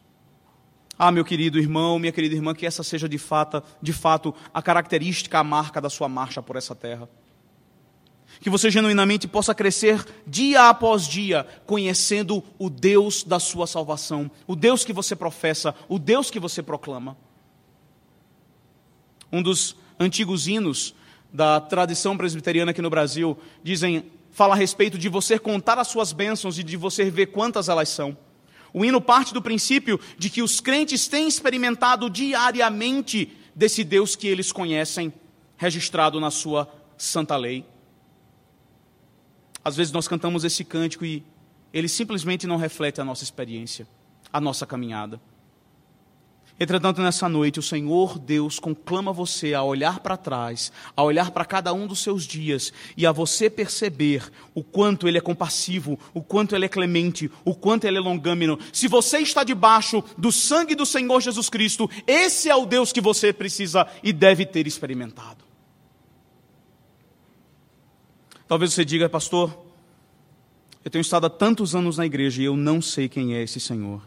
Ah, 0.97 1.11
meu 1.11 1.23
querido 1.23 1.59
irmão, 1.59 1.99
minha 1.99 2.11
querida 2.11 2.33
irmã, 2.33 2.55
que 2.55 2.65
essa 2.65 2.81
seja 2.81 3.07
de 3.07 3.19
fato, 3.19 3.61
de 3.79 3.93
fato 3.93 4.33
a 4.51 4.63
característica, 4.63 5.37
a 5.37 5.43
marca 5.43 5.79
da 5.79 5.89
sua 5.91 6.09
marcha 6.09 6.41
por 6.41 6.55
essa 6.55 6.73
terra. 6.73 7.07
Que 8.39 8.49
você 8.49 8.69
genuinamente 8.69 9.27
possa 9.27 9.55
crescer 9.55 10.05
dia 10.27 10.69
após 10.69 11.07
dia, 11.07 11.45
conhecendo 11.65 12.43
o 12.59 12.69
Deus 12.69 13.23
da 13.23 13.39
sua 13.39 13.65
salvação, 13.65 14.29
o 14.45 14.55
Deus 14.55 14.83
que 14.83 14.93
você 14.93 15.15
professa, 15.15 15.73
o 15.87 15.97
Deus 15.97 16.29
que 16.29 16.39
você 16.39 16.61
proclama. 16.61 17.17
Um 19.31 19.41
dos 19.41 19.75
antigos 19.99 20.47
hinos 20.47 20.93
da 21.33 21.59
tradição 21.59 22.15
presbiteriana 22.15 22.71
aqui 22.71 22.81
no 22.81 22.89
Brasil 22.89 23.37
dizem, 23.63 24.05
fala 24.31 24.53
a 24.53 24.57
respeito 24.57 24.97
de 24.97 25.09
você 25.09 25.37
contar 25.39 25.77
as 25.79 25.87
suas 25.87 26.11
bênçãos 26.13 26.57
e 26.59 26.63
de 26.63 26.77
você 26.77 27.09
ver 27.09 27.27
quantas 27.27 27.69
elas 27.69 27.89
são. 27.89 28.17
O 28.73 28.83
hino 28.83 28.99
parte 28.99 29.33
do 29.33 29.41
princípio 29.41 29.99
de 30.17 30.29
que 30.29 30.41
os 30.41 30.59
crentes 30.59 31.07
têm 31.07 31.27
experimentado 31.27 32.09
diariamente 32.09 33.31
desse 33.55 33.83
Deus 33.83 34.15
que 34.15 34.27
eles 34.27 34.51
conhecem, 34.51 35.13
registrado 35.55 36.19
na 36.19 36.29
sua 36.29 36.69
santa 36.97 37.37
lei. 37.37 37.65
Às 39.65 39.75
vezes 39.75 39.91
nós 39.91 40.07
cantamos 40.07 40.43
esse 40.43 40.63
cântico 40.63 41.03
e 41.03 41.23
ele 41.73 41.89
simplesmente 41.89 42.45
não 42.45 42.55
reflete 42.55 43.01
a 43.01 43.03
nossa 43.03 43.23
experiência, 43.23 43.87
a 44.31 44.39
nossa 44.39 44.63
caminhada. 44.63 45.19
Entretanto, 46.57 47.01
nessa 47.01 47.27
noite, 47.27 47.59
o 47.59 47.63
Senhor 47.63 48.17
Deus 48.17 48.59
conclama 48.59 49.11
você 49.11 49.53
a 49.55 49.63
olhar 49.63 49.99
para 49.99 50.15
trás, 50.15 50.71
a 50.95 51.03
olhar 51.03 51.31
para 51.31 51.43
cada 51.43 51.73
um 51.73 51.85
dos 51.85 51.99
seus 51.99 52.25
dias 52.25 52.71
e 52.95 53.05
a 53.05 53.11
você 53.11 53.49
perceber 53.49 54.31
o 54.53 54.63
quanto 54.63 55.07
Ele 55.07 55.17
é 55.17 55.21
compassivo, 55.21 55.99
o 56.13 56.21
quanto 56.21 56.55
Ele 56.55 56.65
é 56.65 56.69
clemente, 56.69 57.29
o 57.43 57.53
quanto 57.53 57.85
Ele 57.85 57.97
é 57.97 57.99
longâmino. 57.99 58.57
Se 58.71 58.87
você 58.87 59.17
está 59.17 59.43
debaixo 59.43 60.01
do 60.17 60.31
sangue 60.31 60.75
do 60.75 60.85
Senhor 60.85 61.19
Jesus 61.19 61.49
Cristo, 61.49 61.89
esse 62.07 62.49
é 62.49 62.55
o 62.55 62.67
Deus 62.67 62.93
que 62.93 63.01
você 63.01 63.33
precisa 63.33 63.85
e 64.01 64.13
deve 64.13 64.45
ter 64.45 64.67
experimentado. 64.67 65.44
Talvez 68.47 68.73
você 68.73 68.85
diga, 68.85 69.09
pastor, 69.09 69.57
eu 70.83 70.91
tenho 70.91 71.01
estado 71.01 71.25
há 71.25 71.29
tantos 71.29 71.73
anos 71.73 71.97
na 71.97 72.05
igreja 72.05 72.41
e 72.41 72.45
eu 72.45 72.55
não 72.55 72.81
sei 72.81 73.09
quem 73.09 73.33
é 73.33 73.41
esse 73.41 73.59
Senhor. 73.59 74.01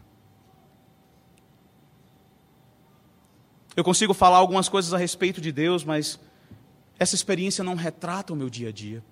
Eu 3.74 3.82
consigo 3.82 4.14
falar 4.14 4.38
algumas 4.38 4.68
coisas 4.68 4.92
a 4.92 4.98
respeito 4.98 5.40
de 5.40 5.50
Deus, 5.50 5.84
mas 5.84 6.20
essa 6.98 7.14
experiência 7.14 7.62
não 7.62 7.74
retrata 7.74 8.32
o 8.32 8.36
meu 8.36 8.48
dia 8.50 8.68
a 8.68 8.72
dia. 8.72 9.02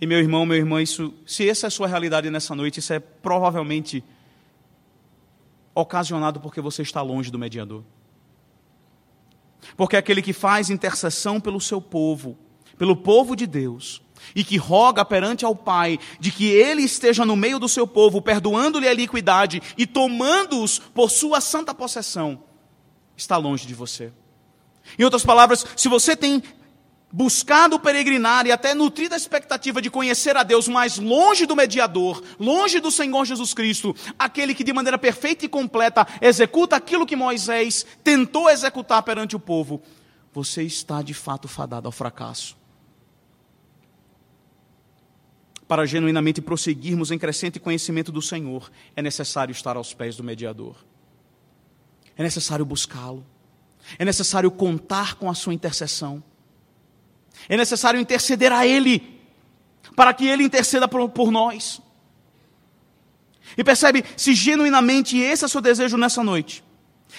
E 0.00 0.06
meu 0.06 0.18
irmão, 0.18 0.44
meu 0.44 0.56
irmã, 0.56 0.82
isso, 0.82 1.14
se 1.26 1.48
essa 1.48 1.66
é 1.66 1.68
a 1.68 1.70
sua 1.70 1.86
realidade 1.86 2.28
nessa 2.28 2.54
noite, 2.54 2.80
isso 2.80 2.92
é 2.92 2.98
provavelmente 2.98 4.02
ocasionado 5.74 6.40
porque 6.40 6.60
você 6.60 6.82
está 6.82 7.00
longe 7.00 7.30
do 7.30 7.38
mediador. 7.38 7.84
Porque 9.76 9.96
aquele 9.96 10.22
que 10.22 10.32
faz 10.32 10.70
intercessão 10.70 11.40
pelo 11.40 11.60
seu 11.60 11.80
povo, 11.80 12.38
pelo 12.78 12.96
povo 12.96 13.34
de 13.34 13.46
Deus, 13.46 14.02
e 14.34 14.44
que 14.44 14.56
roga 14.56 15.04
perante 15.04 15.44
ao 15.44 15.54
Pai 15.54 15.98
de 16.20 16.30
que 16.30 16.46
ele 16.46 16.82
esteja 16.82 17.24
no 17.24 17.36
meio 17.36 17.58
do 17.58 17.68
seu 17.68 17.86
povo, 17.86 18.22
perdoando-lhe 18.22 18.88
a 18.88 18.94
iniquidade 18.94 19.62
e 19.76 19.86
tomando-os 19.86 20.78
por 20.78 21.10
sua 21.10 21.40
santa 21.40 21.74
possessão, 21.74 22.42
está 23.16 23.36
longe 23.36 23.66
de 23.66 23.74
você. 23.74 24.12
Em 24.98 25.04
outras 25.04 25.24
palavras, 25.24 25.64
se 25.76 25.88
você 25.88 26.16
tem 26.16 26.42
buscado 27.12 27.78
peregrinar 27.78 28.46
e 28.46 28.52
até 28.52 28.74
nutrido 28.74 29.14
a 29.14 29.16
expectativa 29.16 29.82
de 29.82 29.90
conhecer 29.90 30.36
a 30.36 30.42
Deus 30.42 30.66
mais 30.66 30.96
longe 30.96 31.44
do 31.44 31.54
mediador, 31.54 32.22
longe 32.40 32.80
do 32.80 32.90
Senhor 32.90 33.24
Jesus 33.24 33.52
Cristo, 33.52 33.94
aquele 34.18 34.54
que 34.54 34.64
de 34.64 34.72
maneira 34.72 34.98
perfeita 34.98 35.44
e 35.44 35.48
completa 35.48 36.06
executa 36.20 36.74
aquilo 36.74 37.06
que 37.06 37.14
Moisés 37.14 37.84
tentou 38.02 38.48
executar 38.48 39.02
perante 39.02 39.36
o 39.36 39.40
povo, 39.40 39.82
você 40.32 40.62
está 40.62 41.02
de 41.02 41.12
fato 41.12 41.46
fadado 41.46 41.86
ao 41.86 41.92
fracasso 41.92 42.56
para 45.72 45.86
genuinamente 45.86 46.42
prosseguirmos 46.42 47.10
em 47.10 47.18
crescente 47.18 47.58
conhecimento 47.58 48.12
do 48.12 48.20
Senhor, 48.20 48.70
é 48.94 49.00
necessário 49.00 49.52
estar 49.52 49.74
aos 49.74 49.94
pés 49.94 50.14
do 50.14 50.22
mediador. 50.22 50.76
É 52.14 52.22
necessário 52.22 52.62
buscá-lo. 52.62 53.24
É 53.98 54.04
necessário 54.04 54.50
contar 54.50 55.14
com 55.14 55.30
a 55.30 55.34
sua 55.34 55.54
intercessão. 55.54 56.22
É 57.48 57.56
necessário 57.56 58.00
interceder 58.00 58.52
a 58.52 58.66
Ele, 58.66 59.20
para 59.96 60.12
que 60.14 60.26
Ele 60.26 60.44
interceda 60.44 60.86
por, 60.86 61.08
por 61.08 61.30
nós. 61.30 61.80
E 63.56 63.64
percebe, 63.64 64.04
se 64.16 64.34
genuinamente 64.34 65.18
esse 65.18 65.44
é 65.44 65.46
o 65.46 65.50
seu 65.50 65.60
desejo 65.60 65.96
nessa 65.96 66.22
noite, 66.22 66.64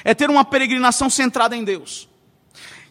é 0.04 0.14
ter 0.14 0.30
uma 0.30 0.44
peregrinação 0.44 1.10
centrada 1.10 1.56
em 1.56 1.64
Deus 1.64 2.08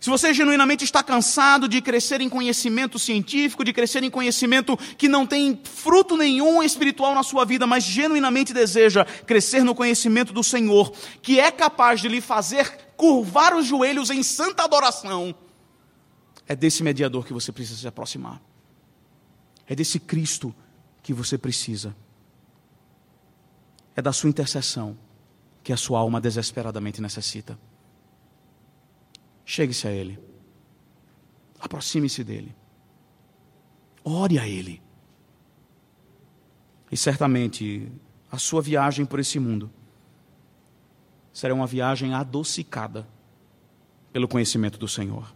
se 0.03 0.11
você 0.11 0.35
genuinamente 0.35 0.83
está 0.83 1.01
cansado 1.01 1.69
de 1.69 1.81
crescer 1.81 2.21
em 2.21 2.29
conhecimento 2.29 2.99
científico, 2.99 3.65
de 3.65 3.73
crescer 3.73 4.03
em 4.03 4.11
conhecimento 4.11 4.77
que 4.99 5.07
não 5.07 5.25
tem 5.25 5.61
fruto 5.63 6.17
nenhum 6.17 6.61
espiritual 6.61 7.15
na 7.15 7.23
sua 7.23 7.45
vida, 7.45 7.69
mas 7.69 7.85
genuinamente 7.85 8.53
deseja 8.53 9.05
crescer 9.05 9.63
no 9.63 9.77
conhecimento 9.77 10.33
do 10.33 10.43
Senhor, 10.43 10.93
que 11.23 11.39
é 11.39 11.53
capaz 11.53 12.01
de 12.01 12.09
lhe 12.09 12.21
fazer 12.21 12.69
curvar 12.97 13.55
os 13.55 13.65
joelhos 13.65 14.11
em 14.11 14.25
santa 14.25 14.65
adoração, 14.65 15.33
é 16.53 16.57
desse 16.57 16.83
mediador 16.83 17.25
que 17.25 17.33
você 17.33 17.51
precisa 17.51 17.81
se 17.81 17.89
aproximar. 17.89 18.41
É 19.67 19.75
desse 19.75 19.99
Cristo 19.99 20.55
que 21.03 21.15
você 21.15 21.39
precisa. 21.39 21.97
É 23.97 24.03
da 24.03 24.13
sua 24.13 24.29
intercessão 24.29 24.97
que 25.65 25.73
a 25.73 25.79
sua 25.79 25.99
alma 25.99 26.21
desesperadamente 26.21 27.01
necessita. 27.01 27.59
Chegue-se 29.47 29.89
a 29.89 29.91
Ele. 29.91 30.19
Aproxime-se 31.59 32.23
dele. 32.23 32.55
Ore 34.05 34.39
a 34.39 34.47
Ele. 34.47 34.83
E 36.91 36.97
certamente 36.99 37.91
a 38.31 38.37
sua 38.37 38.61
viagem 38.61 39.07
por 39.07 39.19
esse 39.19 39.39
mundo 39.39 39.73
será 41.33 41.55
uma 41.55 41.67
viagem 41.67 42.13
adocicada 42.13 43.09
pelo 44.13 44.29
conhecimento 44.29 44.79
do 44.79 44.87
Senhor. 44.87 45.33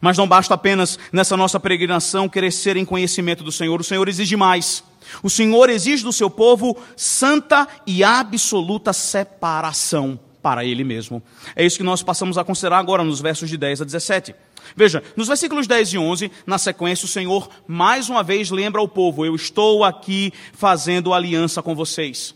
Mas 0.00 0.16
não 0.16 0.26
basta 0.26 0.54
apenas 0.54 0.98
nessa 1.12 1.36
nossa 1.36 1.58
peregrinação 1.60 2.28
crescer 2.28 2.76
em 2.76 2.84
conhecimento 2.84 3.44
do 3.44 3.52
Senhor, 3.52 3.80
o 3.80 3.84
Senhor 3.84 4.08
exige 4.08 4.36
mais. 4.36 4.84
O 5.22 5.30
Senhor 5.30 5.68
exige 5.68 6.02
do 6.02 6.12
seu 6.12 6.30
povo 6.30 6.76
santa 6.96 7.68
e 7.86 8.02
absoluta 8.02 8.92
separação 8.92 10.18
para 10.42 10.64
ele 10.64 10.84
mesmo. 10.84 11.22
É 11.56 11.64
isso 11.64 11.78
que 11.78 11.82
nós 11.82 12.02
passamos 12.02 12.36
a 12.36 12.44
considerar 12.44 12.78
agora 12.78 13.02
nos 13.02 13.20
versos 13.20 13.48
de 13.48 13.56
10 13.56 13.82
a 13.82 13.84
17. 13.84 14.34
Veja, 14.76 15.02
nos 15.16 15.28
versículos 15.28 15.66
10 15.66 15.94
e 15.94 15.98
11, 15.98 16.30
na 16.46 16.58
sequência, 16.58 17.06
o 17.06 17.08
Senhor 17.08 17.48
mais 17.66 18.08
uma 18.08 18.22
vez 18.22 18.50
lembra 18.50 18.80
ao 18.80 18.88
povo: 18.88 19.24
Eu 19.24 19.34
estou 19.34 19.84
aqui 19.84 20.32
fazendo 20.52 21.14
aliança 21.14 21.62
com 21.62 21.74
vocês. 21.74 22.34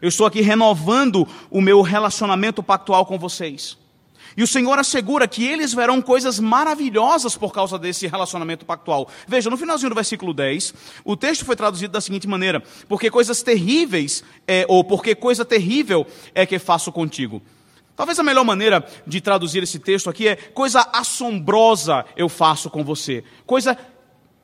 Eu 0.00 0.08
estou 0.08 0.26
aqui 0.26 0.40
renovando 0.40 1.26
o 1.50 1.60
meu 1.60 1.80
relacionamento 1.82 2.62
pactual 2.62 3.06
com 3.06 3.18
vocês. 3.18 3.76
E 4.36 4.42
o 4.42 4.46
Senhor 4.46 4.78
assegura 4.78 5.26
que 5.26 5.44
eles 5.44 5.72
verão 5.72 6.02
coisas 6.02 6.38
maravilhosas 6.38 7.36
por 7.36 7.52
causa 7.52 7.78
desse 7.78 8.06
relacionamento 8.06 8.66
pactual. 8.66 9.08
Veja, 9.26 9.48
no 9.48 9.56
finalzinho 9.56 9.88
do 9.88 9.94
versículo 9.94 10.34
10, 10.34 10.74
o 11.04 11.16
texto 11.16 11.44
foi 11.44 11.56
traduzido 11.56 11.92
da 11.92 12.00
seguinte 12.00 12.28
maneira: 12.28 12.62
Porque 12.88 13.10
coisas 13.10 13.42
terríveis, 13.42 14.22
é, 14.46 14.66
ou 14.68 14.84
porque 14.84 15.14
coisa 15.14 15.44
terrível 15.44 16.06
é 16.34 16.44
que 16.44 16.58
faço 16.58 16.92
contigo. 16.92 17.40
Talvez 17.96 18.18
a 18.18 18.22
melhor 18.22 18.44
maneira 18.44 18.86
de 19.06 19.22
traduzir 19.22 19.62
esse 19.62 19.78
texto 19.78 20.10
aqui 20.10 20.28
é 20.28 20.36
coisa 20.36 20.86
assombrosa 20.92 22.04
eu 22.14 22.28
faço 22.28 22.68
com 22.68 22.84
você. 22.84 23.24
Coisa 23.46 23.76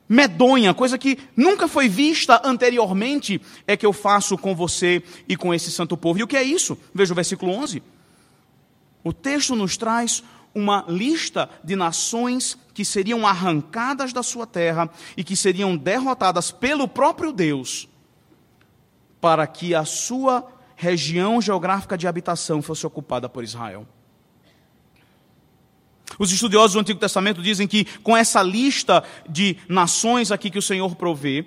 medonha, 0.09 0.73
coisa 0.73 0.97
que 0.97 1.19
nunca 1.37 1.67
foi 1.67 1.87
vista 1.87 2.41
anteriormente, 2.43 3.39
é 3.67 3.77
que 3.77 3.85
eu 3.85 3.93
faço 3.93 4.37
com 4.39 4.55
você 4.55 5.03
e 5.29 5.37
com 5.37 5.53
esse 5.53 5.71
santo 5.71 5.95
povo. 5.95 6.19
E 6.19 6.23
o 6.23 6.27
que 6.27 6.35
é 6.35 6.43
isso? 6.43 6.75
Veja 6.93 7.13
o 7.13 7.15
versículo 7.15 7.51
11. 7.51 7.81
O 9.03 9.11
texto 9.11 9.55
nos 9.55 9.75
traz 9.77 10.23
uma 10.55 10.85
lista 10.87 11.49
de 11.63 11.75
nações 11.75 12.57
que 12.73 12.85
seriam 12.85 13.25
arrancadas 13.25 14.13
da 14.13 14.21
sua 14.21 14.45
terra 14.45 14.89
e 15.17 15.23
que 15.23 15.35
seriam 15.35 15.75
derrotadas 15.75 16.51
pelo 16.51 16.87
próprio 16.87 17.31
Deus, 17.31 17.87
para 19.19 19.47
que 19.47 19.73
a 19.73 19.83
sua 19.85 20.47
região 20.75 21.41
geográfica 21.41 21.97
de 21.97 22.07
habitação 22.07 22.61
fosse 22.61 22.85
ocupada 22.85 23.27
por 23.27 23.43
Israel. 23.43 23.87
Os 26.19 26.31
estudiosos 26.31 26.73
do 26.73 26.79
Antigo 26.79 26.99
Testamento 26.99 27.41
dizem 27.41 27.67
que 27.67 27.85
com 28.01 28.15
essa 28.15 28.43
lista 28.43 29.03
de 29.27 29.57
nações 29.67 30.31
aqui 30.31 30.49
que 30.49 30.59
o 30.59 30.61
Senhor 30.61 30.95
provê, 30.95 31.45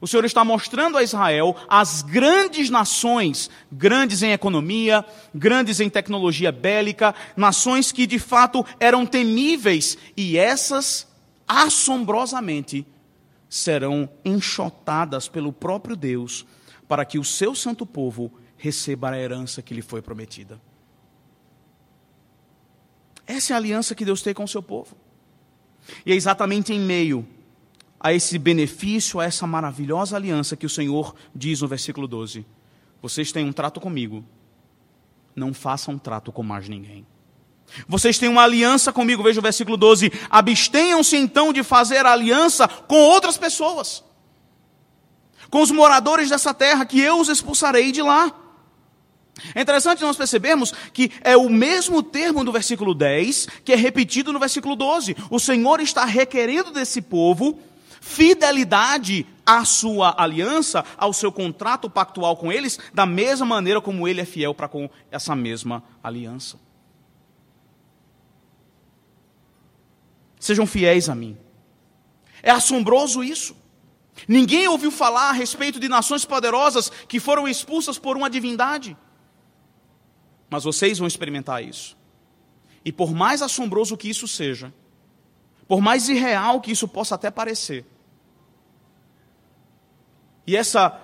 O 0.00 0.06
Senhor 0.06 0.24
está 0.24 0.44
mostrando 0.44 0.98
a 0.98 1.02
Israel 1.02 1.56
as 1.68 2.02
grandes 2.02 2.68
nações, 2.68 3.48
grandes 3.70 4.22
em 4.22 4.32
economia, 4.32 5.04
grandes 5.34 5.80
em 5.80 5.88
tecnologia 5.88 6.52
bélica, 6.52 7.14
nações 7.36 7.90
que 7.90 8.06
de 8.06 8.18
fato 8.18 8.64
eram 8.78 9.06
temíveis, 9.06 9.96
e 10.16 10.36
essas, 10.36 11.06
assombrosamente, 11.46 12.86
serão 13.48 14.08
enxotadas 14.24 15.28
pelo 15.28 15.52
próprio 15.52 15.96
Deus, 15.96 16.44
para 16.88 17.04
que 17.04 17.18
o 17.18 17.24
seu 17.24 17.54
santo 17.54 17.86
povo 17.86 18.32
receba 18.56 19.10
a 19.10 19.18
herança 19.18 19.62
que 19.62 19.74
lhe 19.74 19.82
foi 19.82 20.02
prometida. 20.02 20.60
Essa 23.26 23.52
é 23.52 23.54
a 23.54 23.56
aliança 23.56 23.94
que 23.94 24.04
Deus 24.04 24.22
tem 24.22 24.34
com 24.34 24.44
o 24.44 24.48
seu 24.48 24.62
povo. 24.62 24.96
E 26.04 26.12
é 26.12 26.14
exatamente 26.14 26.72
em 26.72 26.80
meio 26.80 27.26
a 28.04 28.12
esse 28.12 28.38
benefício, 28.38 29.18
a 29.18 29.24
essa 29.24 29.46
maravilhosa 29.46 30.14
aliança 30.14 30.54
que 30.58 30.66
o 30.66 30.68
Senhor 30.68 31.14
diz 31.34 31.62
no 31.62 31.68
versículo 31.68 32.06
12: 32.06 32.44
Vocês 33.00 33.32
têm 33.32 33.46
um 33.46 33.52
trato 33.52 33.80
comigo, 33.80 34.22
não 35.34 35.54
façam 35.54 35.94
um 35.94 35.98
trato 35.98 36.30
com 36.30 36.42
mais 36.42 36.68
ninguém. 36.68 37.06
Vocês 37.88 38.18
têm 38.18 38.28
uma 38.28 38.42
aliança 38.42 38.92
comigo, 38.92 39.22
veja 39.22 39.40
o 39.40 39.42
versículo 39.42 39.78
12: 39.78 40.12
Abstenham-se 40.28 41.16
então 41.16 41.50
de 41.50 41.62
fazer 41.62 42.04
aliança 42.04 42.68
com 42.68 42.96
outras 42.96 43.38
pessoas, 43.38 44.04
com 45.48 45.62
os 45.62 45.70
moradores 45.70 46.28
dessa 46.28 46.52
terra, 46.52 46.84
que 46.84 47.00
eu 47.00 47.18
os 47.18 47.30
expulsarei 47.30 47.90
de 47.90 48.02
lá. 48.02 48.30
É 49.54 49.62
interessante 49.62 50.02
nós 50.02 50.16
percebermos 50.16 50.74
que 50.92 51.10
é 51.22 51.38
o 51.38 51.48
mesmo 51.48 52.02
termo 52.02 52.44
do 52.44 52.52
versículo 52.52 52.94
10 52.94 53.48
que 53.64 53.72
é 53.72 53.76
repetido 53.76 54.30
no 54.30 54.38
versículo 54.38 54.76
12. 54.76 55.16
O 55.30 55.40
Senhor 55.40 55.80
está 55.80 56.04
requerendo 56.04 56.70
desse 56.70 57.00
povo 57.00 57.58
fidelidade 58.04 59.26
à 59.46 59.64
sua 59.64 60.14
aliança, 60.22 60.84
ao 60.96 61.12
seu 61.14 61.32
contrato 61.32 61.88
pactual 61.88 62.36
com 62.36 62.52
eles, 62.52 62.78
da 62.92 63.06
mesma 63.06 63.46
maneira 63.46 63.80
como 63.80 64.06
ele 64.06 64.20
é 64.20 64.24
fiel 64.26 64.54
para 64.54 64.68
com 64.68 64.90
essa 65.10 65.34
mesma 65.34 65.82
aliança. 66.02 66.60
Sejam 70.38 70.66
fiéis 70.66 71.08
a 71.08 71.14
mim. 71.14 71.38
É 72.42 72.50
assombroso 72.50 73.24
isso. 73.24 73.56
Ninguém 74.28 74.68
ouviu 74.68 74.90
falar 74.90 75.30
a 75.30 75.32
respeito 75.32 75.80
de 75.80 75.88
nações 75.88 76.26
poderosas 76.26 76.92
que 77.08 77.18
foram 77.18 77.48
expulsas 77.48 77.98
por 77.98 78.18
uma 78.18 78.28
divindade. 78.28 78.94
Mas 80.50 80.64
vocês 80.64 80.98
vão 80.98 81.08
experimentar 81.08 81.64
isso. 81.64 81.96
E 82.84 82.92
por 82.92 83.14
mais 83.14 83.40
assombroso 83.40 83.96
que 83.96 84.10
isso 84.10 84.28
seja, 84.28 84.72
por 85.66 85.80
mais 85.80 86.10
irreal 86.10 86.60
que 86.60 86.70
isso 86.70 86.86
possa 86.86 87.14
até 87.14 87.30
parecer, 87.30 87.86
e 90.46 90.56
essa, 90.56 91.00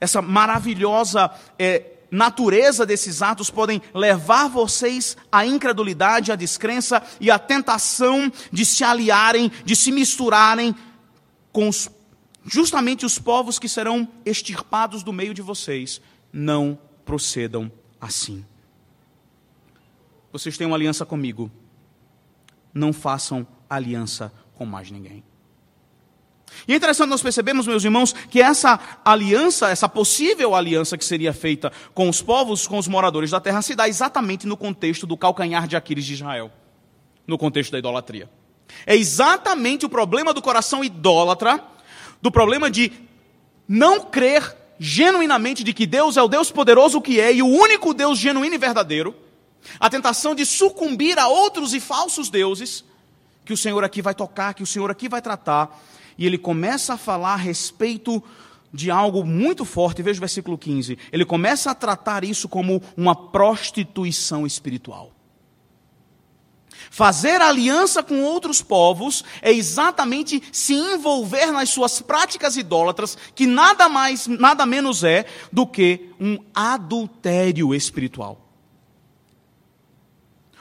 essa 0.00 0.20
maravilhosa 0.20 1.30
é, 1.58 1.98
natureza 2.10 2.84
desses 2.84 3.22
atos 3.22 3.50
podem 3.50 3.80
levar 3.94 4.48
vocês 4.48 5.16
à 5.30 5.46
incredulidade, 5.46 6.32
à 6.32 6.36
descrença 6.36 7.02
e 7.20 7.30
à 7.30 7.38
tentação 7.38 8.30
de 8.52 8.64
se 8.64 8.82
aliarem, 8.82 9.50
de 9.64 9.76
se 9.76 9.92
misturarem 9.92 10.74
com 11.52 11.68
os, 11.68 11.88
justamente 12.44 13.06
os 13.06 13.18
povos 13.18 13.58
que 13.58 13.68
serão 13.68 14.08
extirpados 14.24 15.02
do 15.02 15.12
meio 15.12 15.32
de 15.32 15.42
vocês. 15.42 16.00
Não 16.32 16.78
procedam 17.04 17.70
assim. 18.00 18.44
Vocês 20.32 20.56
têm 20.56 20.66
uma 20.66 20.76
aliança 20.76 21.04
comigo. 21.04 21.50
Não 22.72 22.92
façam 22.92 23.46
aliança 23.68 24.32
com 24.54 24.64
mais 24.64 24.90
ninguém. 24.90 25.24
E 26.66 26.72
é 26.72 26.76
interessante 26.76 27.08
nós 27.08 27.22
percebemos, 27.22 27.66
meus 27.66 27.84
irmãos, 27.84 28.12
que 28.12 28.40
essa 28.40 28.78
aliança, 29.04 29.70
essa 29.70 29.88
possível 29.88 30.54
aliança 30.54 30.96
que 30.98 31.04
seria 31.04 31.32
feita 31.32 31.72
com 31.94 32.08
os 32.08 32.20
povos, 32.20 32.66
com 32.66 32.78
os 32.78 32.88
moradores 32.88 33.30
da 33.30 33.40
terra, 33.40 33.62
se 33.62 33.74
dá 33.74 33.88
exatamente 33.88 34.46
no 34.46 34.56
contexto 34.56 35.06
do 35.06 35.16
calcanhar 35.16 35.66
de 35.66 35.76
Aquiles 35.76 36.04
de 36.04 36.14
Israel 36.14 36.50
no 37.26 37.38
contexto 37.38 37.72
da 37.72 37.78
idolatria. 37.78 38.28
É 38.86 38.96
exatamente 38.96 39.86
o 39.86 39.88
problema 39.88 40.34
do 40.34 40.42
coração 40.42 40.84
idólatra, 40.84 41.62
do 42.20 42.30
problema 42.30 42.70
de 42.70 42.92
não 43.66 44.00
crer 44.00 44.56
genuinamente 44.78 45.62
de 45.62 45.72
que 45.72 45.86
Deus 45.86 46.16
é 46.16 46.22
o 46.22 46.28
Deus 46.28 46.50
poderoso 46.50 47.00
que 47.00 47.20
é 47.20 47.32
e 47.32 47.42
o 47.42 47.46
único 47.46 47.94
Deus 47.94 48.18
genuíno 48.18 48.54
e 48.54 48.58
verdadeiro, 48.58 49.14
a 49.78 49.90
tentação 49.90 50.34
de 50.34 50.44
sucumbir 50.46 51.18
a 51.18 51.28
outros 51.28 51.74
e 51.74 51.80
falsos 51.80 52.30
deuses, 52.30 52.84
que 53.44 53.52
o 53.52 53.56
Senhor 53.56 53.84
aqui 53.84 54.00
vai 54.00 54.14
tocar, 54.14 54.54
que 54.54 54.62
o 54.62 54.66
Senhor 54.66 54.90
aqui 54.90 55.08
vai 55.08 55.20
tratar, 55.20 55.78
e 56.20 56.26
ele 56.26 56.36
começa 56.36 56.92
a 56.92 56.98
falar 56.98 57.32
a 57.32 57.36
respeito 57.36 58.22
de 58.70 58.90
algo 58.90 59.24
muito 59.24 59.64
forte. 59.64 60.02
Veja 60.02 60.18
o 60.18 60.20
versículo 60.20 60.58
15. 60.58 60.98
Ele 61.10 61.24
começa 61.24 61.70
a 61.70 61.74
tratar 61.74 62.24
isso 62.24 62.46
como 62.46 62.82
uma 62.94 63.16
prostituição 63.16 64.46
espiritual. 64.46 65.12
Fazer 66.90 67.40
aliança 67.40 68.02
com 68.02 68.22
outros 68.22 68.60
povos 68.60 69.24
é 69.40 69.50
exatamente 69.50 70.42
se 70.52 70.74
envolver 70.74 71.50
nas 71.52 71.70
suas 71.70 72.02
práticas 72.02 72.54
idólatras, 72.56 73.16
que 73.34 73.46
nada 73.46 73.88
mais, 73.88 74.26
nada 74.26 74.66
menos 74.66 75.02
é 75.02 75.24
do 75.50 75.66
que 75.66 76.10
um 76.20 76.38
adultério 76.54 77.74
espiritual. 77.74 78.49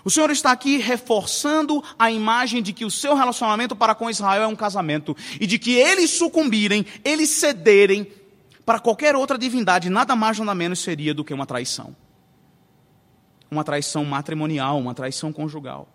O 0.10 0.12
Senhor 0.12 0.32
está 0.32 0.52
aqui 0.52 0.78
reforçando 0.78 1.84
a 2.00 2.10
imagem 2.12 2.64
de 2.64 2.74
que 2.74 2.84
o 2.84 2.90
seu 2.90 3.14
relacionamento 3.14 3.76
para 3.76 3.94
com 3.94 4.10
Israel 4.10 4.42
é 4.42 4.48
um 4.48 4.56
casamento 4.56 5.16
e 5.40 5.46
de 5.46 5.60
que 5.60 5.76
eles 5.76 6.10
sucumbirem, 6.10 6.84
eles 7.06 7.30
cederem 7.30 8.12
para 8.66 8.80
qualquer 8.80 9.16
outra 9.16 9.38
divindade, 9.38 9.88
nada 9.88 10.16
mais 10.16 10.40
nada 10.40 10.56
menos 10.56 10.80
seria 10.80 11.14
do 11.14 11.24
que 11.24 11.32
uma 11.32 11.46
traição. 11.46 11.96
Uma 13.52 13.64
traição 13.64 14.04
matrimonial, 14.04 14.80
uma 14.80 14.96
traição 14.96 15.32
conjugal. 15.32 15.88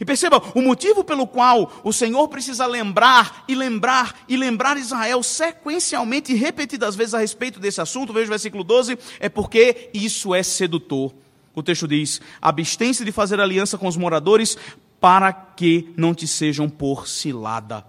E 0.00 0.04
perceba, 0.06 0.42
o 0.54 0.62
motivo 0.62 1.04
pelo 1.04 1.26
qual 1.26 1.70
o 1.84 1.92
Senhor 1.92 2.26
precisa 2.28 2.64
lembrar 2.64 3.44
e 3.46 3.54
lembrar 3.54 4.24
e 4.26 4.34
lembrar 4.34 4.78
Israel 4.78 5.22
sequencialmente 5.22 6.32
e 6.32 6.36
repetidas 6.36 6.96
vezes 6.96 7.12
a 7.12 7.18
respeito 7.18 7.60
desse 7.60 7.82
assunto, 7.82 8.14
veja 8.14 8.28
o 8.28 8.30
versículo 8.30 8.64
12, 8.64 8.98
é 9.20 9.28
porque 9.28 9.90
isso 9.92 10.34
é 10.34 10.42
sedutor. 10.42 11.12
O 11.54 11.62
texto 11.62 11.86
diz: 11.86 12.20
abstém-se 12.40 13.04
de 13.04 13.12
fazer 13.12 13.40
aliança 13.40 13.76
com 13.76 13.86
os 13.86 13.96
moradores 13.96 14.56
para 15.00 15.32
que 15.32 15.92
não 15.96 16.14
te 16.14 16.26
sejam 16.26 16.68
por 16.68 17.06
cilada. 17.06 17.84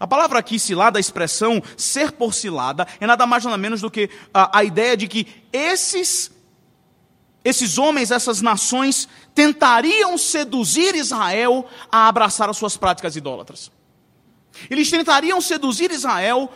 A 0.00 0.06
palavra 0.06 0.38
aqui, 0.38 0.58
cilada, 0.58 0.98
a 0.98 1.00
expressão 1.00 1.62
ser 1.76 2.12
por 2.12 2.34
cilada, 2.34 2.86
é 2.98 3.06
nada 3.06 3.26
mais 3.26 3.44
nada 3.44 3.58
menos 3.58 3.80
do 3.82 3.90
que 3.90 4.08
a, 4.32 4.58
a 4.58 4.64
ideia 4.64 4.96
de 4.96 5.06
que 5.06 5.26
esses, 5.52 6.32
esses 7.44 7.76
homens, 7.76 8.10
essas 8.10 8.40
nações, 8.40 9.06
tentariam 9.34 10.16
seduzir 10.16 10.94
Israel 10.94 11.68
a 11.90 12.08
abraçar 12.08 12.48
as 12.48 12.56
suas 12.56 12.76
práticas 12.76 13.14
idólatras. 13.14 13.70
Eles 14.70 14.90
tentariam 14.90 15.40
seduzir 15.40 15.90
Israel 15.90 16.50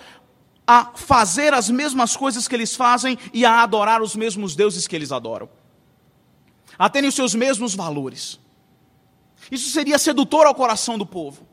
a 0.67 0.93
fazer 0.95 1.55
as 1.55 1.71
mesmas 1.71 2.17
coisas 2.17 2.49
que 2.49 2.55
eles 2.55 2.75
fazem 2.75 3.19
e 3.33 3.45
a 3.45 3.63
adorar 3.63 4.03
os 4.03 4.17
mesmos 4.17 4.57
deuses 4.57 4.87
que 4.87 4.97
eles 4.97 5.13
adoram 5.13 5.49
a 6.79 6.89
terem 6.89 7.09
os 7.09 7.15
seus 7.15 7.35
mesmos 7.35 7.75
valores. 7.75 8.39
Isso 9.51 9.71
seria 9.71 9.99
sedutor 9.99 10.47
ao 10.47 10.55
coração 10.55 10.99
do 10.99 11.07
povo. 11.07 11.47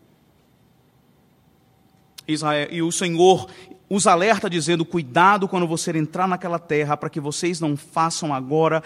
Israel, 2.28 2.68
e 2.72 2.82
o 2.82 2.92
Senhor 2.92 3.50
os 3.90 4.08
alerta 4.08 4.50
dizendo: 4.50 4.86
cuidado 4.86 5.48
quando 5.48 5.68
você 5.68 5.92
entrar 5.98 6.28
naquela 6.28 6.60
terra, 6.60 6.98
para 6.98 7.10
que 7.10 7.20
vocês 7.20 7.60
não 7.60 7.76
façam 7.78 8.34
agora 8.34 8.84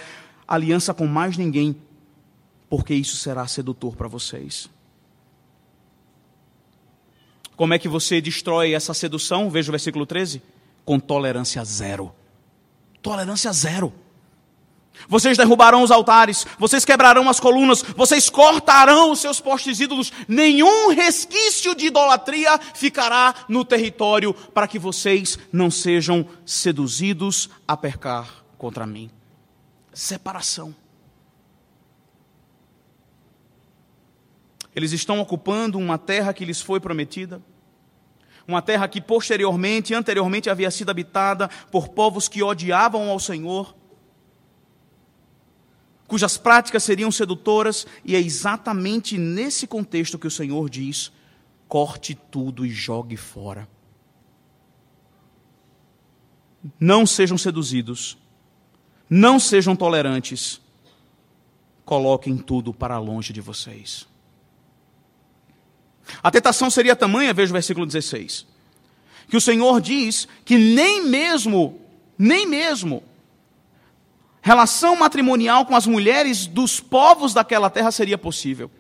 aliança 0.48 0.94
com 0.94 1.06
mais 1.06 1.38
ninguém, 1.38 1.76
porque 2.70 2.94
isso 2.94 3.18
será 3.18 3.48
sedutor 3.48 3.96
para 3.96 4.08
vocês. 4.08 4.70
Como 7.56 7.74
é 7.74 7.80
que 7.80 7.88
você 7.88 8.22
destrói 8.22 8.74
essa 8.74 8.94
sedução? 8.94 9.50
Veja 9.50 9.70
o 9.70 9.74
versículo 9.74 10.06
13: 10.06 10.42
com 10.86 11.00
tolerância 11.00 11.64
zero. 11.64 12.14
Tolerância 13.02 13.52
zero. 13.52 13.94
Vocês 15.08 15.38
derrubarão 15.38 15.84
os 15.84 15.92
altares, 15.92 16.46
vocês 16.58 16.84
quebrarão 16.84 17.30
as 17.30 17.40
colunas, 17.40 17.82
vocês 17.82 18.30
cortarão 18.30 19.12
os 19.12 19.20
seus 19.20 19.40
postes 19.40 19.80
ídolos, 19.80 20.12
nenhum 20.28 20.90
resquício 20.90 21.76
de 21.76 21.88
idolatria 21.88 22.60
ficará 22.74 23.34
no 23.48 23.64
território 23.64 24.34
para 24.34 24.68
que 24.68 24.80
vocês 24.80 25.38
não 25.52 25.72
sejam 25.72 26.28
seduzidos 26.46 27.50
a 27.68 27.78
pecar 27.78 28.44
contra 28.58 28.86
mim. 28.86 29.10
Separação. 29.94 30.76
Eles 34.76 34.92
estão 34.92 35.20
ocupando 35.20 35.80
uma 35.80 35.98
terra 35.98 36.34
que 36.34 36.46
lhes 36.46 36.62
foi 36.62 36.80
prometida, 36.80 37.42
uma 38.48 38.62
terra 38.62 38.88
que 38.88 39.02
posteriormente, 39.02 39.94
anteriormente 39.94 40.50
havia 40.50 40.70
sido 40.70 40.92
habitada 40.92 41.50
por 41.72 41.90
povos 41.90 42.28
que 42.28 42.44
odiavam 42.44 43.10
ao 43.10 43.20
Senhor 43.20 43.76
cujas 46.08 46.38
práticas 46.38 46.84
seriam 46.84 47.12
sedutoras, 47.12 47.86
e 48.04 48.16
é 48.16 48.20
exatamente 48.20 49.18
nesse 49.18 49.68
contexto 49.68 50.18
que 50.18 50.28
o 50.28 50.32
Senhor 50.32 50.70
diz: 50.70 51.12
corte 51.68 52.16
tudo 52.16 52.66
e 52.66 52.70
jogue 52.70 53.18
fora. 53.18 53.68
Não 56.80 57.06
sejam 57.06 57.38
seduzidos, 57.38 58.18
não 59.10 59.40
sejam 59.40 59.76
tolerantes, 59.76 60.60
coloquem 61.86 62.38
tudo 62.38 62.74
para 62.74 62.98
longe 62.98 63.32
de 63.32 63.42
vocês. 63.42 64.08
A 66.24 66.32
tentação 66.32 66.70
seria 66.70 66.96
tamanha, 66.96 67.34
veja 67.34 67.52
o 67.52 67.54
versículo 67.54 67.86
16, 67.86 68.46
que 69.30 69.38
o 69.38 69.42
Senhor 69.42 69.82
diz 69.82 70.28
que 70.46 70.58
nem 70.58 71.06
mesmo, 71.06 71.80
nem 72.18 72.48
mesmo, 72.48 73.04
relação 74.42 74.96
matrimonial 74.96 75.66
com 75.66 75.76
as 75.76 75.86
mulheres 75.86 76.48
dos 76.48 76.80
povos 76.80 77.34
daquela 77.34 77.70
terra 77.70 77.92
seria 77.92 78.18
possível. 78.18 78.72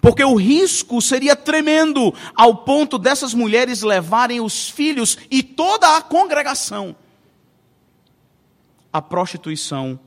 Porque 0.00 0.22
o 0.22 0.34
risco 0.34 1.00
seria 1.00 1.34
tremendo, 1.34 2.12
ao 2.34 2.56
ponto 2.58 2.98
dessas 2.98 3.32
mulheres 3.32 3.82
levarem 3.82 4.40
os 4.40 4.68
filhos 4.68 5.16
e 5.30 5.42
toda 5.42 5.96
a 5.96 6.02
congregação 6.02 6.94
à 8.92 9.00
prostituição 9.00 9.98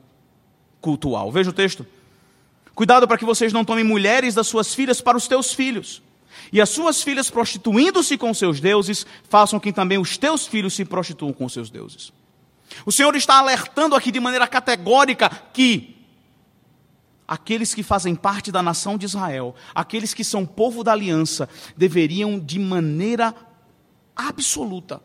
cultual. 0.80 1.30
Veja 1.30 1.50
o 1.50 1.52
texto. 1.52 1.86
Cuidado 2.74 3.06
para 3.06 3.18
que 3.18 3.24
vocês 3.24 3.52
não 3.52 3.64
tomem 3.64 3.84
mulheres 3.84 4.34
das 4.34 4.46
suas 4.46 4.74
filhas 4.74 5.00
para 5.00 5.16
os 5.16 5.28
teus 5.28 5.52
filhos. 5.52 6.02
E 6.52 6.60
as 6.60 6.70
suas 6.70 7.02
filhas, 7.02 7.28
prostituindo-se 7.30 8.16
com 8.16 8.32
seus 8.32 8.60
deuses, 8.60 9.06
façam 9.28 9.60
que 9.60 9.72
também 9.72 9.98
os 9.98 10.16
teus 10.16 10.46
filhos 10.46 10.74
se 10.74 10.84
prostituam 10.84 11.32
com 11.32 11.48
seus 11.48 11.70
deuses. 11.70 12.12
O 12.84 12.92
Senhor 12.92 13.14
está 13.16 13.38
alertando 13.38 13.94
aqui 13.94 14.10
de 14.10 14.20
maneira 14.20 14.46
categórica 14.46 15.28
que 15.52 15.96
aqueles 17.26 17.74
que 17.74 17.82
fazem 17.82 18.14
parte 18.14 18.50
da 18.50 18.62
nação 18.62 18.98
de 18.98 19.06
Israel, 19.06 19.54
aqueles 19.74 20.12
que 20.12 20.24
são 20.24 20.44
povo 20.44 20.82
da 20.82 20.92
aliança, 20.92 21.48
deveriam 21.76 22.38
de 22.38 22.58
maneira 22.58 23.34
absoluta 24.16 25.00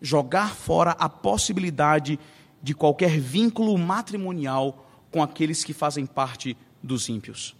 jogar 0.00 0.54
fora 0.54 0.92
a 0.92 1.08
possibilidade 1.08 2.18
de 2.62 2.74
qualquer 2.74 3.18
vínculo 3.18 3.76
matrimonial 3.78 4.86
com 5.10 5.22
aqueles 5.22 5.64
que 5.64 5.72
fazem 5.72 6.04
parte 6.04 6.56
dos 6.82 7.08
ímpios. 7.08 7.56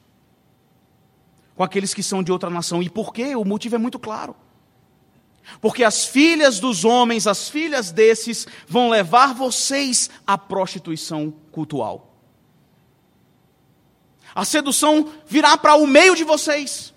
Com 1.55 1.63
aqueles 1.63 1.95
que 1.95 2.03
são 2.03 2.23
de 2.23 2.31
outra 2.31 2.51
nação. 2.51 2.83
E 2.83 2.91
por 2.91 3.13
quê? 3.13 3.35
O 3.35 3.45
motivo 3.45 3.77
é 3.77 3.79
muito 3.79 3.99
claro. 3.99 4.37
Porque 5.61 5.85
as 5.85 6.05
filhas 6.05 6.61
dos 6.61 6.85
homens, 6.85 7.27
as 7.27 7.49
filhas 7.49 7.91
desses, 7.91 8.47
vão 8.67 8.89
levar 8.89 9.35
vocês 9.35 10.11
à 10.27 10.37
prostituição 10.37 11.33
cultual. 11.51 12.15
A 14.35 14.45
sedução 14.45 15.13
virá 15.27 15.57
para 15.57 15.77
o 15.77 15.87
meio 15.87 16.15
de 16.15 16.25
vocês. 16.25 16.93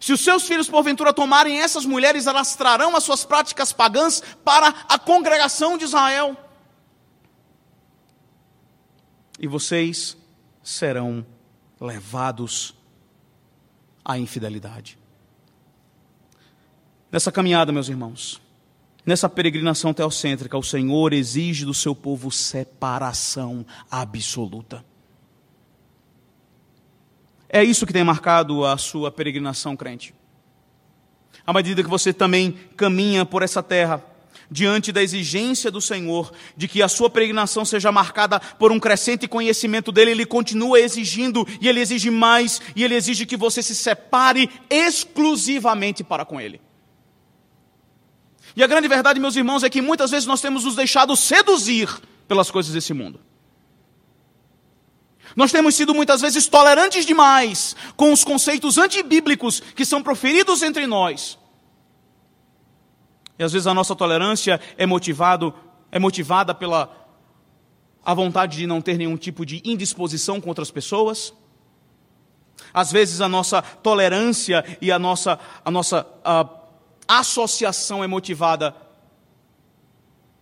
Se 0.00 0.12
os 0.12 0.20
seus 0.20 0.44
filhos, 0.44 0.68
porventura, 0.68 1.12
tomarem 1.12 1.60
essas 1.60 1.84
mulheres, 1.84 2.26
elas 2.26 2.56
trarão 2.56 2.96
as 2.96 3.04
suas 3.04 3.24
práticas 3.24 3.72
pagãs 3.72 4.22
para 4.44 4.68
a 4.88 4.98
congregação 4.98 5.76
de 5.78 5.84
Israel. 5.84 6.36
E 9.38 9.46
vocês 9.46 10.16
serão 10.62 11.24
levados 11.80 12.74
à 14.04 14.18
infidelidade. 14.18 14.98
Nessa 17.12 17.30
caminhada, 17.30 17.70
meus 17.70 17.90
irmãos, 17.90 18.40
nessa 19.04 19.28
peregrinação 19.28 19.92
teocêntrica, 19.92 20.56
o 20.56 20.62
Senhor 20.62 21.12
exige 21.12 21.66
do 21.66 21.74
seu 21.74 21.94
povo 21.94 22.30
separação 22.30 23.66
absoluta. 23.90 24.82
É 27.50 27.62
isso 27.62 27.84
que 27.84 27.92
tem 27.92 28.02
marcado 28.02 28.64
a 28.64 28.78
sua 28.78 29.10
peregrinação 29.10 29.76
crente. 29.76 30.14
À 31.46 31.52
medida 31.52 31.82
que 31.82 31.90
você 31.90 32.14
também 32.14 32.52
caminha 32.78 33.26
por 33.26 33.42
essa 33.42 33.62
terra, 33.62 34.02
diante 34.50 34.90
da 34.90 35.02
exigência 35.02 35.70
do 35.70 35.82
Senhor 35.82 36.32
de 36.56 36.66
que 36.66 36.80
a 36.80 36.88
sua 36.88 37.10
peregrinação 37.10 37.62
seja 37.62 37.92
marcada 37.92 38.40
por 38.40 38.72
um 38.72 38.80
crescente 38.80 39.28
conhecimento 39.28 39.92
dele, 39.92 40.12
ele 40.12 40.24
continua 40.24 40.80
exigindo 40.80 41.46
e 41.60 41.68
ele 41.68 41.80
exige 41.80 42.10
mais 42.10 42.62
e 42.74 42.82
ele 42.82 42.94
exige 42.94 43.26
que 43.26 43.36
você 43.36 43.62
se 43.62 43.74
separe 43.74 44.48
exclusivamente 44.70 46.02
para 46.02 46.24
com 46.24 46.40
ele. 46.40 46.58
E 48.54 48.62
a 48.62 48.66
grande 48.66 48.88
verdade, 48.88 49.18
meus 49.18 49.36
irmãos, 49.36 49.62
é 49.62 49.70
que 49.70 49.80
muitas 49.80 50.10
vezes 50.10 50.26
nós 50.26 50.40
temos 50.40 50.64
nos 50.64 50.76
deixado 50.76 51.16
seduzir 51.16 51.88
pelas 52.28 52.50
coisas 52.50 52.72
desse 52.72 52.92
mundo. 52.92 53.20
Nós 55.34 55.50
temos 55.50 55.74
sido 55.74 55.94
muitas 55.94 56.20
vezes 56.20 56.46
tolerantes 56.46 57.06
demais 57.06 57.74
com 57.96 58.12
os 58.12 58.22
conceitos 58.22 58.76
antibíblicos 58.76 59.60
que 59.60 59.84
são 59.84 60.02
proferidos 60.02 60.62
entre 60.62 60.86
nós. 60.86 61.38
E 63.38 63.42
às 63.42 63.52
vezes 63.52 63.66
a 63.66 63.72
nossa 63.72 63.96
tolerância 63.96 64.60
é, 64.76 64.84
motivado, 64.84 65.54
é 65.90 65.98
motivada 65.98 66.54
pela 66.54 66.98
a 68.04 68.14
vontade 68.14 68.58
de 68.58 68.66
não 68.66 68.80
ter 68.82 68.98
nenhum 68.98 69.16
tipo 69.16 69.46
de 69.46 69.62
indisposição 69.64 70.40
com 70.40 70.48
outras 70.48 70.70
pessoas. 70.70 71.32
Às 72.74 72.92
vezes 72.92 73.20
a 73.20 73.28
nossa 73.28 73.62
tolerância 73.62 74.64
e 74.80 74.92
a 74.92 74.98
nossa, 74.98 75.38
a 75.64 75.70
nossa 75.70 76.06
a 76.24 76.44
associação 77.18 78.02
é 78.02 78.06
motivada 78.06 78.74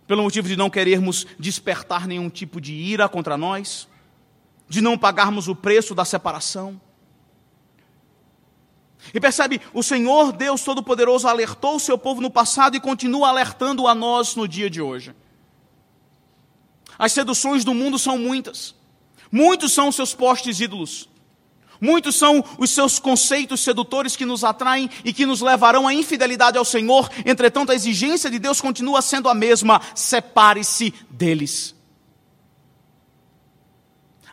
pelo 0.07 0.23
motivo 0.23 0.47
de 0.47 0.57
não 0.57 0.69
querermos 0.69 1.25
despertar 1.39 2.07
nenhum 2.07 2.29
tipo 2.29 2.59
de 2.59 2.73
ira 2.73 3.07
contra 3.07 3.37
nós 3.37 3.87
de 4.71 4.79
não 4.79 4.97
pagarmos 4.97 5.49
o 5.49 5.55
preço 5.55 5.93
da 5.93 6.05
separação. 6.05 6.79
E 9.13 9.19
percebe, 9.19 9.59
o 9.73 9.83
Senhor 9.83 10.31
Deus 10.31 10.63
Todo-Poderoso 10.63 11.27
alertou 11.27 11.75
o 11.75 11.79
seu 11.79 11.97
povo 11.97 12.21
no 12.21 12.31
passado 12.31 12.77
e 12.77 12.79
continua 12.79 13.27
alertando 13.27 13.85
a 13.85 13.93
nós 13.93 14.33
no 14.33 14.47
dia 14.47 14.69
de 14.69 14.81
hoje. 14.81 15.13
As 16.97 17.11
seduções 17.11 17.65
do 17.65 17.73
mundo 17.73 17.99
são 17.99 18.17
muitas. 18.17 18.73
Muitos 19.29 19.73
são 19.73 19.89
os 19.89 19.95
seus 19.95 20.13
postes 20.13 20.61
ídolos. 20.61 21.09
Muitos 21.81 22.15
são 22.15 22.45
os 22.59 22.69
seus 22.69 22.99
conceitos 22.99 23.61
sedutores 23.61 24.15
que 24.15 24.23
nos 24.23 24.43
atraem 24.43 24.87
e 25.03 25.11
que 25.11 25.25
nos 25.25 25.41
levarão 25.41 25.87
à 25.87 25.93
infidelidade 25.93 26.55
ao 26.55 26.63
Senhor. 26.63 27.09
Entretanto, 27.25 27.71
a 27.71 27.75
exigência 27.75 28.29
de 28.29 28.37
Deus 28.37 28.61
continua 28.61 29.01
sendo 29.01 29.27
a 29.27 29.33
mesma: 29.33 29.81
separe-se 29.95 30.93
deles. 31.09 31.75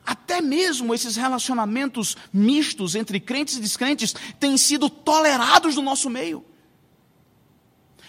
Até 0.04 0.42
mesmo 0.42 0.94
esses 0.94 1.16
relacionamentos 1.16 2.18
mistos 2.30 2.94
entre 2.94 3.18
crentes 3.18 3.56
e 3.56 3.60
descrentes 3.60 4.14
têm 4.38 4.58
sido 4.58 4.90
tolerados 4.90 5.74
no 5.74 5.82
nosso 5.82 6.10
meio. 6.10 6.44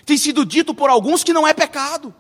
Tem 0.05 0.17
sido 0.17 0.45
dito 0.45 0.73
por 0.73 0.89
alguns 0.89 1.23
que 1.23 1.31
não 1.31 1.47
é 1.47 1.53
pecado, 1.53 2.13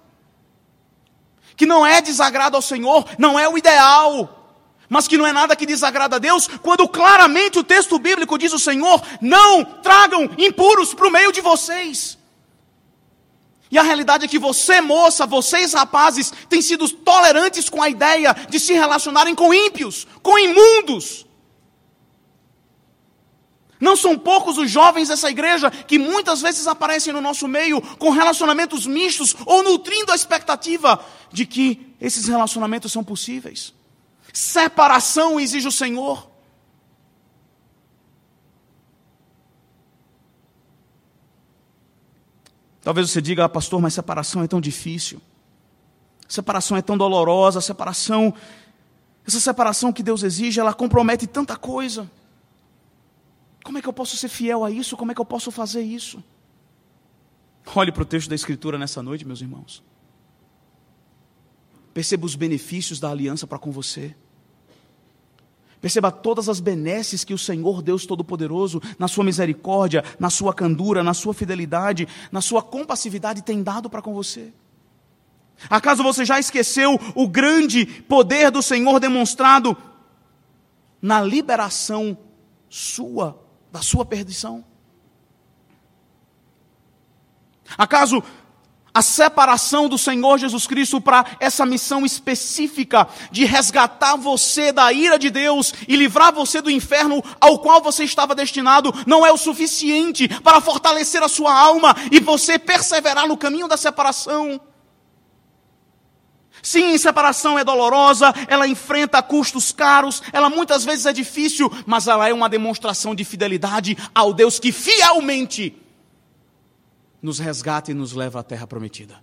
que 1.57 1.65
não 1.65 1.85
é 1.85 2.01
desagrado 2.01 2.55
ao 2.55 2.61
Senhor, 2.61 3.05
não 3.17 3.37
é 3.37 3.49
o 3.49 3.57
ideal, 3.57 4.38
mas 4.89 5.07
que 5.07 5.17
não 5.17 5.27
é 5.27 5.31
nada 5.31 5.55
que 5.55 5.65
desagrada 5.65 6.15
a 6.15 6.19
Deus, 6.19 6.47
quando 6.47 6.87
claramente 6.87 7.59
o 7.59 7.63
texto 7.63 7.99
bíblico 7.99 8.37
diz 8.37 8.51
o 8.51 8.59
Senhor: 8.59 9.01
não 9.21 9.63
tragam 9.63 10.29
impuros 10.37 10.93
para 10.93 11.07
o 11.07 11.11
meio 11.11 11.31
de 11.31 11.41
vocês. 11.41 12.17
E 13.71 13.77
a 13.77 13.83
realidade 13.83 14.25
é 14.25 14.27
que 14.27 14.39
você, 14.39 14.81
moça, 14.81 15.27
vocês, 15.27 15.73
rapazes, 15.73 16.33
têm 16.49 16.59
sido 16.59 16.89
tolerantes 16.89 17.69
com 17.69 17.81
a 17.83 17.89
ideia 17.89 18.35
de 18.49 18.59
se 18.59 18.73
relacionarem 18.73 19.35
com 19.35 19.53
ímpios, 19.53 20.07
com 20.23 20.39
imundos. 20.39 21.27
Não 23.79 23.95
são 23.95 24.17
poucos 24.17 24.57
os 24.57 24.69
jovens 24.69 25.07
dessa 25.07 25.29
igreja 25.29 25.69
que 25.69 25.99
muitas 25.99 26.41
vezes 26.41 26.65
aparecem 26.67 27.13
no 27.13 27.21
nosso 27.21 27.47
meio 27.47 27.79
com 27.97 28.09
relacionamentos 28.09 28.87
mistos 28.87 29.35
ou 29.45 29.63
nutrindo 29.63 30.11
a 30.11 30.15
expectativa 30.15 30.99
de 31.31 31.45
que 31.45 31.95
esses 32.01 32.27
relacionamentos 32.27 32.91
são 32.91 33.03
possíveis. 33.03 33.73
Separação 34.39 35.37
exige 35.37 35.67
o 35.67 35.71
Senhor. 35.71 36.31
Talvez 42.81 43.11
você 43.11 43.21
diga, 43.21 43.43
ah, 43.43 43.49
pastor, 43.49 43.81
mas 43.81 43.93
separação 43.93 44.41
é 44.41 44.47
tão 44.47 44.61
difícil. 44.61 45.21
Separação 46.25 46.77
é 46.77 46.81
tão 46.81 46.97
dolorosa, 46.97 47.59
separação, 47.59 48.33
essa 49.27 49.41
separação 49.41 49.91
que 49.91 50.01
Deus 50.01 50.23
exige, 50.23 50.57
ela 50.57 50.73
compromete 50.73 51.27
tanta 51.27 51.57
coisa. 51.57 52.09
Como 53.61 53.77
é 53.77 53.81
que 53.81 53.89
eu 53.89 53.93
posso 53.93 54.15
ser 54.15 54.29
fiel 54.29 54.63
a 54.63 54.71
isso? 54.71 54.95
Como 54.95 55.11
é 55.11 55.15
que 55.15 55.19
eu 55.19 55.25
posso 55.25 55.51
fazer 55.51 55.81
isso? 55.81 56.23
Olhe 57.75 57.91
para 57.91 58.03
o 58.03 58.05
texto 58.05 58.29
da 58.29 58.35
Escritura 58.35 58.77
nessa 58.77 59.03
noite, 59.03 59.25
meus 59.25 59.41
irmãos. 59.41 59.83
Perceba 61.93 62.25
os 62.25 62.35
benefícios 62.35 63.01
da 63.01 63.11
aliança 63.11 63.45
para 63.45 63.59
com 63.59 63.69
você. 63.69 64.15
Perceba 65.81 66.11
todas 66.11 66.49
as 66.49 66.59
benesses 66.59 67.23
que 67.23 67.33
o 67.33 67.37
Senhor 67.37 67.81
Deus 67.81 68.05
Todo-Poderoso, 68.05 68.81
na 68.97 69.07
sua 69.07 69.23
misericórdia, 69.23 70.03
na 70.19 70.29
sua 70.29 70.53
candura, 70.53 71.03
na 71.03 71.13
sua 71.13 71.33
fidelidade, 71.33 72.07
na 72.31 72.41
sua 72.41 72.61
compassividade, 72.61 73.41
tem 73.41 73.63
dado 73.63 73.89
para 73.89 74.01
com 74.01 74.13
você. 74.13 74.51
Acaso 75.69 76.03
você 76.03 76.25
já 76.25 76.39
esqueceu 76.39 76.99
o 77.15 77.27
grande 77.27 77.85
poder 77.85 78.51
do 78.51 78.61
Senhor 78.61 78.99
demonstrado 78.99 79.75
na 81.01 81.21
liberação 81.21 82.17
sua 82.69 83.41
da 83.71 83.81
sua 83.81 84.05
perdição? 84.05 84.63
Acaso 87.77 88.23
a 88.93 89.01
separação 89.01 89.87
do 89.87 89.97
Senhor 89.97 90.37
Jesus 90.37 90.65
Cristo 90.67 90.99
para 90.99 91.25
essa 91.39 91.65
missão 91.65 92.05
específica 92.05 93.07
de 93.31 93.45
resgatar 93.45 94.15
você 94.15 94.71
da 94.71 94.91
ira 94.91 95.17
de 95.17 95.29
Deus 95.29 95.73
e 95.87 95.95
livrar 95.95 96.33
você 96.33 96.61
do 96.61 96.71
inferno 96.71 97.23
ao 97.39 97.59
qual 97.59 97.81
você 97.81 98.03
estava 98.03 98.35
destinado 98.35 98.93
não 99.05 99.25
é 99.25 99.31
o 99.31 99.37
suficiente 99.37 100.27
para 100.41 100.61
fortalecer 100.61 101.21
a 101.23 101.29
sua 101.29 101.53
alma 101.53 101.95
e 102.11 102.19
você 102.19 102.57
perseverar 102.57 103.27
no 103.27 103.37
caminho 103.37 103.67
da 103.67 103.77
separação. 103.77 104.59
Sim, 106.61 106.97
separação 106.97 107.57
é 107.57 107.63
dolorosa, 107.63 108.33
ela 108.47 108.67
enfrenta 108.67 109.21
custos 109.21 109.71
caros, 109.71 110.21
ela 110.33 110.49
muitas 110.49 110.83
vezes 110.83 111.05
é 111.05 111.13
difícil, 111.13 111.71
mas 111.85 112.07
ela 112.07 112.27
é 112.27 112.33
uma 112.33 112.49
demonstração 112.49 113.15
de 113.15 113.23
fidelidade 113.23 113.97
ao 114.13 114.33
Deus 114.33 114.59
que 114.59 114.71
fielmente 114.71 115.75
nos 117.21 117.39
resgata 117.39 117.91
e 117.91 117.93
nos 117.93 118.13
leva 118.13 118.39
à 118.39 118.43
terra 118.43 118.65
prometida. 118.65 119.21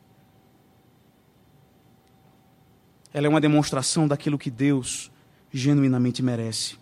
Ela 3.13 3.27
é 3.27 3.31
uma 3.31 3.41
demonstração 3.41 4.07
daquilo 4.07 4.39
que 4.39 4.51
Deus 4.51 5.11
genuinamente 5.53 6.23
merece. 6.23 6.77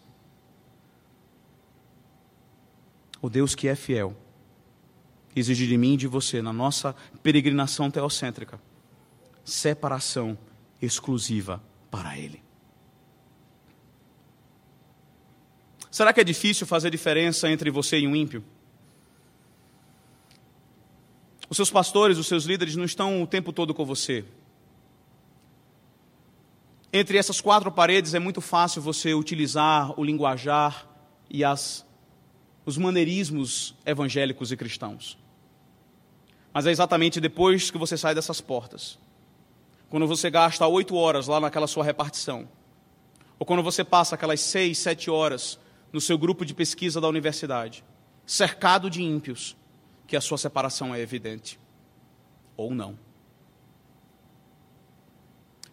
O 3.22 3.30
Deus 3.30 3.54
que 3.54 3.68
é 3.68 3.74
fiel 3.74 4.16
exige 5.34 5.66
de 5.66 5.76
mim 5.76 5.94
e 5.94 5.96
de 5.96 6.06
você, 6.06 6.42
na 6.42 6.52
nossa 6.52 6.94
peregrinação 7.22 7.90
teocêntrica, 7.90 8.60
separação 9.44 10.36
exclusiva 10.80 11.62
para 11.90 12.18
Ele. 12.18 12.42
Será 15.90 16.12
que 16.12 16.20
é 16.20 16.24
difícil 16.24 16.66
fazer 16.66 16.90
diferença 16.90 17.48
entre 17.48 17.70
você 17.70 17.98
e 17.98 18.06
um 18.06 18.16
ímpio? 18.16 18.44
Os 21.48 21.56
seus 21.56 21.70
pastores, 21.70 22.18
os 22.18 22.26
seus 22.26 22.44
líderes 22.44 22.76
não 22.76 22.84
estão 22.84 23.22
o 23.22 23.26
tempo 23.26 23.52
todo 23.52 23.74
com 23.74 23.84
você. 23.84 24.24
Entre 26.92 27.18
essas 27.18 27.40
quatro 27.40 27.72
paredes 27.72 28.14
é 28.14 28.18
muito 28.18 28.40
fácil 28.40 28.80
você 28.80 29.14
utilizar 29.14 29.98
o 29.98 30.04
linguajar 30.04 30.88
e 31.28 31.44
as, 31.44 31.84
os 32.64 32.78
maneirismos 32.78 33.74
evangélicos 33.84 34.52
e 34.52 34.56
cristãos. 34.56 35.18
Mas 36.52 36.66
é 36.66 36.70
exatamente 36.70 37.20
depois 37.20 37.68
que 37.70 37.78
você 37.78 37.96
sai 37.96 38.14
dessas 38.14 38.40
portas, 38.40 38.96
quando 39.90 40.06
você 40.06 40.30
gasta 40.30 40.66
oito 40.68 40.94
horas 40.94 41.26
lá 41.26 41.40
naquela 41.40 41.66
sua 41.66 41.82
repartição, 41.82 42.48
ou 43.38 43.44
quando 43.44 43.62
você 43.62 43.82
passa 43.82 44.14
aquelas 44.14 44.40
seis, 44.40 44.78
sete 44.78 45.10
horas 45.10 45.58
no 45.92 46.00
seu 46.00 46.16
grupo 46.16 46.44
de 46.44 46.54
pesquisa 46.54 47.00
da 47.00 47.08
universidade, 47.08 47.84
cercado 48.24 48.88
de 48.88 49.02
ímpios, 49.02 49.56
que 50.06 50.16
a 50.16 50.20
sua 50.20 50.38
separação 50.38 50.94
é 50.94 51.00
evidente. 51.00 51.58
Ou 52.56 52.74
não. 52.74 52.98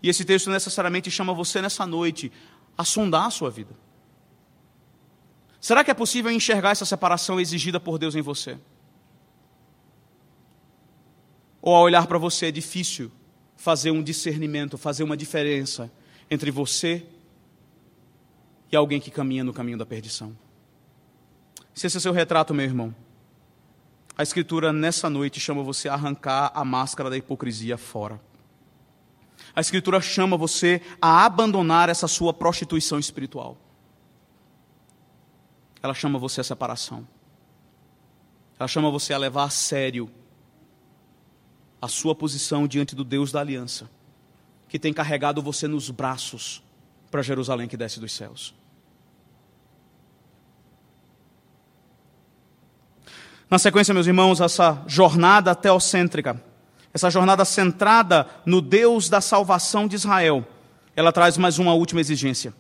E 0.01 0.09
esse 0.09 0.25
texto 0.25 0.49
necessariamente 0.49 1.11
chama 1.11 1.33
você 1.33 1.61
nessa 1.61 1.85
noite 1.85 2.31
a 2.77 2.83
sondar 2.83 3.25
a 3.25 3.31
sua 3.31 3.51
vida. 3.51 3.75
Será 5.59 5.83
que 5.83 5.91
é 5.91 5.93
possível 5.93 6.31
enxergar 6.31 6.71
essa 6.71 6.85
separação 6.85 7.39
exigida 7.39 7.79
por 7.79 7.99
Deus 7.99 8.15
em 8.15 8.21
você? 8.21 8.57
Ou 11.61 11.75
ao 11.75 11.83
olhar 11.83 12.07
para 12.07 12.17
você 12.17 12.47
é 12.47 12.51
difícil 12.51 13.11
fazer 13.55 13.91
um 13.91 14.01
discernimento, 14.01 14.75
fazer 14.75 15.03
uma 15.03 15.15
diferença 15.15 15.91
entre 16.31 16.49
você 16.49 17.05
e 18.71 18.75
alguém 18.75 18.99
que 18.99 19.11
caminha 19.11 19.43
no 19.43 19.53
caminho 19.53 19.77
da 19.77 19.85
perdição? 19.85 20.35
Se 21.75 21.85
esse 21.85 21.97
é 21.97 21.99
seu 21.99 22.11
retrato, 22.11 22.55
meu 22.55 22.65
irmão, 22.65 22.95
a 24.17 24.23
Escritura, 24.23 24.73
nessa 24.73 25.09
noite, 25.09 25.39
chama 25.39 25.63
você 25.63 25.87
a 25.89 25.93
arrancar 25.93 26.51
a 26.53 26.63
máscara 26.65 27.09
da 27.09 27.17
hipocrisia 27.17 27.77
fora. 27.77 28.21
A 29.55 29.61
Escritura 29.61 29.99
chama 29.99 30.37
você 30.37 30.81
a 31.01 31.25
abandonar 31.25 31.89
essa 31.89 32.07
sua 32.07 32.33
prostituição 32.33 32.99
espiritual. 32.99 33.57
Ela 35.81 35.93
chama 35.93 36.19
você 36.19 36.41
a 36.41 36.43
separação. 36.43 37.07
Ela 38.59 38.67
chama 38.67 38.91
você 38.91 39.13
a 39.13 39.17
levar 39.17 39.45
a 39.45 39.49
sério 39.49 40.09
a 41.81 41.87
sua 41.87 42.13
posição 42.13 42.67
diante 42.67 42.95
do 42.95 43.03
Deus 43.03 43.31
da 43.31 43.39
aliança, 43.39 43.89
que 44.69 44.77
tem 44.77 44.93
carregado 44.93 45.41
você 45.41 45.67
nos 45.67 45.89
braços 45.89 46.61
para 47.09 47.23
Jerusalém 47.23 47.67
que 47.67 47.75
desce 47.75 47.99
dos 47.99 48.11
céus. 48.11 48.53
Na 53.51 53.59
sequência, 53.59 53.93
meus 53.93 54.07
irmãos, 54.07 54.39
essa 54.39 54.81
jornada 54.87 55.53
teocêntrica, 55.53 56.41
essa 56.93 57.09
jornada 57.09 57.43
centrada 57.43 58.25
no 58.45 58.61
Deus 58.61 59.09
da 59.09 59.19
salvação 59.19 59.89
de 59.89 59.97
Israel, 59.97 60.47
ela 60.95 61.11
traz 61.11 61.37
mais 61.37 61.59
uma 61.59 61.73
última 61.73 61.99
exigência. 61.99 62.53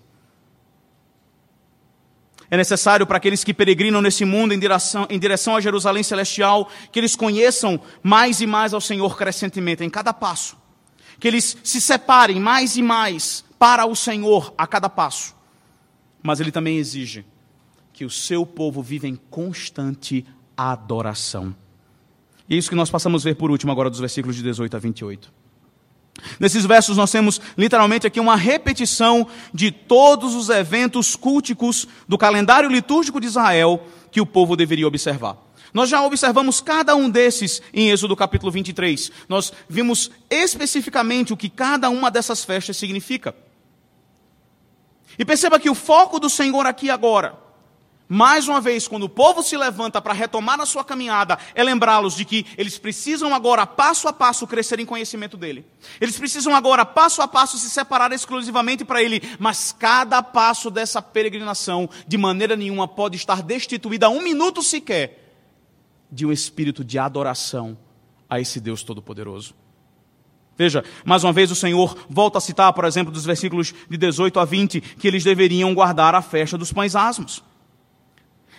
É 2.49 2.57
necessário 2.57 3.07
para 3.07 3.15
aqueles 3.15 3.41
que 3.41 3.53
peregrinam 3.53 4.01
nesse 4.01 4.25
mundo 4.25 4.53
em 4.53 4.59
direção, 4.59 5.07
em 5.09 5.17
direção 5.17 5.55
a 5.55 5.61
Jerusalém 5.61 6.03
celestial, 6.03 6.69
que 6.91 6.99
eles 6.99 7.15
conheçam 7.15 7.79
mais 8.03 8.41
e 8.41 8.45
mais 8.45 8.73
ao 8.73 8.81
Senhor 8.81 9.17
crescentemente 9.17 9.85
em 9.85 9.89
cada 9.89 10.11
passo. 10.11 10.57
Que 11.21 11.29
eles 11.29 11.55
se 11.63 11.79
separem 11.79 12.37
mais 12.37 12.75
e 12.75 12.81
mais 12.81 13.45
para 13.57 13.85
o 13.85 13.95
Senhor 13.95 14.53
a 14.57 14.67
cada 14.67 14.89
passo. 14.89 15.33
Mas 16.21 16.41
ele 16.41 16.51
também 16.51 16.75
exige 16.75 17.25
que 17.93 18.03
o 18.03 18.09
seu 18.09 18.45
povo 18.45 18.83
viva 18.83 19.07
em 19.07 19.15
constante 19.15 20.25
adoração. 20.55 21.55
E 22.49 22.55
é 22.55 22.57
isso 22.57 22.69
que 22.69 22.75
nós 22.75 22.89
passamos 22.89 23.25
a 23.25 23.29
ver 23.29 23.35
por 23.35 23.49
último 23.49 23.71
agora 23.71 23.89
dos 23.89 23.99
versículos 23.99 24.35
de 24.35 24.43
18 24.43 24.75
a 24.75 24.79
28. 24.79 25.31
Nesses 26.39 26.65
versos 26.65 26.97
nós 26.97 27.11
temos 27.11 27.39
literalmente 27.57 28.05
aqui 28.05 28.19
uma 28.19 28.35
repetição 28.35 29.27
de 29.53 29.71
todos 29.71 30.35
os 30.35 30.49
eventos 30.49 31.15
culticos 31.15 31.87
do 32.07 32.17
calendário 32.17 32.69
litúrgico 32.69 33.19
de 33.19 33.27
Israel 33.27 33.85
que 34.11 34.21
o 34.21 34.25
povo 34.25 34.55
deveria 34.55 34.87
observar. 34.87 35.37
Nós 35.73 35.89
já 35.89 36.01
observamos 36.03 36.59
cada 36.59 36.95
um 36.95 37.09
desses 37.09 37.61
em 37.73 37.89
Êxodo 37.89 38.15
capítulo 38.15 38.51
23. 38.51 39.11
Nós 39.29 39.53
vimos 39.69 40.11
especificamente 40.29 41.31
o 41.31 41.37
que 41.37 41.49
cada 41.49 41.89
uma 41.89 42.11
dessas 42.11 42.43
festas 42.43 42.75
significa. 42.75 43.33
E 45.17 45.23
perceba 45.23 45.59
que 45.59 45.69
o 45.69 45.75
foco 45.75 46.19
do 46.19 46.29
Senhor 46.29 46.65
aqui 46.65 46.89
agora 46.89 47.37
mais 48.13 48.45
uma 48.49 48.59
vez, 48.59 48.89
quando 48.89 49.03
o 49.03 49.09
povo 49.09 49.41
se 49.41 49.55
levanta 49.55 50.01
para 50.01 50.11
retomar 50.11 50.59
a 50.59 50.65
sua 50.65 50.83
caminhada, 50.83 51.39
é 51.55 51.63
lembrá-los 51.63 52.13
de 52.13 52.25
que 52.25 52.45
eles 52.57 52.77
precisam 52.77 53.33
agora, 53.33 53.65
passo 53.65 54.05
a 54.05 54.11
passo, 54.11 54.45
crescer 54.45 54.81
em 54.81 54.85
conhecimento 54.85 55.37
dele. 55.37 55.65
Eles 56.01 56.17
precisam 56.17 56.53
agora, 56.53 56.85
passo 56.85 57.21
a 57.21 57.27
passo, 57.27 57.57
se 57.57 57.69
separar 57.69 58.11
exclusivamente 58.11 58.83
para 58.83 59.01
ele. 59.01 59.21
Mas 59.39 59.71
cada 59.71 60.21
passo 60.21 60.69
dessa 60.69 61.01
peregrinação, 61.01 61.89
de 62.05 62.17
maneira 62.17 62.57
nenhuma, 62.57 62.85
pode 62.85 63.15
estar 63.15 63.41
destituída 63.41 64.09
um 64.09 64.21
minuto 64.21 64.61
sequer 64.61 65.31
de 66.11 66.25
um 66.25 66.33
espírito 66.33 66.83
de 66.83 66.99
adoração 66.99 67.77
a 68.29 68.41
esse 68.41 68.59
Deus 68.59 68.83
Todo-Poderoso. 68.83 69.55
Veja, 70.57 70.83
mais 71.05 71.23
uma 71.23 71.31
vez 71.31 71.49
o 71.49 71.55
Senhor 71.55 71.97
volta 72.09 72.39
a 72.39 72.41
citar, 72.41 72.73
por 72.73 72.83
exemplo, 72.83 73.13
dos 73.13 73.23
versículos 73.23 73.73
de 73.89 73.95
18 73.95 74.37
a 74.37 74.43
20, 74.43 74.81
que 74.81 75.07
eles 75.07 75.23
deveriam 75.23 75.73
guardar 75.73 76.13
a 76.13 76.21
festa 76.21 76.57
dos 76.57 76.73
pães 76.73 76.93
asmos. 76.93 77.41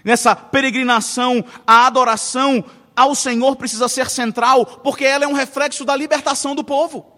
Nessa 0.05 0.35
peregrinação, 0.35 1.45
a 1.67 1.87
adoração 1.87 2.65
ao 2.95 3.15
Senhor 3.15 3.57
precisa 3.57 3.89
ser 3.89 4.09
central, 4.11 4.67
porque 4.67 5.05
ela 5.05 5.25
é 5.25 5.29
um 5.29 5.33
reflexo 5.33 5.85
da 5.85 5.97
libertação 5.97 6.55
do 6.55 6.65
povo. 6.65 7.13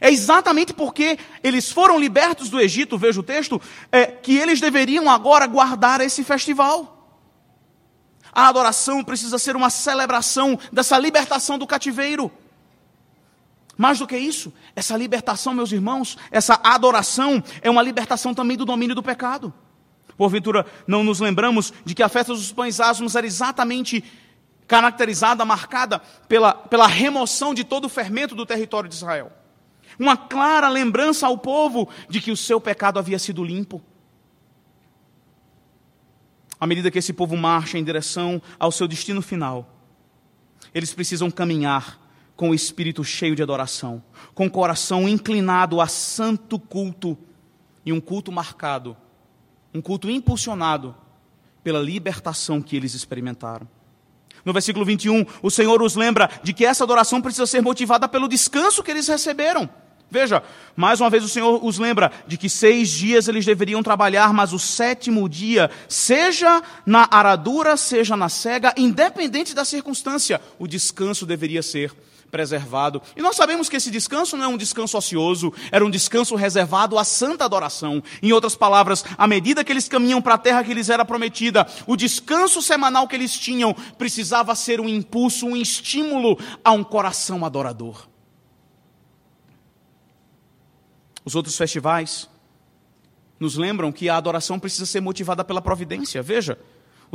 É 0.00 0.10
exatamente 0.10 0.72
porque 0.72 1.18
eles 1.42 1.70
foram 1.70 1.98
libertos 1.98 2.48
do 2.48 2.60
Egito, 2.60 2.98
veja 2.98 3.20
o 3.20 3.22
texto, 3.22 3.60
é, 3.92 4.06
que 4.06 4.36
eles 4.36 4.60
deveriam 4.60 5.08
agora 5.08 5.46
guardar 5.46 6.00
esse 6.00 6.24
festival. 6.24 6.92
A 8.32 8.48
adoração 8.48 9.02
precisa 9.02 9.38
ser 9.38 9.56
uma 9.56 9.70
celebração 9.70 10.58
dessa 10.72 10.98
libertação 10.98 11.58
do 11.58 11.66
cativeiro. 11.66 12.30
Mais 13.76 13.98
do 13.98 14.06
que 14.06 14.16
isso, 14.16 14.52
essa 14.74 14.96
libertação, 14.96 15.54
meus 15.54 15.70
irmãos, 15.70 16.16
essa 16.30 16.58
adoração 16.62 17.42
é 17.60 17.70
uma 17.70 17.82
libertação 17.82 18.34
também 18.34 18.56
do 18.56 18.64
domínio 18.64 18.94
do 18.94 19.02
pecado. 19.02 19.52
Porventura, 20.16 20.64
não 20.86 21.04
nos 21.04 21.20
lembramos 21.20 21.72
de 21.84 21.94
que 21.94 22.02
a 22.02 22.08
festa 22.08 22.32
dos 22.32 22.50
pães 22.50 22.80
asmos 22.80 23.14
era 23.14 23.26
exatamente 23.26 24.02
caracterizada, 24.66 25.44
marcada 25.44 26.00
pela, 26.28 26.54
pela 26.54 26.86
remoção 26.86 27.54
de 27.54 27.62
todo 27.62 27.84
o 27.84 27.88
fermento 27.88 28.34
do 28.34 28.46
território 28.46 28.88
de 28.88 28.94
Israel. 28.94 29.30
Uma 29.98 30.16
clara 30.16 30.68
lembrança 30.68 31.26
ao 31.26 31.38
povo 31.38 31.88
de 32.08 32.20
que 32.20 32.30
o 32.30 32.36
seu 32.36 32.60
pecado 32.60 32.98
havia 32.98 33.18
sido 33.18 33.44
limpo. 33.44 33.82
À 36.58 36.66
medida 36.66 36.90
que 36.90 36.98
esse 36.98 37.12
povo 37.12 37.36
marcha 37.36 37.78
em 37.78 37.84
direção 37.84 38.40
ao 38.58 38.72
seu 38.72 38.88
destino 38.88 39.20
final, 39.20 39.70
eles 40.74 40.92
precisam 40.94 41.30
caminhar 41.30 42.00
com 42.34 42.50
o 42.50 42.54
espírito 42.54 43.04
cheio 43.04 43.36
de 43.36 43.42
adoração, 43.42 44.02
com 44.34 44.46
o 44.46 44.50
coração 44.50 45.08
inclinado 45.08 45.80
a 45.80 45.86
santo 45.86 46.58
culto 46.58 47.16
e 47.84 47.92
um 47.92 48.00
culto 48.00 48.32
marcado 48.32 48.96
um 49.76 49.82
culto 49.82 50.10
impulsionado 50.10 50.94
pela 51.62 51.80
libertação 51.80 52.62
que 52.62 52.76
eles 52.76 52.94
experimentaram. 52.94 53.68
No 54.44 54.52
versículo 54.52 54.84
21, 54.84 55.26
o 55.42 55.50
Senhor 55.50 55.82
os 55.82 55.96
lembra 55.96 56.30
de 56.42 56.52
que 56.52 56.64
essa 56.64 56.84
adoração 56.84 57.20
precisa 57.20 57.46
ser 57.46 57.60
motivada 57.60 58.08
pelo 58.08 58.28
descanso 58.28 58.82
que 58.82 58.90
eles 58.90 59.08
receberam. 59.08 59.68
Veja, 60.08 60.42
mais 60.76 61.00
uma 61.00 61.10
vez 61.10 61.24
o 61.24 61.28
Senhor 61.28 61.62
os 61.64 61.78
lembra 61.78 62.12
de 62.28 62.38
que 62.38 62.48
seis 62.48 62.88
dias 62.88 63.26
eles 63.26 63.44
deveriam 63.44 63.82
trabalhar, 63.82 64.32
mas 64.32 64.52
o 64.52 64.58
sétimo 64.58 65.28
dia, 65.28 65.68
seja 65.88 66.62
na 66.86 67.08
aradura, 67.10 67.76
seja 67.76 68.16
na 68.16 68.28
cega, 68.28 68.72
independente 68.76 69.52
da 69.52 69.64
circunstância, 69.64 70.40
o 70.60 70.68
descanso 70.68 71.26
deveria 71.26 71.62
ser 71.62 71.92
preservado. 72.30 73.00
E 73.16 73.22
nós 73.22 73.36
sabemos 73.36 73.68
que 73.68 73.76
esse 73.76 73.90
descanso 73.90 74.36
não 74.36 74.44
é 74.44 74.48
um 74.48 74.56
descanso 74.56 74.96
ocioso, 74.96 75.52
era 75.70 75.84
um 75.84 75.90
descanso 75.90 76.34
reservado 76.34 76.98
à 76.98 77.04
santa 77.04 77.44
adoração. 77.44 78.02
Em 78.22 78.32
outras 78.32 78.54
palavras, 78.54 79.04
à 79.16 79.26
medida 79.26 79.64
que 79.64 79.72
eles 79.72 79.88
caminham 79.88 80.20
para 80.20 80.34
a 80.34 80.38
terra 80.38 80.64
que 80.64 80.74
lhes 80.74 80.88
era 80.88 81.04
prometida, 81.04 81.66
o 81.86 81.96
descanso 81.96 82.60
semanal 82.60 83.08
que 83.08 83.16
eles 83.16 83.38
tinham 83.38 83.74
precisava 83.96 84.54
ser 84.54 84.80
um 84.80 84.88
impulso, 84.88 85.46
um 85.46 85.56
estímulo 85.56 86.38
a 86.64 86.72
um 86.72 86.84
coração 86.84 87.44
adorador. 87.44 88.06
Os 91.24 91.34
outros 91.34 91.56
festivais 91.56 92.28
nos 93.38 93.56
lembram 93.56 93.92
que 93.92 94.08
a 94.08 94.16
adoração 94.16 94.58
precisa 94.58 94.86
ser 94.86 95.00
motivada 95.00 95.44
pela 95.44 95.60
providência. 95.60 96.22
Veja, 96.22 96.58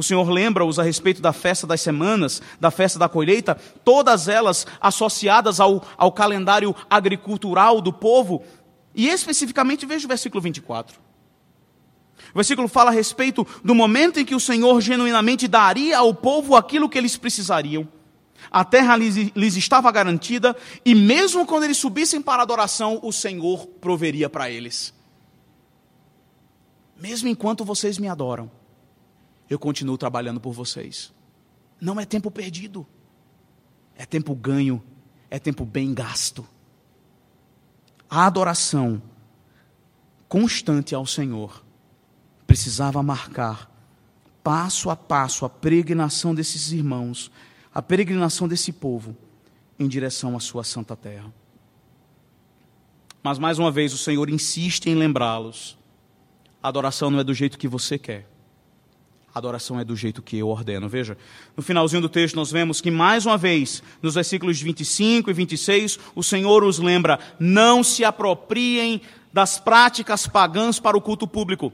o 0.02 0.04
Senhor 0.04 0.28
lembra-os 0.28 0.80
a 0.80 0.84
respeito 0.84 1.22
da 1.22 1.32
festa 1.32 1.68
das 1.68 1.80
semanas, 1.80 2.42
da 2.60 2.72
festa 2.72 2.98
da 2.98 3.08
colheita, 3.08 3.56
todas 3.86 4.28
elas 4.28 4.66
associadas 4.82 5.60
ao, 5.60 5.86
ao 5.96 6.12
calendário 6.12 6.76
agricultural 6.90 7.80
do 7.80 7.94
povo. 7.94 8.44
E 8.96 9.08
especificamente, 9.08 9.86
veja 9.86 10.06
o 10.06 10.10
versículo 10.10 10.42
24. 10.42 11.00
O 12.34 12.36
versículo 12.36 12.68
fala 12.68 12.90
a 12.90 12.94
respeito 12.94 13.46
do 13.64 13.76
momento 13.76 14.20
em 14.20 14.26
que 14.26 14.34
o 14.34 14.40
Senhor 14.40 14.82
genuinamente 14.82 15.48
daria 15.48 16.00
ao 16.00 16.16
povo 16.16 16.56
aquilo 16.56 16.90
que 16.90 16.98
eles 16.98 17.16
precisariam 17.16 17.88
a 18.50 18.66
terra 18.66 18.98
lhes, 18.98 19.16
lhes 19.36 19.56
estava 19.56 19.92
garantida, 19.92 20.58
e 20.84 20.96
mesmo 20.96 21.46
quando 21.46 21.66
eles 21.66 21.78
subissem 21.78 22.22
para 22.22 22.42
a 22.42 22.44
adoração, 22.44 23.00
o 23.04 23.12
Senhor 23.12 23.68
proveria 23.80 24.28
para 24.28 24.50
eles. 24.50 24.94
Mesmo 27.00 27.30
enquanto 27.30 27.64
vocês 27.64 28.00
me 28.00 28.08
adoram, 28.08 28.50
eu 29.52 29.60
continuo 29.60 29.98
trabalhando 29.98 30.40
por 30.40 30.54
vocês. 30.54 31.14
Não 31.80 32.00
é 32.00 32.06
tempo 32.06 32.32
perdido, 32.32 32.88
é 33.98 34.06
tempo 34.06 34.34
ganho, 34.34 34.82
é 35.30 35.38
tempo 35.38 35.66
bem 35.66 35.94
gasto. 35.94 36.48
A 38.10 38.26
adoração 38.26 39.02
constante 40.30 40.96
ao 40.96 41.06
Senhor 41.06 41.66
precisava 42.48 43.04
marcar 43.04 43.70
passo 44.42 44.90
a 44.90 44.96
passo 44.96 45.44
a 45.44 45.50
pregnação 45.50 46.34
desses 46.34 46.72
irmãos 46.72 47.30
a 47.74 47.82
peregrinação 47.82 48.48
desse 48.48 48.72
povo 48.72 49.18
em 49.78 49.86
direção 49.86 50.38
à 50.38 50.40
sua 50.40 50.64
santa 50.64 50.96
terra. 50.96 51.32
Mas 53.22 53.38
mais 53.38 53.60
uma 53.60 53.70
vez 53.70 53.94
o 53.94 53.98
Senhor 53.98 54.30
insiste 54.30 54.88
em 54.88 54.96
lembrá-los: 54.96 55.78
a 56.64 56.70
adoração 56.70 57.12
não 57.12 57.20
é 57.20 57.24
do 57.24 57.34
jeito 57.34 57.58
que 57.58 57.68
você 57.68 58.00
quer. 58.00 58.31
A 59.34 59.40
adoração 59.40 59.80
é 59.80 59.86
do 59.86 59.96
jeito 59.96 60.22
que 60.22 60.38
eu 60.38 60.50
ordeno. 60.50 60.90
Veja, 60.90 61.18
no 61.56 61.64
finalzinho 61.64 62.02
do 62.02 62.10
texto 62.10 62.36
nós 62.36 62.52
vemos 62.52 62.82
que 62.82 62.92
mais 62.92 63.26
uma 63.26 63.38
vez, 63.38 63.82
nos 64.02 64.16
versículos 64.16 64.62
25 64.62 65.30
e 65.30 65.34
26, 65.34 66.00
o 66.14 66.22
Senhor 66.22 66.64
os 66.64 66.80
lembra: 66.80 67.20
não 67.40 67.84
se 67.84 68.04
apropriem 68.04 69.02
das 69.32 69.58
práticas 69.58 70.28
pagãs 70.28 70.80
para 70.80 70.98
o 70.98 71.02
culto 71.02 71.26
público. 71.26 71.72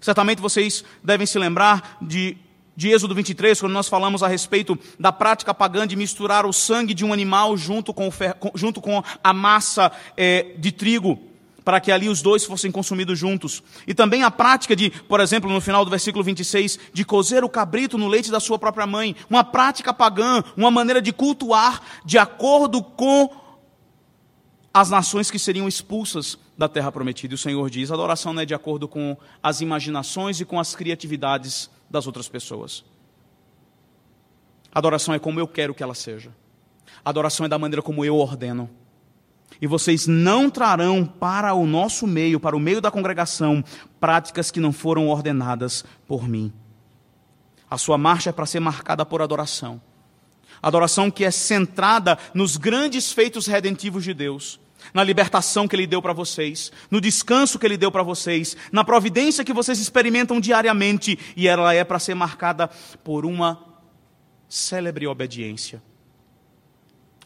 Certamente 0.00 0.42
vocês 0.42 0.84
devem 1.02 1.26
se 1.26 1.38
lembrar 1.38 1.96
de 2.02 2.36
de 2.76 2.90
Êxodo 2.90 3.14
23, 3.14 3.58
quando 3.58 3.72
nós 3.72 3.88
falamos 3.88 4.22
a 4.22 4.28
respeito 4.28 4.78
da 5.00 5.10
prática 5.10 5.54
pagã 5.54 5.86
de 5.86 5.96
misturar 5.96 6.44
o 6.44 6.52
sangue 6.52 6.92
de 6.92 7.06
um 7.06 7.12
animal 7.12 7.56
junto 7.56 7.94
com, 7.94 8.10
junto 8.54 8.82
com 8.82 9.02
a 9.24 9.32
massa 9.32 9.90
é, 10.14 10.54
de 10.58 10.70
trigo, 10.70 11.18
para 11.66 11.80
que 11.80 11.90
ali 11.90 12.08
os 12.08 12.22
dois 12.22 12.44
fossem 12.44 12.70
consumidos 12.70 13.18
juntos. 13.18 13.60
E 13.88 13.92
também 13.92 14.22
a 14.22 14.30
prática 14.30 14.76
de, 14.76 14.88
por 14.88 15.18
exemplo, 15.18 15.50
no 15.50 15.60
final 15.60 15.84
do 15.84 15.90
versículo 15.90 16.22
26, 16.22 16.78
de 16.92 17.04
cozer 17.04 17.42
o 17.42 17.48
cabrito 17.48 17.98
no 17.98 18.06
leite 18.06 18.30
da 18.30 18.38
sua 18.38 18.56
própria 18.56 18.86
mãe. 18.86 19.16
Uma 19.28 19.42
prática 19.42 19.92
pagã, 19.92 20.44
uma 20.56 20.70
maneira 20.70 21.02
de 21.02 21.12
cultuar 21.12 21.82
de 22.04 22.18
acordo 22.18 22.84
com 22.84 23.28
as 24.72 24.90
nações 24.90 25.28
que 25.28 25.40
seriam 25.40 25.66
expulsas 25.66 26.38
da 26.56 26.68
terra 26.68 26.92
prometida. 26.92 27.34
E 27.34 27.36
o 27.36 27.38
Senhor 27.38 27.68
diz: 27.68 27.90
a 27.90 27.94
adoração 27.94 28.32
não 28.32 28.42
é 28.42 28.46
de 28.46 28.54
acordo 28.54 28.86
com 28.86 29.16
as 29.42 29.60
imaginações 29.60 30.38
e 30.38 30.44
com 30.44 30.60
as 30.60 30.72
criatividades 30.76 31.68
das 31.90 32.06
outras 32.06 32.28
pessoas. 32.28 32.84
Adoração 34.72 35.12
é 35.12 35.18
como 35.18 35.40
eu 35.40 35.48
quero 35.48 35.74
que 35.74 35.82
ela 35.82 35.96
seja. 35.96 36.30
Adoração 37.04 37.44
é 37.44 37.48
da 37.48 37.58
maneira 37.58 37.82
como 37.82 38.04
eu 38.04 38.16
ordeno. 38.18 38.70
E 39.60 39.66
vocês 39.66 40.06
não 40.06 40.50
trarão 40.50 41.04
para 41.04 41.54
o 41.54 41.66
nosso 41.66 42.06
meio, 42.06 42.38
para 42.38 42.56
o 42.56 42.60
meio 42.60 42.80
da 42.80 42.90
congregação, 42.90 43.64
práticas 43.98 44.50
que 44.50 44.60
não 44.60 44.72
foram 44.72 45.08
ordenadas 45.08 45.84
por 46.06 46.28
mim. 46.28 46.52
A 47.68 47.78
sua 47.78 47.98
marcha 47.98 48.30
é 48.30 48.32
para 48.32 48.46
ser 48.46 48.60
marcada 48.60 49.04
por 49.04 49.22
adoração. 49.22 49.80
Adoração 50.62 51.10
que 51.10 51.24
é 51.24 51.30
centrada 51.30 52.18
nos 52.32 52.56
grandes 52.56 53.12
feitos 53.12 53.46
redentivos 53.46 54.04
de 54.04 54.14
Deus 54.14 54.60
na 54.94 55.02
libertação 55.02 55.66
que 55.66 55.74
Ele 55.74 55.86
deu 55.86 56.00
para 56.00 56.12
vocês, 56.12 56.70
no 56.90 57.00
descanso 57.00 57.58
que 57.58 57.66
Ele 57.66 57.76
deu 57.76 57.90
para 57.90 58.04
vocês, 58.04 58.56
na 58.70 58.84
providência 58.84 59.44
que 59.44 59.52
vocês 59.52 59.80
experimentam 59.80 60.38
diariamente, 60.38 61.18
e 61.36 61.48
ela 61.48 61.74
é 61.74 61.82
para 61.82 61.98
ser 61.98 62.14
marcada 62.14 62.68
por 63.02 63.26
uma 63.26 63.58
célebre 64.48 65.06
obediência 65.06 65.82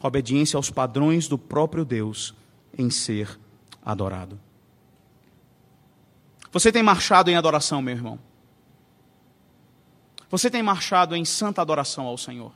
obediência 0.07 0.57
aos 0.57 0.69
padrões 0.69 1.27
do 1.27 1.37
próprio 1.37 1.85
Deus 1.85 2.33
em 2.77 2.89
ser 2.89 3.39
adorado. 3.83 4.39
Você 6.51 6.71
tem 6.71 6.83
marchado 6.83 7.29
em 7.29 7.35
adoração, 7.35 7.81
meu 7.81 7.95
irmão? 7.95 8.19
Você 10.29 10.49
tem 10.49 10.63
marchado 10.63 11.15
em 11.15 11.25
santa 11.25 11.61
adoração 11.61 12.05
ao 12.05 12.17
Senhor? 12.17 12.53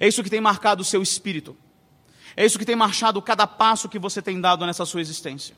É 0.00 0.06
isso 0.06 0.22
que 0.22 0.30
tem 0.30 0.40
marcado 0.40 0.82
o 0.82 0.84
seu 0.84 1.02
espírito. 1.02 1.56
É 2.36 2.44
isso 2.44 2.58
que 2.58 2.64
tem 2.64 2.76
marchado 2.76 3.20
cada 3.20 3.46
passo 3.46 3.88
que 3.88 3.98
você 3.98 4.22
tem 4.22 4.40
dado 4.40 4.64
nessa 4.64 4.84
sua 4.84 5.00
existência. 5.00 5.56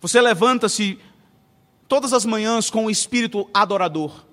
Você 0.00 0.20
levanta-se 0.20 0.98
todas 1.88 2.12
as 2.12 2.24
manhãs 2.24 2.68
com 2.68 2.86
o 2.86 2.90
espírito 2.90 3.48
adorador, 3.54 4.24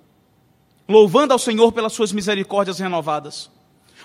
louvando 0.88 1.34
ao 1.34 1.40
Senhor 1.40 1.72
pelas 1.72 1.94
suas 1.94 2.12
misericórdias 2.12 2.80
renovadas. 2.80 3.50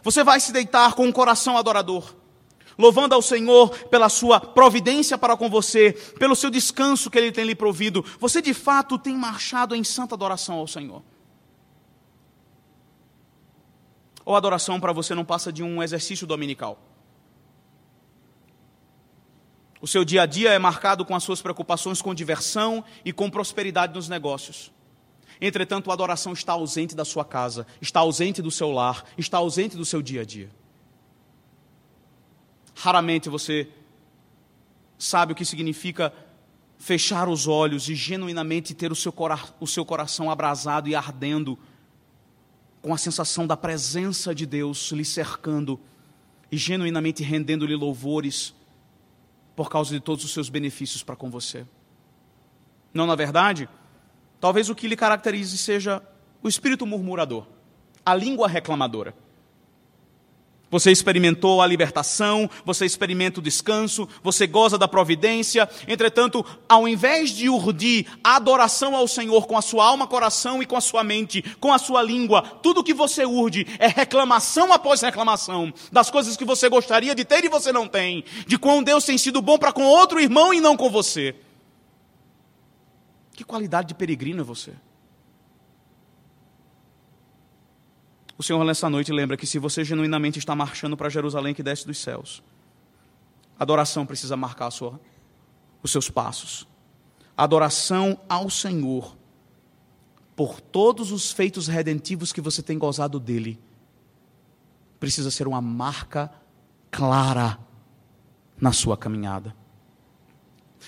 Você 0.02 0.22
vai 0.22 0.40
se 0.40 0.52
deitar 0.52 0.94
com 0.94 1.06
um 1.06 1.12
coração 1.12 1.56
adorador, 1.56 2.14
louvando 2.76 3.14
ao 3.14 3.22
Senhor 3.22 3.70
pela 3.86 4.08
sua 4.08 4.40
providência 4.40 5.18
para 5.18 5.36
com 5.36 5.50
você, 5.50 5.92
pelo 6.18 6.36
seu 6.36 6.50
descanso 6.50 7.10
que 7.10 7.18
Ele 7.18 7.32
tem 7.32 7.44
lhe 7.44 7.54
provido. 7.54 8.04
Você 8.20 8.40
de 8.40 8.54
fato 8.54 8.98
tem 8.98 9.16
marchado 9.16 9.74
em 9.74 9.82
santa 9.82 10.14
adoração 10.14 10.56
ao 10.56 10.68
Senhor. 10.68 11.02
Ou 14.24 14.36
adoração 14.36 14.78
para 14.78 14.92
você 14.92 15.14
não 15.14 15.24
passa 15.24 15.52
de 15.52 15.62
um 15.62 15.82
exercício 15.82 16.26
dominical? 16.26 16.78
O 19.80 19.86
seu 19.86 20.04
dia 20.04 20.22
a 20.22 20.26
dia 20.26 20.50
é 20.50 20.58
marcado 20.58 21.04
com 21.04 21.14
as 21.14 21.22
suas 21.22 21.40
preocupações 21.40 22.02
com 22.02 22.14
diversão 22.14 22.84
e 23.04 23.12
com 23.12 23.30
prosperidade 23.30 23.94
nos 23.94 24.08
negócios. 24.08 24.72
Entretanto, 25.40 25.90
a 25.90 25.94
adoração 25.94 26.32
está 26.32 26.52
ausente 26.52 26.94
da 26.94 27.04
sua 27.04 27.24
casa, 27.24 27.66
está 27.80 28.00
ausente 28.00 28.42
do 28.42 28.50
seu 28.50 28.72
lar, 28.72 29.04
está 29.16 29.38
ausente 29.38 29.76
do 29.76 29.84
seu 29.84 30.02
dia 30.02 30.22
a 30.22 30.24
dia. 30.24 30.50
Raramente 32.74 33.28
você 33.28 33.68
sabe 34.98 35.32
o 35.32 35.36
que 35.36 35.44
significa 35.44 36.12
fechar 36.78 37.28
os 37.28 37.46
olhos 37.46 37.88
e 37.88 37.94
genuinamente 37.94 38.74
ter 38.74 38.92
o 38.92 38.96
seu, 38.96 39.12
o 39.60 39.66
seu 39.66 39.84
coração 39.84 40.30
abrasado 40.30 40.88
e 40.88 40.94
ardendo 40.94 41.58
com 42.80 42.94
a 42.94 42.98
sensação 42.98 43.46
da 43.46 43.56
presença 43.56 44.34
de 44.34 44.46
Deus 44.46 44.90
lhe 44.92 45.04
cercando 45.04 45.78
e 46.50 46.56
genuinamente 46.56 47.22
rendendo-lhe 47.22 47.74
louvores 47.74 48.54
por 49.54 49.68
causa 49.68 49.92
de 49.92 50.00
todos 50.00 50.24
os 50.24 50.32
seus 50.32 50.48
benefícios 50.48 51.02
para 51.02 51.16
com 51.16 51.28
você. 51.30 51.66
Não, 52.94 53.06
na 53.06 53.16
verdade, 53.16 53.68
talvez 54.40 54.68
o 54.68 54.74
que 54.74 54.88
lhe 54.88 54.96
caracterize 54.96 55.56
seja 55.58 56.02
o 56.42 56.48
espírito 56.48 56.86
murmurador, 56.86 57.46
a 58.04 58.14
língua 58.14 58.48
reclamadora. 58.48 59.14
Você 60.70 60.90
experimentou 60.90 61.62
a 61.62 61.66
libertação, 61.66 62.48
você 62.64 62.84
experimenta 62.84 63.40
o 63.40 63.42
descanso, 63.42 64.06
você 64.22 64.46
goza 64.46 64.76
da 64.76 64.86
providência. 64.86 65.68
Entretanto, 65.86 66.44
ao 66.68 66.86
invés 66.86 67.30
de 67.30 67.48
urdir 67.48 68.06
a 68.22 68.36
adoração 68.36 68.94
ao 68.94 69.08
Senhor 69.08 69.46
com 69.46 69.56
a 69.56 69.62
sua 69.62 69.86
alma, 69.86 70.06
coração 70.06 70.62
e 70.62 70.66
com 70.66 70.76
a 70.76 70.80
sua 70.80 71.02
mente, 71.02 71.42
com 71.58 71.72
a 71.72 71.78
sua 71.78 72.02
língua, 72.02 72.42
tudo 72.62 72.84
que 72.84 72.92
você 72.92 73.24
urde 73.24 73.66
é 73.78 73.86
reclamação 73.88 74.70
após 74.70 75.00
reclamação 75.00 75.72
das 75.90 76.10
coisas 76.10 76.36
que 76.36 76.44
você 76.44 76.68
gostaria 76.68 77.14
de 77.14 77.24
ter 77.24 77.44
e 77.44 77.48
você 77.48 77.72
não 77.72 77.88
tem, 77.88 78.22
de 78.46 78.58
quão 78.58 78.82
Deus 78.82 79.04
tem 79.04 79.16
sido 79.16 79.40
bom 79.40 79.58
para 79.58 79.72
com 79.72 79.84
outro 79.84 80.20
irmão 80.20 80.52
e 80.52 80.60
não 80.60 80.76
com 80.76 80.90
você. 80.90 81.34
Que 83.38 83.44
qualidade 83.44 83.86
de 83.86 83.94
peregrino 83.94 84.40
é 84.40 84.42
você? 84.42 84.74
O 88.36 88.42
Senhor 88.42 88.64
nessa 88.64 88.90
noite 88.90 89.12
lembra 89.12 89.36
que 89.36 89.46
se 89.46 89.60
você 89.60 89.84
genuinamente 89.84 90.40
está 90.40 90.56
marchando 90.56 90.96
para 90.96 91.08
Jerusalém 91.08 91.54
que 91.54 91.62
desce 91.62 91.86
dos 91.86 91.98
céus, 91.98 92.42
a 93.56 93.62
adoração 93.62 94.04
precisa 94.04 94.36
marcar 94.36 94.72
sua, 94.72 95.00
os 95.84 95.92
seus 95.92 96.10
passos. 96.10 96.66
A 97.36 97.44
adoração 97.44 98.18
ao 98.28 98.50
Senhor 98.50 99.16
por 100.34 100.60
todos 100.60 101.12
os 101.12 101.30
feitos 101.30 101.68
redentivos 101.68 102.32
que 102.32 102.40
você 102.40 102.60
tem 102.60 102.76
gozado 102.76 103.20
dele 103.20 103.56
precisa 104.98 105.30
ser 105.30 105.46
uma 105.46 105.60
marca 105.60 106.28
clara 106.90 107.56
na 108.60 108.72
sua 108.72 108.96
caminhada. 108.96 109.54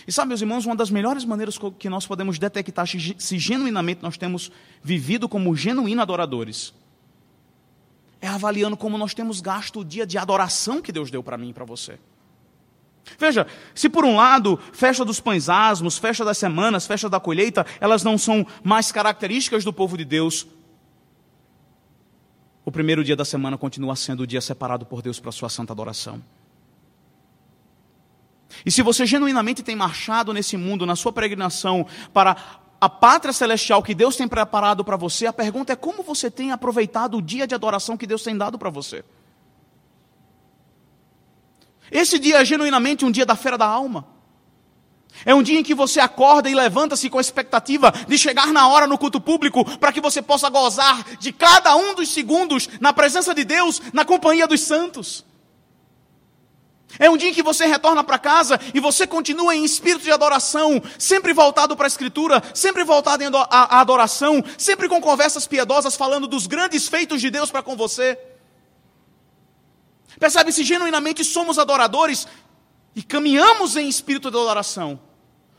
E 0.07 0.13
sabe, 0.13 0.29
meus 0.29 0.41
irmãos, 0.41 0.67
uma 0.67 0.77
das 0.77 0.91
melhores 0.91 1.25
maneiras 1.25 1.59
que 1.79 1.89
nós 1.89 2.07
podemos 2.07 2.39
detectar 2.39 2.87
se 2.87 3.39
genuinamente 3.39 4.03
nós 4.03 4.17
temos 4.17 4.51
vivido 4.83 5.29
como 5.29 5.55
genuínos 5.55 6.03
adoradores 6.03 6.73
é 8.21 8.29
avaliando 8.29 8.77
como 8.77 8.99
nós 8.99 9.15
temos 9.15 9.41
gasto 9.41 9.81
o 9.81 9.85
dia 9.85 10.07
de 10.07 10.19
adoração 10.19 10.83
que 10.83 10.93
Deus 10.93 11.11
deu 11.11 11.23
para 11.23 11.39
mim 11.39 11.51
e 11.51 11.53
para 11.55 11.65
você. 11.65 11.99
Veja, 13.19 13.47
se 13.75 13.89
por 13.89 14.05
um 14.05 14.17
lado, 14.17 14.59
festa 14.73 15.05
dos 15.05 15.19
pães 15.19 15.49
asmos, 15.49 15.97
festa 15.97 16.25
das 16.25 16.37
semanas, 16.37 16.87
festa 16.87 17.09
da 17.09 17.19
colheita, 17.19 17.67
elas 17.81 18.05
não 18.05 18.19
são 18.19 18.47
mais 18.63 18.93
características 18.93 19.65
do 19.65 19.73
povo 19.73 19.97
de 19.97 20.05
Deus, 20.05 20.47
o 22.65 22.71
primeiro 22.71 23.03
dia 23.03 23.17
da 23.17 23.25
semana 23.25 23.57
continua 23.57 23.97
sendo 23.97 24.21
o 24.21 24.27
dia 24.27 24.41
separado 24.41 24.85
por 24.85 25.03
Deus 25.03 25.19
para 25.19 25.31
a 25.31 25.33
sua 25.33 25.49
santa 25.49 25.73
adoração. 25.73 26.23
E 28.65 28.71
se 28.71 28.83
você 28.83 29.07
genuinamente 29.07 29.63
tem 29.63 29.77
marchado 29.77 30.33
nesse 30.33 30.57
mundo, 30.57 30.87
na 30.87 30.97
sua 30.97 31.13
peregrinação, 31.13 31.87
para 32.13 32.37
a 32.81 32.89
pátria 32.89 33.33
celestial 33.33 33.83
que 33.83 33.95
Deus 33.95 34.17
tem 34.17 34.27
preparado 34.27 34.85
para 34.85 34.97
você, 34.97 35.27
a 35.27 35.33
pergunta 35.33 35.73
é 35.73 35.77
como 35.77 36.03
você 36.03 36.31
tem 36.31 36.51
aproveitado 36.51 37.19
o 37.19 37.23
dia 37.23 37.47
de 37.47 37.55
adoração 37.55 37.97
que 37.97 38.07
Deus 38.07 38.23
tem 38.23 38.37
dado 38.37 38.59
para 38.59 38.71
você. 38.71 39.05
Esse 41.91 42.19
dia 42.19 42.41
é 42.41 42.45
genuinamente 42.45 43.05
um 43.05 43.11
dia 43.11 43.27
da 43.27 43.37
feira 43.37 43.59
da 43.59 43.67
alma. 43.67 44.07
É 45.25 45.35
um 45.35 45.43
dia 45.43 45.59
em 45.59 45.63
que 45.63 45.75
você 45.75 46.01
acorda 46.01 46.49
e 46.49 46.55
levanta-se 46.55 47.11
com 47.11 47.19
a 47.19 47.21
expectativa 47.21 47.93
de 48.09 48.17
chegar 48.17 48.47
na 48.49 48.69
hora 48.69 48.87
no 48.87 48.97
culto 48.97 49.21
público 49.21 49.65
para 49.79 49.93
que 49.93 50.01
você 50.01 50.23
possa 50.23 50.49
gozar 50.49 51.05
de 51.19 51.33
cada 51.33 51.77
um 51.77 51.95
dos 51.95 52.09
segundos 52.09 52.69
na 52.81 52.93
presença 52.93 53.35
de 53.35 53.45
Deus, 53.45 53.83
na 53.93 54.05
companhia 54.05 54.47
dos 54.47 54.61
santos. 54.61 55.25
É 56.99 57.09
um 57.09 57.17
dia 57.17 57.31
em 57.31 57.35
que 57.35 57.43
você 57.43 57.67
retorna 57.67 58.03
para 58.03 58.19
casa 58.19 58.59
e 58.75 58.81
você 58.81 59.07
continua 59.07 59.55
em 59.55 59.65
espírito 59.65 60.03
de 60.03 60.11
adoração, 60.11 60.83
sempre 60.99 61.33
voltado 61.33 61.77
para 61.77 61.87
a 61.87 61.89
Escritura, 61.89 62.43
sempre 62.55 62.85
voltado 62.85 63.25
à 63.51 63.81
adoração, 63.81 64.43
sempre 64.59 64.89
com 64.89 65.01
conversas 65.01 65.47
piedosas 65.47 65.95
falando 65.95 66.27
dos 66.27 66.47
grandes 66.47 66.89
feitos 66.89 67.21
de 67.21 67.31
Deus 67.31 67.51
para 67.51 67.63
com 67.63 67.77
você. 67.77 68.19
Percebe? 70.19 70.53
Se 70.53 70.65
genuinamente 70.65 71.25
somos 71.25 71.59
adoradores 71.59 72.27
e 72.95 73.03
caminhamos 73.03 73.77
em 73.77 73.89
espírito 73.89 74.31
de 74.31 74.37
adoração, 74.37 75.01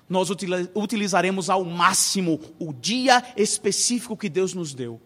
nós 0.09 0.29
utilizaremos 0.75 1.49
ao 1.49 1.63
máximo 1.63 2.41
o 2.59 2.73
dia 2.73 3.23
específico 3.37 4.17
que 4.17 4.27
Deus 4.27 4.53
nos 4.53 4.73
deu 4.73 5.01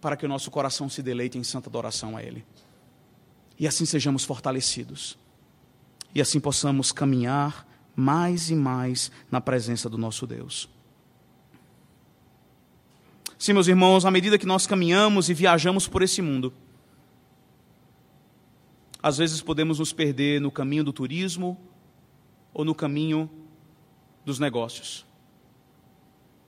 para 0.00 0.16
que 0.16 0.26
o 0.26 0.28
nosso 0.28 0.50
coração 0.50 0.88
se 0.88 1.02
deleite 1.02 1.38
em 1.38 1.44
santa 1.44 1.68
adoração 1.68 2.16
a 2.16 2.22
Ele 2.22 2.44
e 3.58 3.66
assim 3.66 3.84
sejamos 3.84 4.24
fortalecidos. 4.24 5.18
E 6.14 6.20
assim 6.20 6.40
possamos 6.40 6.92
caminhar 6.92 7.66
mais 7.94 8.50
e 8.50 8.54
mais 8.54 9.10
na 9.30 9.40
presença 9.40 9.88
do 9.88 9.98
nosso 9.98 10.26
Deus. 10.26 10.68
Sim, 13.38 13.52
meus 13.52 13.68
irmãos, 13.68 14.04
à 14.04 14.10
medida 14.10 14.38
que 14.38 14.46
nós 14.46 14.66
caminhamos 14.66 15.28
e 15.28 15.34
viajamos 15.34 15.86
por 15.86 16.02
esse 16.02 16.22
mundo, 16.22 16.52
às 19.02 19.18
vezes 19.18 19.40
podemos 19.40 19.78
nos 19.78 19.92
perder 19.92 20.40
no 20.40 20.50
caminho 20.50 20.82
do 20.82 20.92
turismo 20.92 21.56
ou 22.52 22.64
no 22.64 22.74
caminho 22.74 23.30
dos 24.24 24.38
negócios. 24.38 25.06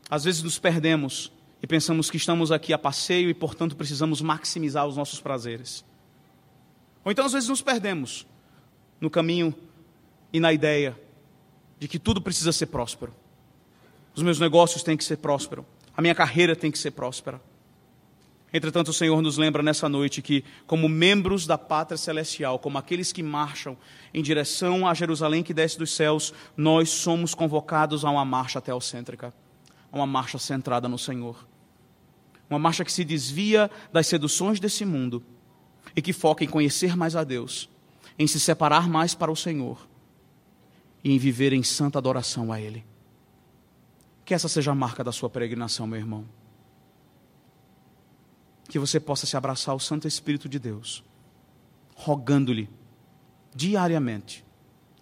Às 0.09 0.25
vezes 0.25 0.43
nos 0.43 0.59
perdemos 0.59 1.33
e 1.63 1.67
pensamos 1.67 2.11
que 2.11 2.17
estamos 2.17 2.51
aqui 2.51 2.73
a 2.73 2.79
passeio 2.79 3.31
e, 3.31 3.35
portanto, 3.35 3.77
precisamos 3.77 4.21
maximizar 4.21 4.87
os 4.87 4.97
nossos 4.97 5.21
prazeres. 5.21 5.85
Ou 7.05 7.13
então 7.13 7.25
às 7.25 7.33
vezes 7.33 7.49
nos 7.49 7.63
perdemos 7.63 8.27
no 9.01 9.11
caminho 9.11 9.55
e 10.33 10.39
na 10.39 10.53
ideia 10.53 10.99
de 11.79 11.89
que 11.89 11.99
tudo 11.99 12.21
precisa 12.21 12.53
ser 12.53 12.67
próspero. 12.67 13.15
Os 14.15 14.23
meus 14.23 14.39
negócios 14.39 14.83
têm 14.83 14.97
que 14.97 15.05
ser 15.05 15.17
prósperos, 15.17 15.65
a 15.97 16.03
minha 16.03 16.15
carreira 16.15 16.55
tem 16.55 16.71
que 16.71 16.79
ser 16.79 16.91
próspera. 16.91 17.41
Entretanto, 18.53 18.89
o 18.89 18.93
Senhor 18.93 19.23
nos 19.23 19.39
lembra 19.39 19.63
nessa 19.63 19.89
noite 19.89 20.21
que, 20.21 20.45
como 20.67 20.89
membros 20.89 21.47
da 21.47 21.57
pátria 21.57 21.97
celestial, 21.97 22.59
como 22.59 22.79
aqueles 22.79 23.13
que 23.13 23.23
marcham 23.23 23.77
em 24.13 24.23
direção 24.23 24.89
a 24.89 24.93
Jerusalém 24.93 25.43
que 25.43 25.55
desce 25.55 25.79
dos 25.79 25.95
céus, 25.95 26.35
nós 26.57 26.91
somos 26.91 27.33
convocados 27.33 28.05
a 28.05 28.11
uma 28.11 28.25
marcha 28.25 28.61
teocêntrica, 28.61 29.33
a 29.93 29.97
uma 29.97 30.07
marcha 30.07 30.37
centrada 30.37 30.89
no 30.89 30.99
Senhor. 30.99 31.47
Uma 32.49 32.59
marcha 32.59 32.85
que 32.85 32.91
se 32.91 33.05
desvia 33.05 33.71
das 33.93 34.09
seduções 34.09 34.59
desse 34.59 34.85
mundo 34.85 35.23
e 35.95 36.03
que 36.03 36.12
foca 36.12 36.45
em 36.45 36.49
conhecer 36.49 36.97
mais 36.97 37.16
a 37.16 37.24
Deus, 37.24 37.68
em 38.18 38.26
se 38.26 38.38
separar 38.38 38.88
mais 38.88 39.14
para 39.14 39.30
o 39.30 39.36
Senhor 39.36 39.88
e 41.03 41.12
em 41.12 41.18
viver 41.18 41.53
em 41.53 41.62
santa 41.62 41.99
adoração 41.99 42.53
a 42.53 42.61
Ele. 42.61 42.84
Que 44.24 44.34
essa 44.34 44.49
seja 44.49 44.70
a 44.70 44.74
marca 44.74 45.03
da 45.03 45.12
sua 45.12 45.28
peregrinação, 45.28 45.86
meu 45.86 45.99
irmão. 45.99 46.24
Que 48.68 48.78
você 48.78 49.01
possa 49.01 49.26
se 49.26 49.36
abraçar 49.36 49.72
ao 49.72 49.80
Santo 49.80 50.07
Espírito 50.07 50.49
de 50.49 50.59
Deus, 50.59 51.03
rogando-lhe 51.97 52.68
diariamente 53.55 54.45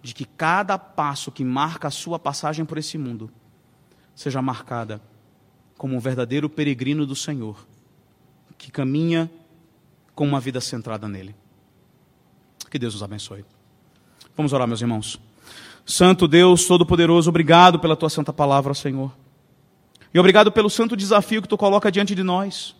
de 0.00 0.14
que 0.14 0.24
cada 0.24 0.78
passo 0.78 1.30
que 1.30 1.44
marca 1.44 1.88
a 1.88 1.90
sua 1.90 2.18
passagem 2.18 2.64
por 2.64 2.78
esse 2.78 2.96
mundo 2.96 3.30
seja 4.14 4.40
marcada 4.40 5.02
como 5.76 5.94
um 5.94 6.00
verdadeiro 6.00 6.48
peregrino 6.48 7.06
do 7.06 7.14
Senhor, 7.14 7.66
que 8.56 8.70
caminha 8.70 9.30
com 10.18 10.26
uma 10.26 10.40
vida 10.40 10.60
centrada 10.60 11.06
nele. 11.06 11.32
Que 12.68 12.76
Deus 12.76 12.92
os 12.92 13.04
abençoe. 13.04 13.44
Vamos 14.36 14.52
orar, 14.52 14.66
meus 14.66 14.80
irmãos. 14.80 15.20
Santo 15.86 16.26
Deus 16.26 16.66
Todo-Poderoso, 16.66 17.30
obrigado 17.30 17.78
pela 17.78 17.94
tua 17.94 18.10
santa 18.10 18.32
palavra, 18.32 18.74
Senhor. 18.74 19.12
E 20.12 20.18
obrigado 20.18 20.50
pelo 20.50 20.68
santo 20.68 20.96
desafio 20.96 21.40
que 21.40 21.46
tu 21.46 21.56
coloca 21.56 21.92
diante 21.92 22.16
de 22.16 22.24
nós. 22.24 22.74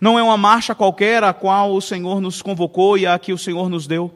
Não 0.00 0.18
é 0.18 0.22
uma 0.22 0.38
marcha 0.38 0.74
qualquer 0.74 1.22
a 1.22 1.34
qual 1.34 1.74
o 1.74 1.82
Senhor 1.82 2.18
nos 2.18 2.40
convocou 2.40 2.96
e 2.96 3.06
a 3.06 3.18
que 3.18 3.34
o 3.34 3.38
Senhor 3.38 3.68
nos 3.68 3.86
deu. 3.86 4.10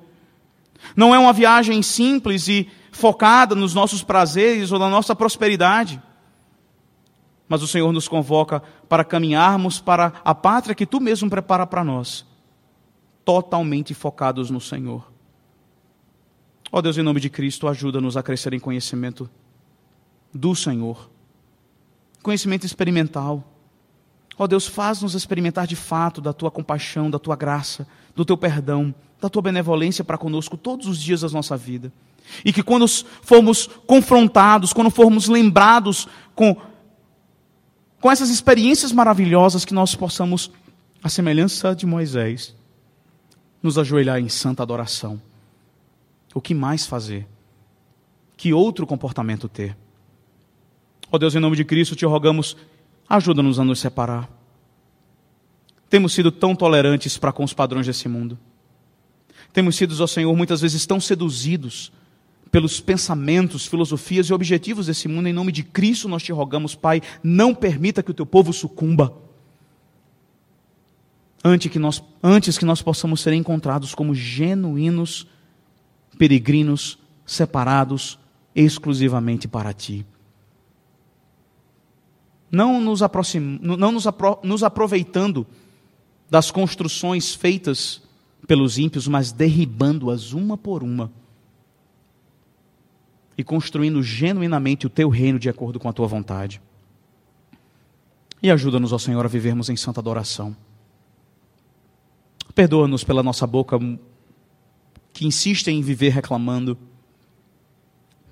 Não 0.97 1.15
é 1.15 1.19
uma 1.19 1.35
viagem 1.35 1.83
simples 1.83 2.49
e 2.49 2.67
focada 2.93 3.55
nos 3.55 3.75
nossos 3.75 4.03
prazeres 4.03 4.73
ou 4.73 4.79
na 4.79 4.89
nossa 4.89 5.15
prosperidade. 5.15 6.01
Mas 7.49 7.63
o 7.63 7.67
Senhor 7.67 7.93
nos 7.93 8.09
convoca 8.09 8.63
para 8.89 9.05
caminharmos 9.05 9.81
para 9.81 10.13
a 10.25 10.35
pátria 10.35 10.75
que 10.75 10.87
tu 10.87 11.01
mesmo 11.01 11.31
prepara 11.31 11.67
para 11.67 11.85
nós, 11.85 12.27
totalmente 13.25 13.95
focados 13.95 14.51
no 14.51 14.61
Senhor. 14.61 15.11
Ó 16.73 16.79
oh 16.79 16.83
Deus, 16.83 16.99
em 16.99 17.03
nome 17.03 17.21
de 17.21 17.31
Cristo, 17.31 17.69
ajuda-nos 17.69 18.17
a 18.17 18.23
crescer 18.23 18.53
em 18.53 18.59
conhecimento 18.59 19.31
do 20.35 20.55
Senhor, 20.55 21.09
conhecimento 22.23 22.67
experimental. 22.67 23.45
Ó 24.37 24.45
oh 24.45 24.49
Deus, 24.49 24.67
faz-nos 24.67 25.15
experimentar 25.15 25.67
de 25.67 25.77
fato 25.77 26.21
da 26.21 26.33
tua 26.33 26.51
compaixão, 26.51 27.09
da 27.09 27.19
tua 27.19 27.37
graça, 27.37 27.87
do 28.15 28.25
teu 28.25 28.37
perdão, 28.37 28.95
da 29.21 29.29
tua 29.29 29.41
benevolência 29.41 30.05
para 30.05 30.19
conosco 30.19 30.57
todos 30.57 30.87
os 30.87 31.01
dias 31.01 31.21
da 31.21 31.29
nossa 31.29 31.57
vida. 31.57 31.93
E 32.45 32.53
que 32.53 32.63
quando 32.63 32.87
formos 33.23 33.69
confrontados, 33.87 34.73
quando 34.73 34.91
formos 34.91 35.29
lembrados 35.29 36.09
com 36.35 36.57
com 38.07 38.13
essas 38.13 38.31
experiências 38.31 38.93
maravilhosas 38.93 39.65
que 39.65 39.75
nós 39.75 39.97
possamos, 39.97 40.49
a 41.03 41.09
semelhança 41.09 41.75
de 41.75 41.85
Moisés, 41.85 42.55
nos 43.61 43.79
ajoelhar 43.79 44.21
em 44.21 44.29
santa 44.29 44.63
adoração. 44.63 45.21
O 46.33 46.41
que 46.41 46.55
mais 46.55 46.87
fazer? 46.87 47.27
Que 48.37 48.53
outro 48.53 48.87
comportamento 48.87 49.49
ter? 49.49 49.77
Ó 51.11 51.17
oh 51.17 51.19
Deus, 51.19 51.35
em 51.35 51.41
nome 51.41 51.57
de 51.57 51.65
Cristo, 51.65 51.97
te 51.97 52.07
rogamos, 52.07 52.57
ajuda-nos 53.09 53.59
a 53.59 53.65
nos 53.65 53.81
separar. 53.81 54.31
Temos 55.91 56.13
sido 56.13 56.31
tão 56.31 56.55
tolerantes 56.55 57.19
para 57.19 57.33
com 57.33 57.43
os 57.43 57.53
padrões 57.53 57.89
desse 57.89 58.09
mundo. 58.09 58.39
Temos 59.53 59.75
sido, 59.75 60.01
ó 60.01 60.07
Senhor, 60.07 60.37
muitas 60.37 60.61
vezes 60.61 60.87
tão 60.87 61.01
seduzidos 61.01 61.91
pelos 62.51 62.81
pensamentos, 62.81 63.67
filosofias 63.67 64.27
e 64.27 64.33
objetivos 64.33 64.87
desse 64.87 65.09
mundo. 65.09 65.29
Em 65.29 65.33
nome 65.33 65.53
de 65.53 65.63
Cristo, 65.63 66.09
nós 66.09 66.23
te 66.23 66.33
rogamos, 66.33 66.75
Pai, 66.75 67.03
não 67.23 67.55
permita 67.55 68.03
que 68.03 68.11
o 68.11 68.15
teu 68.15 68.27
povo 68.27 68.53
sucumba. 68.53 69.17
Antes 71.45 71.71
que 71.71 71.79
nós, 71.79 72.03
antes 72.23 72.59
que 72.59 72.65
nós 72.65 72.83
possamos 72.83 73.21
ser 73.21 73.33
encontrados 73.33 73.95
como 73.95 74.15
genuínos 74.15 75.27
peregrinos 76.19 76.99
separados 77.25 78.19
exclusivamente 78.55 79.47
para 79.47 79.73
ti. 79.73 80.07
não 82.51 82.81
nos, 82.81 83.03
aproxim, 83.03 83.59
não 83.61 83.93
nos, 83.93 84.07
apro, 84.07 84.39
nos 84.43 84.63
aproveitando 84.63 85.47
das 86.31 86.51
construções 86.51 87.35
feitas 87.35 88.01
pelos 88.47 88.79
ímpios, 88.79 89.07
mas 89.07 89.31
derribando-as 89.31 90.33
uma 90.33 90.57
por 90.57 90.83
uma 90.83 91.13
e 93.37 93.45
construindo 93.45 94.03
genuinamente 94.03 94.87
o 94.87 94.91
teu 94.91 95.09
reino 95.09 95.39
de 95.39 95.49
acordo 95.49 95.79
com 95.79 95.89
a 95.89 95.93
tua 95.93 96.07
vontade. 96.07 96.61
E 98.43 98.51
ajuda-nos, 98.51 98.93
ó 98.93 98.99
Senhor, 98.99 99.25
a 99.25 99.29
vivermos 99.29 99.69
em 99.69 99.77
santa 99.77 100.01
adoração. 100.01 100.57
Perdoa-nos 102.55 103.05
pela 103.05 103.23
nossa 103.23 103.47
boca 103.47 103.79
que 105.13 105.27
insiste 105.27 105.69
em 105.69 105.83
viver 105.83 106.11
reclamando, 106.11 106.79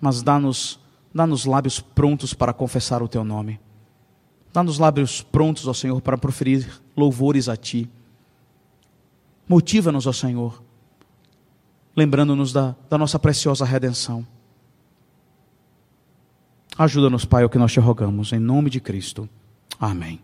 mas 0.00 0.22
dá-nos 0.22 0.80
dá-nos 1.14 1.44
lábios 1.44 1.78
prontos 1.78 2.34
para 2.34 2.52
confessar 2.52 3.02
o 3.02 3.08
teu 3.08 3.22
nome. 3.22 3.60
Dá-nos 4.52 4.78
lábios 4.78 5.22
prontos, 5.22 5.66
ó 5.68 5.72
Senhor, 5.72 6.00
para 6.00 6.18
proferir 6.18 6.80
louvores 6.96 7.48
a 7.48 7.56
ti. 7.56 7.88
Motiva-nos, 9.48 10.06
ó 10.06 10.12
Senhor, 10.12 10.62
lembrando-nos 11.96 12.52
da, 12.52 12.74
da 12.88 12.98
nossa 12.98 13.18
preciosa 13.18 13.64
redenção. 13.64 14.26
Ajuda-nos, 16.76 17.24
Pai, 17.24 17.42
é 17.42 17.46
o 17.46 17.50
que 17.50 17.58
nós 17.58 17.72
te 17.72 17.80
rogamos, 17.80 18.32
em 18.32 18.38
nome 18.38 18.68
de 18.68 18.80
Cristo. 18.80 19.28
Amém. 19.78 20.23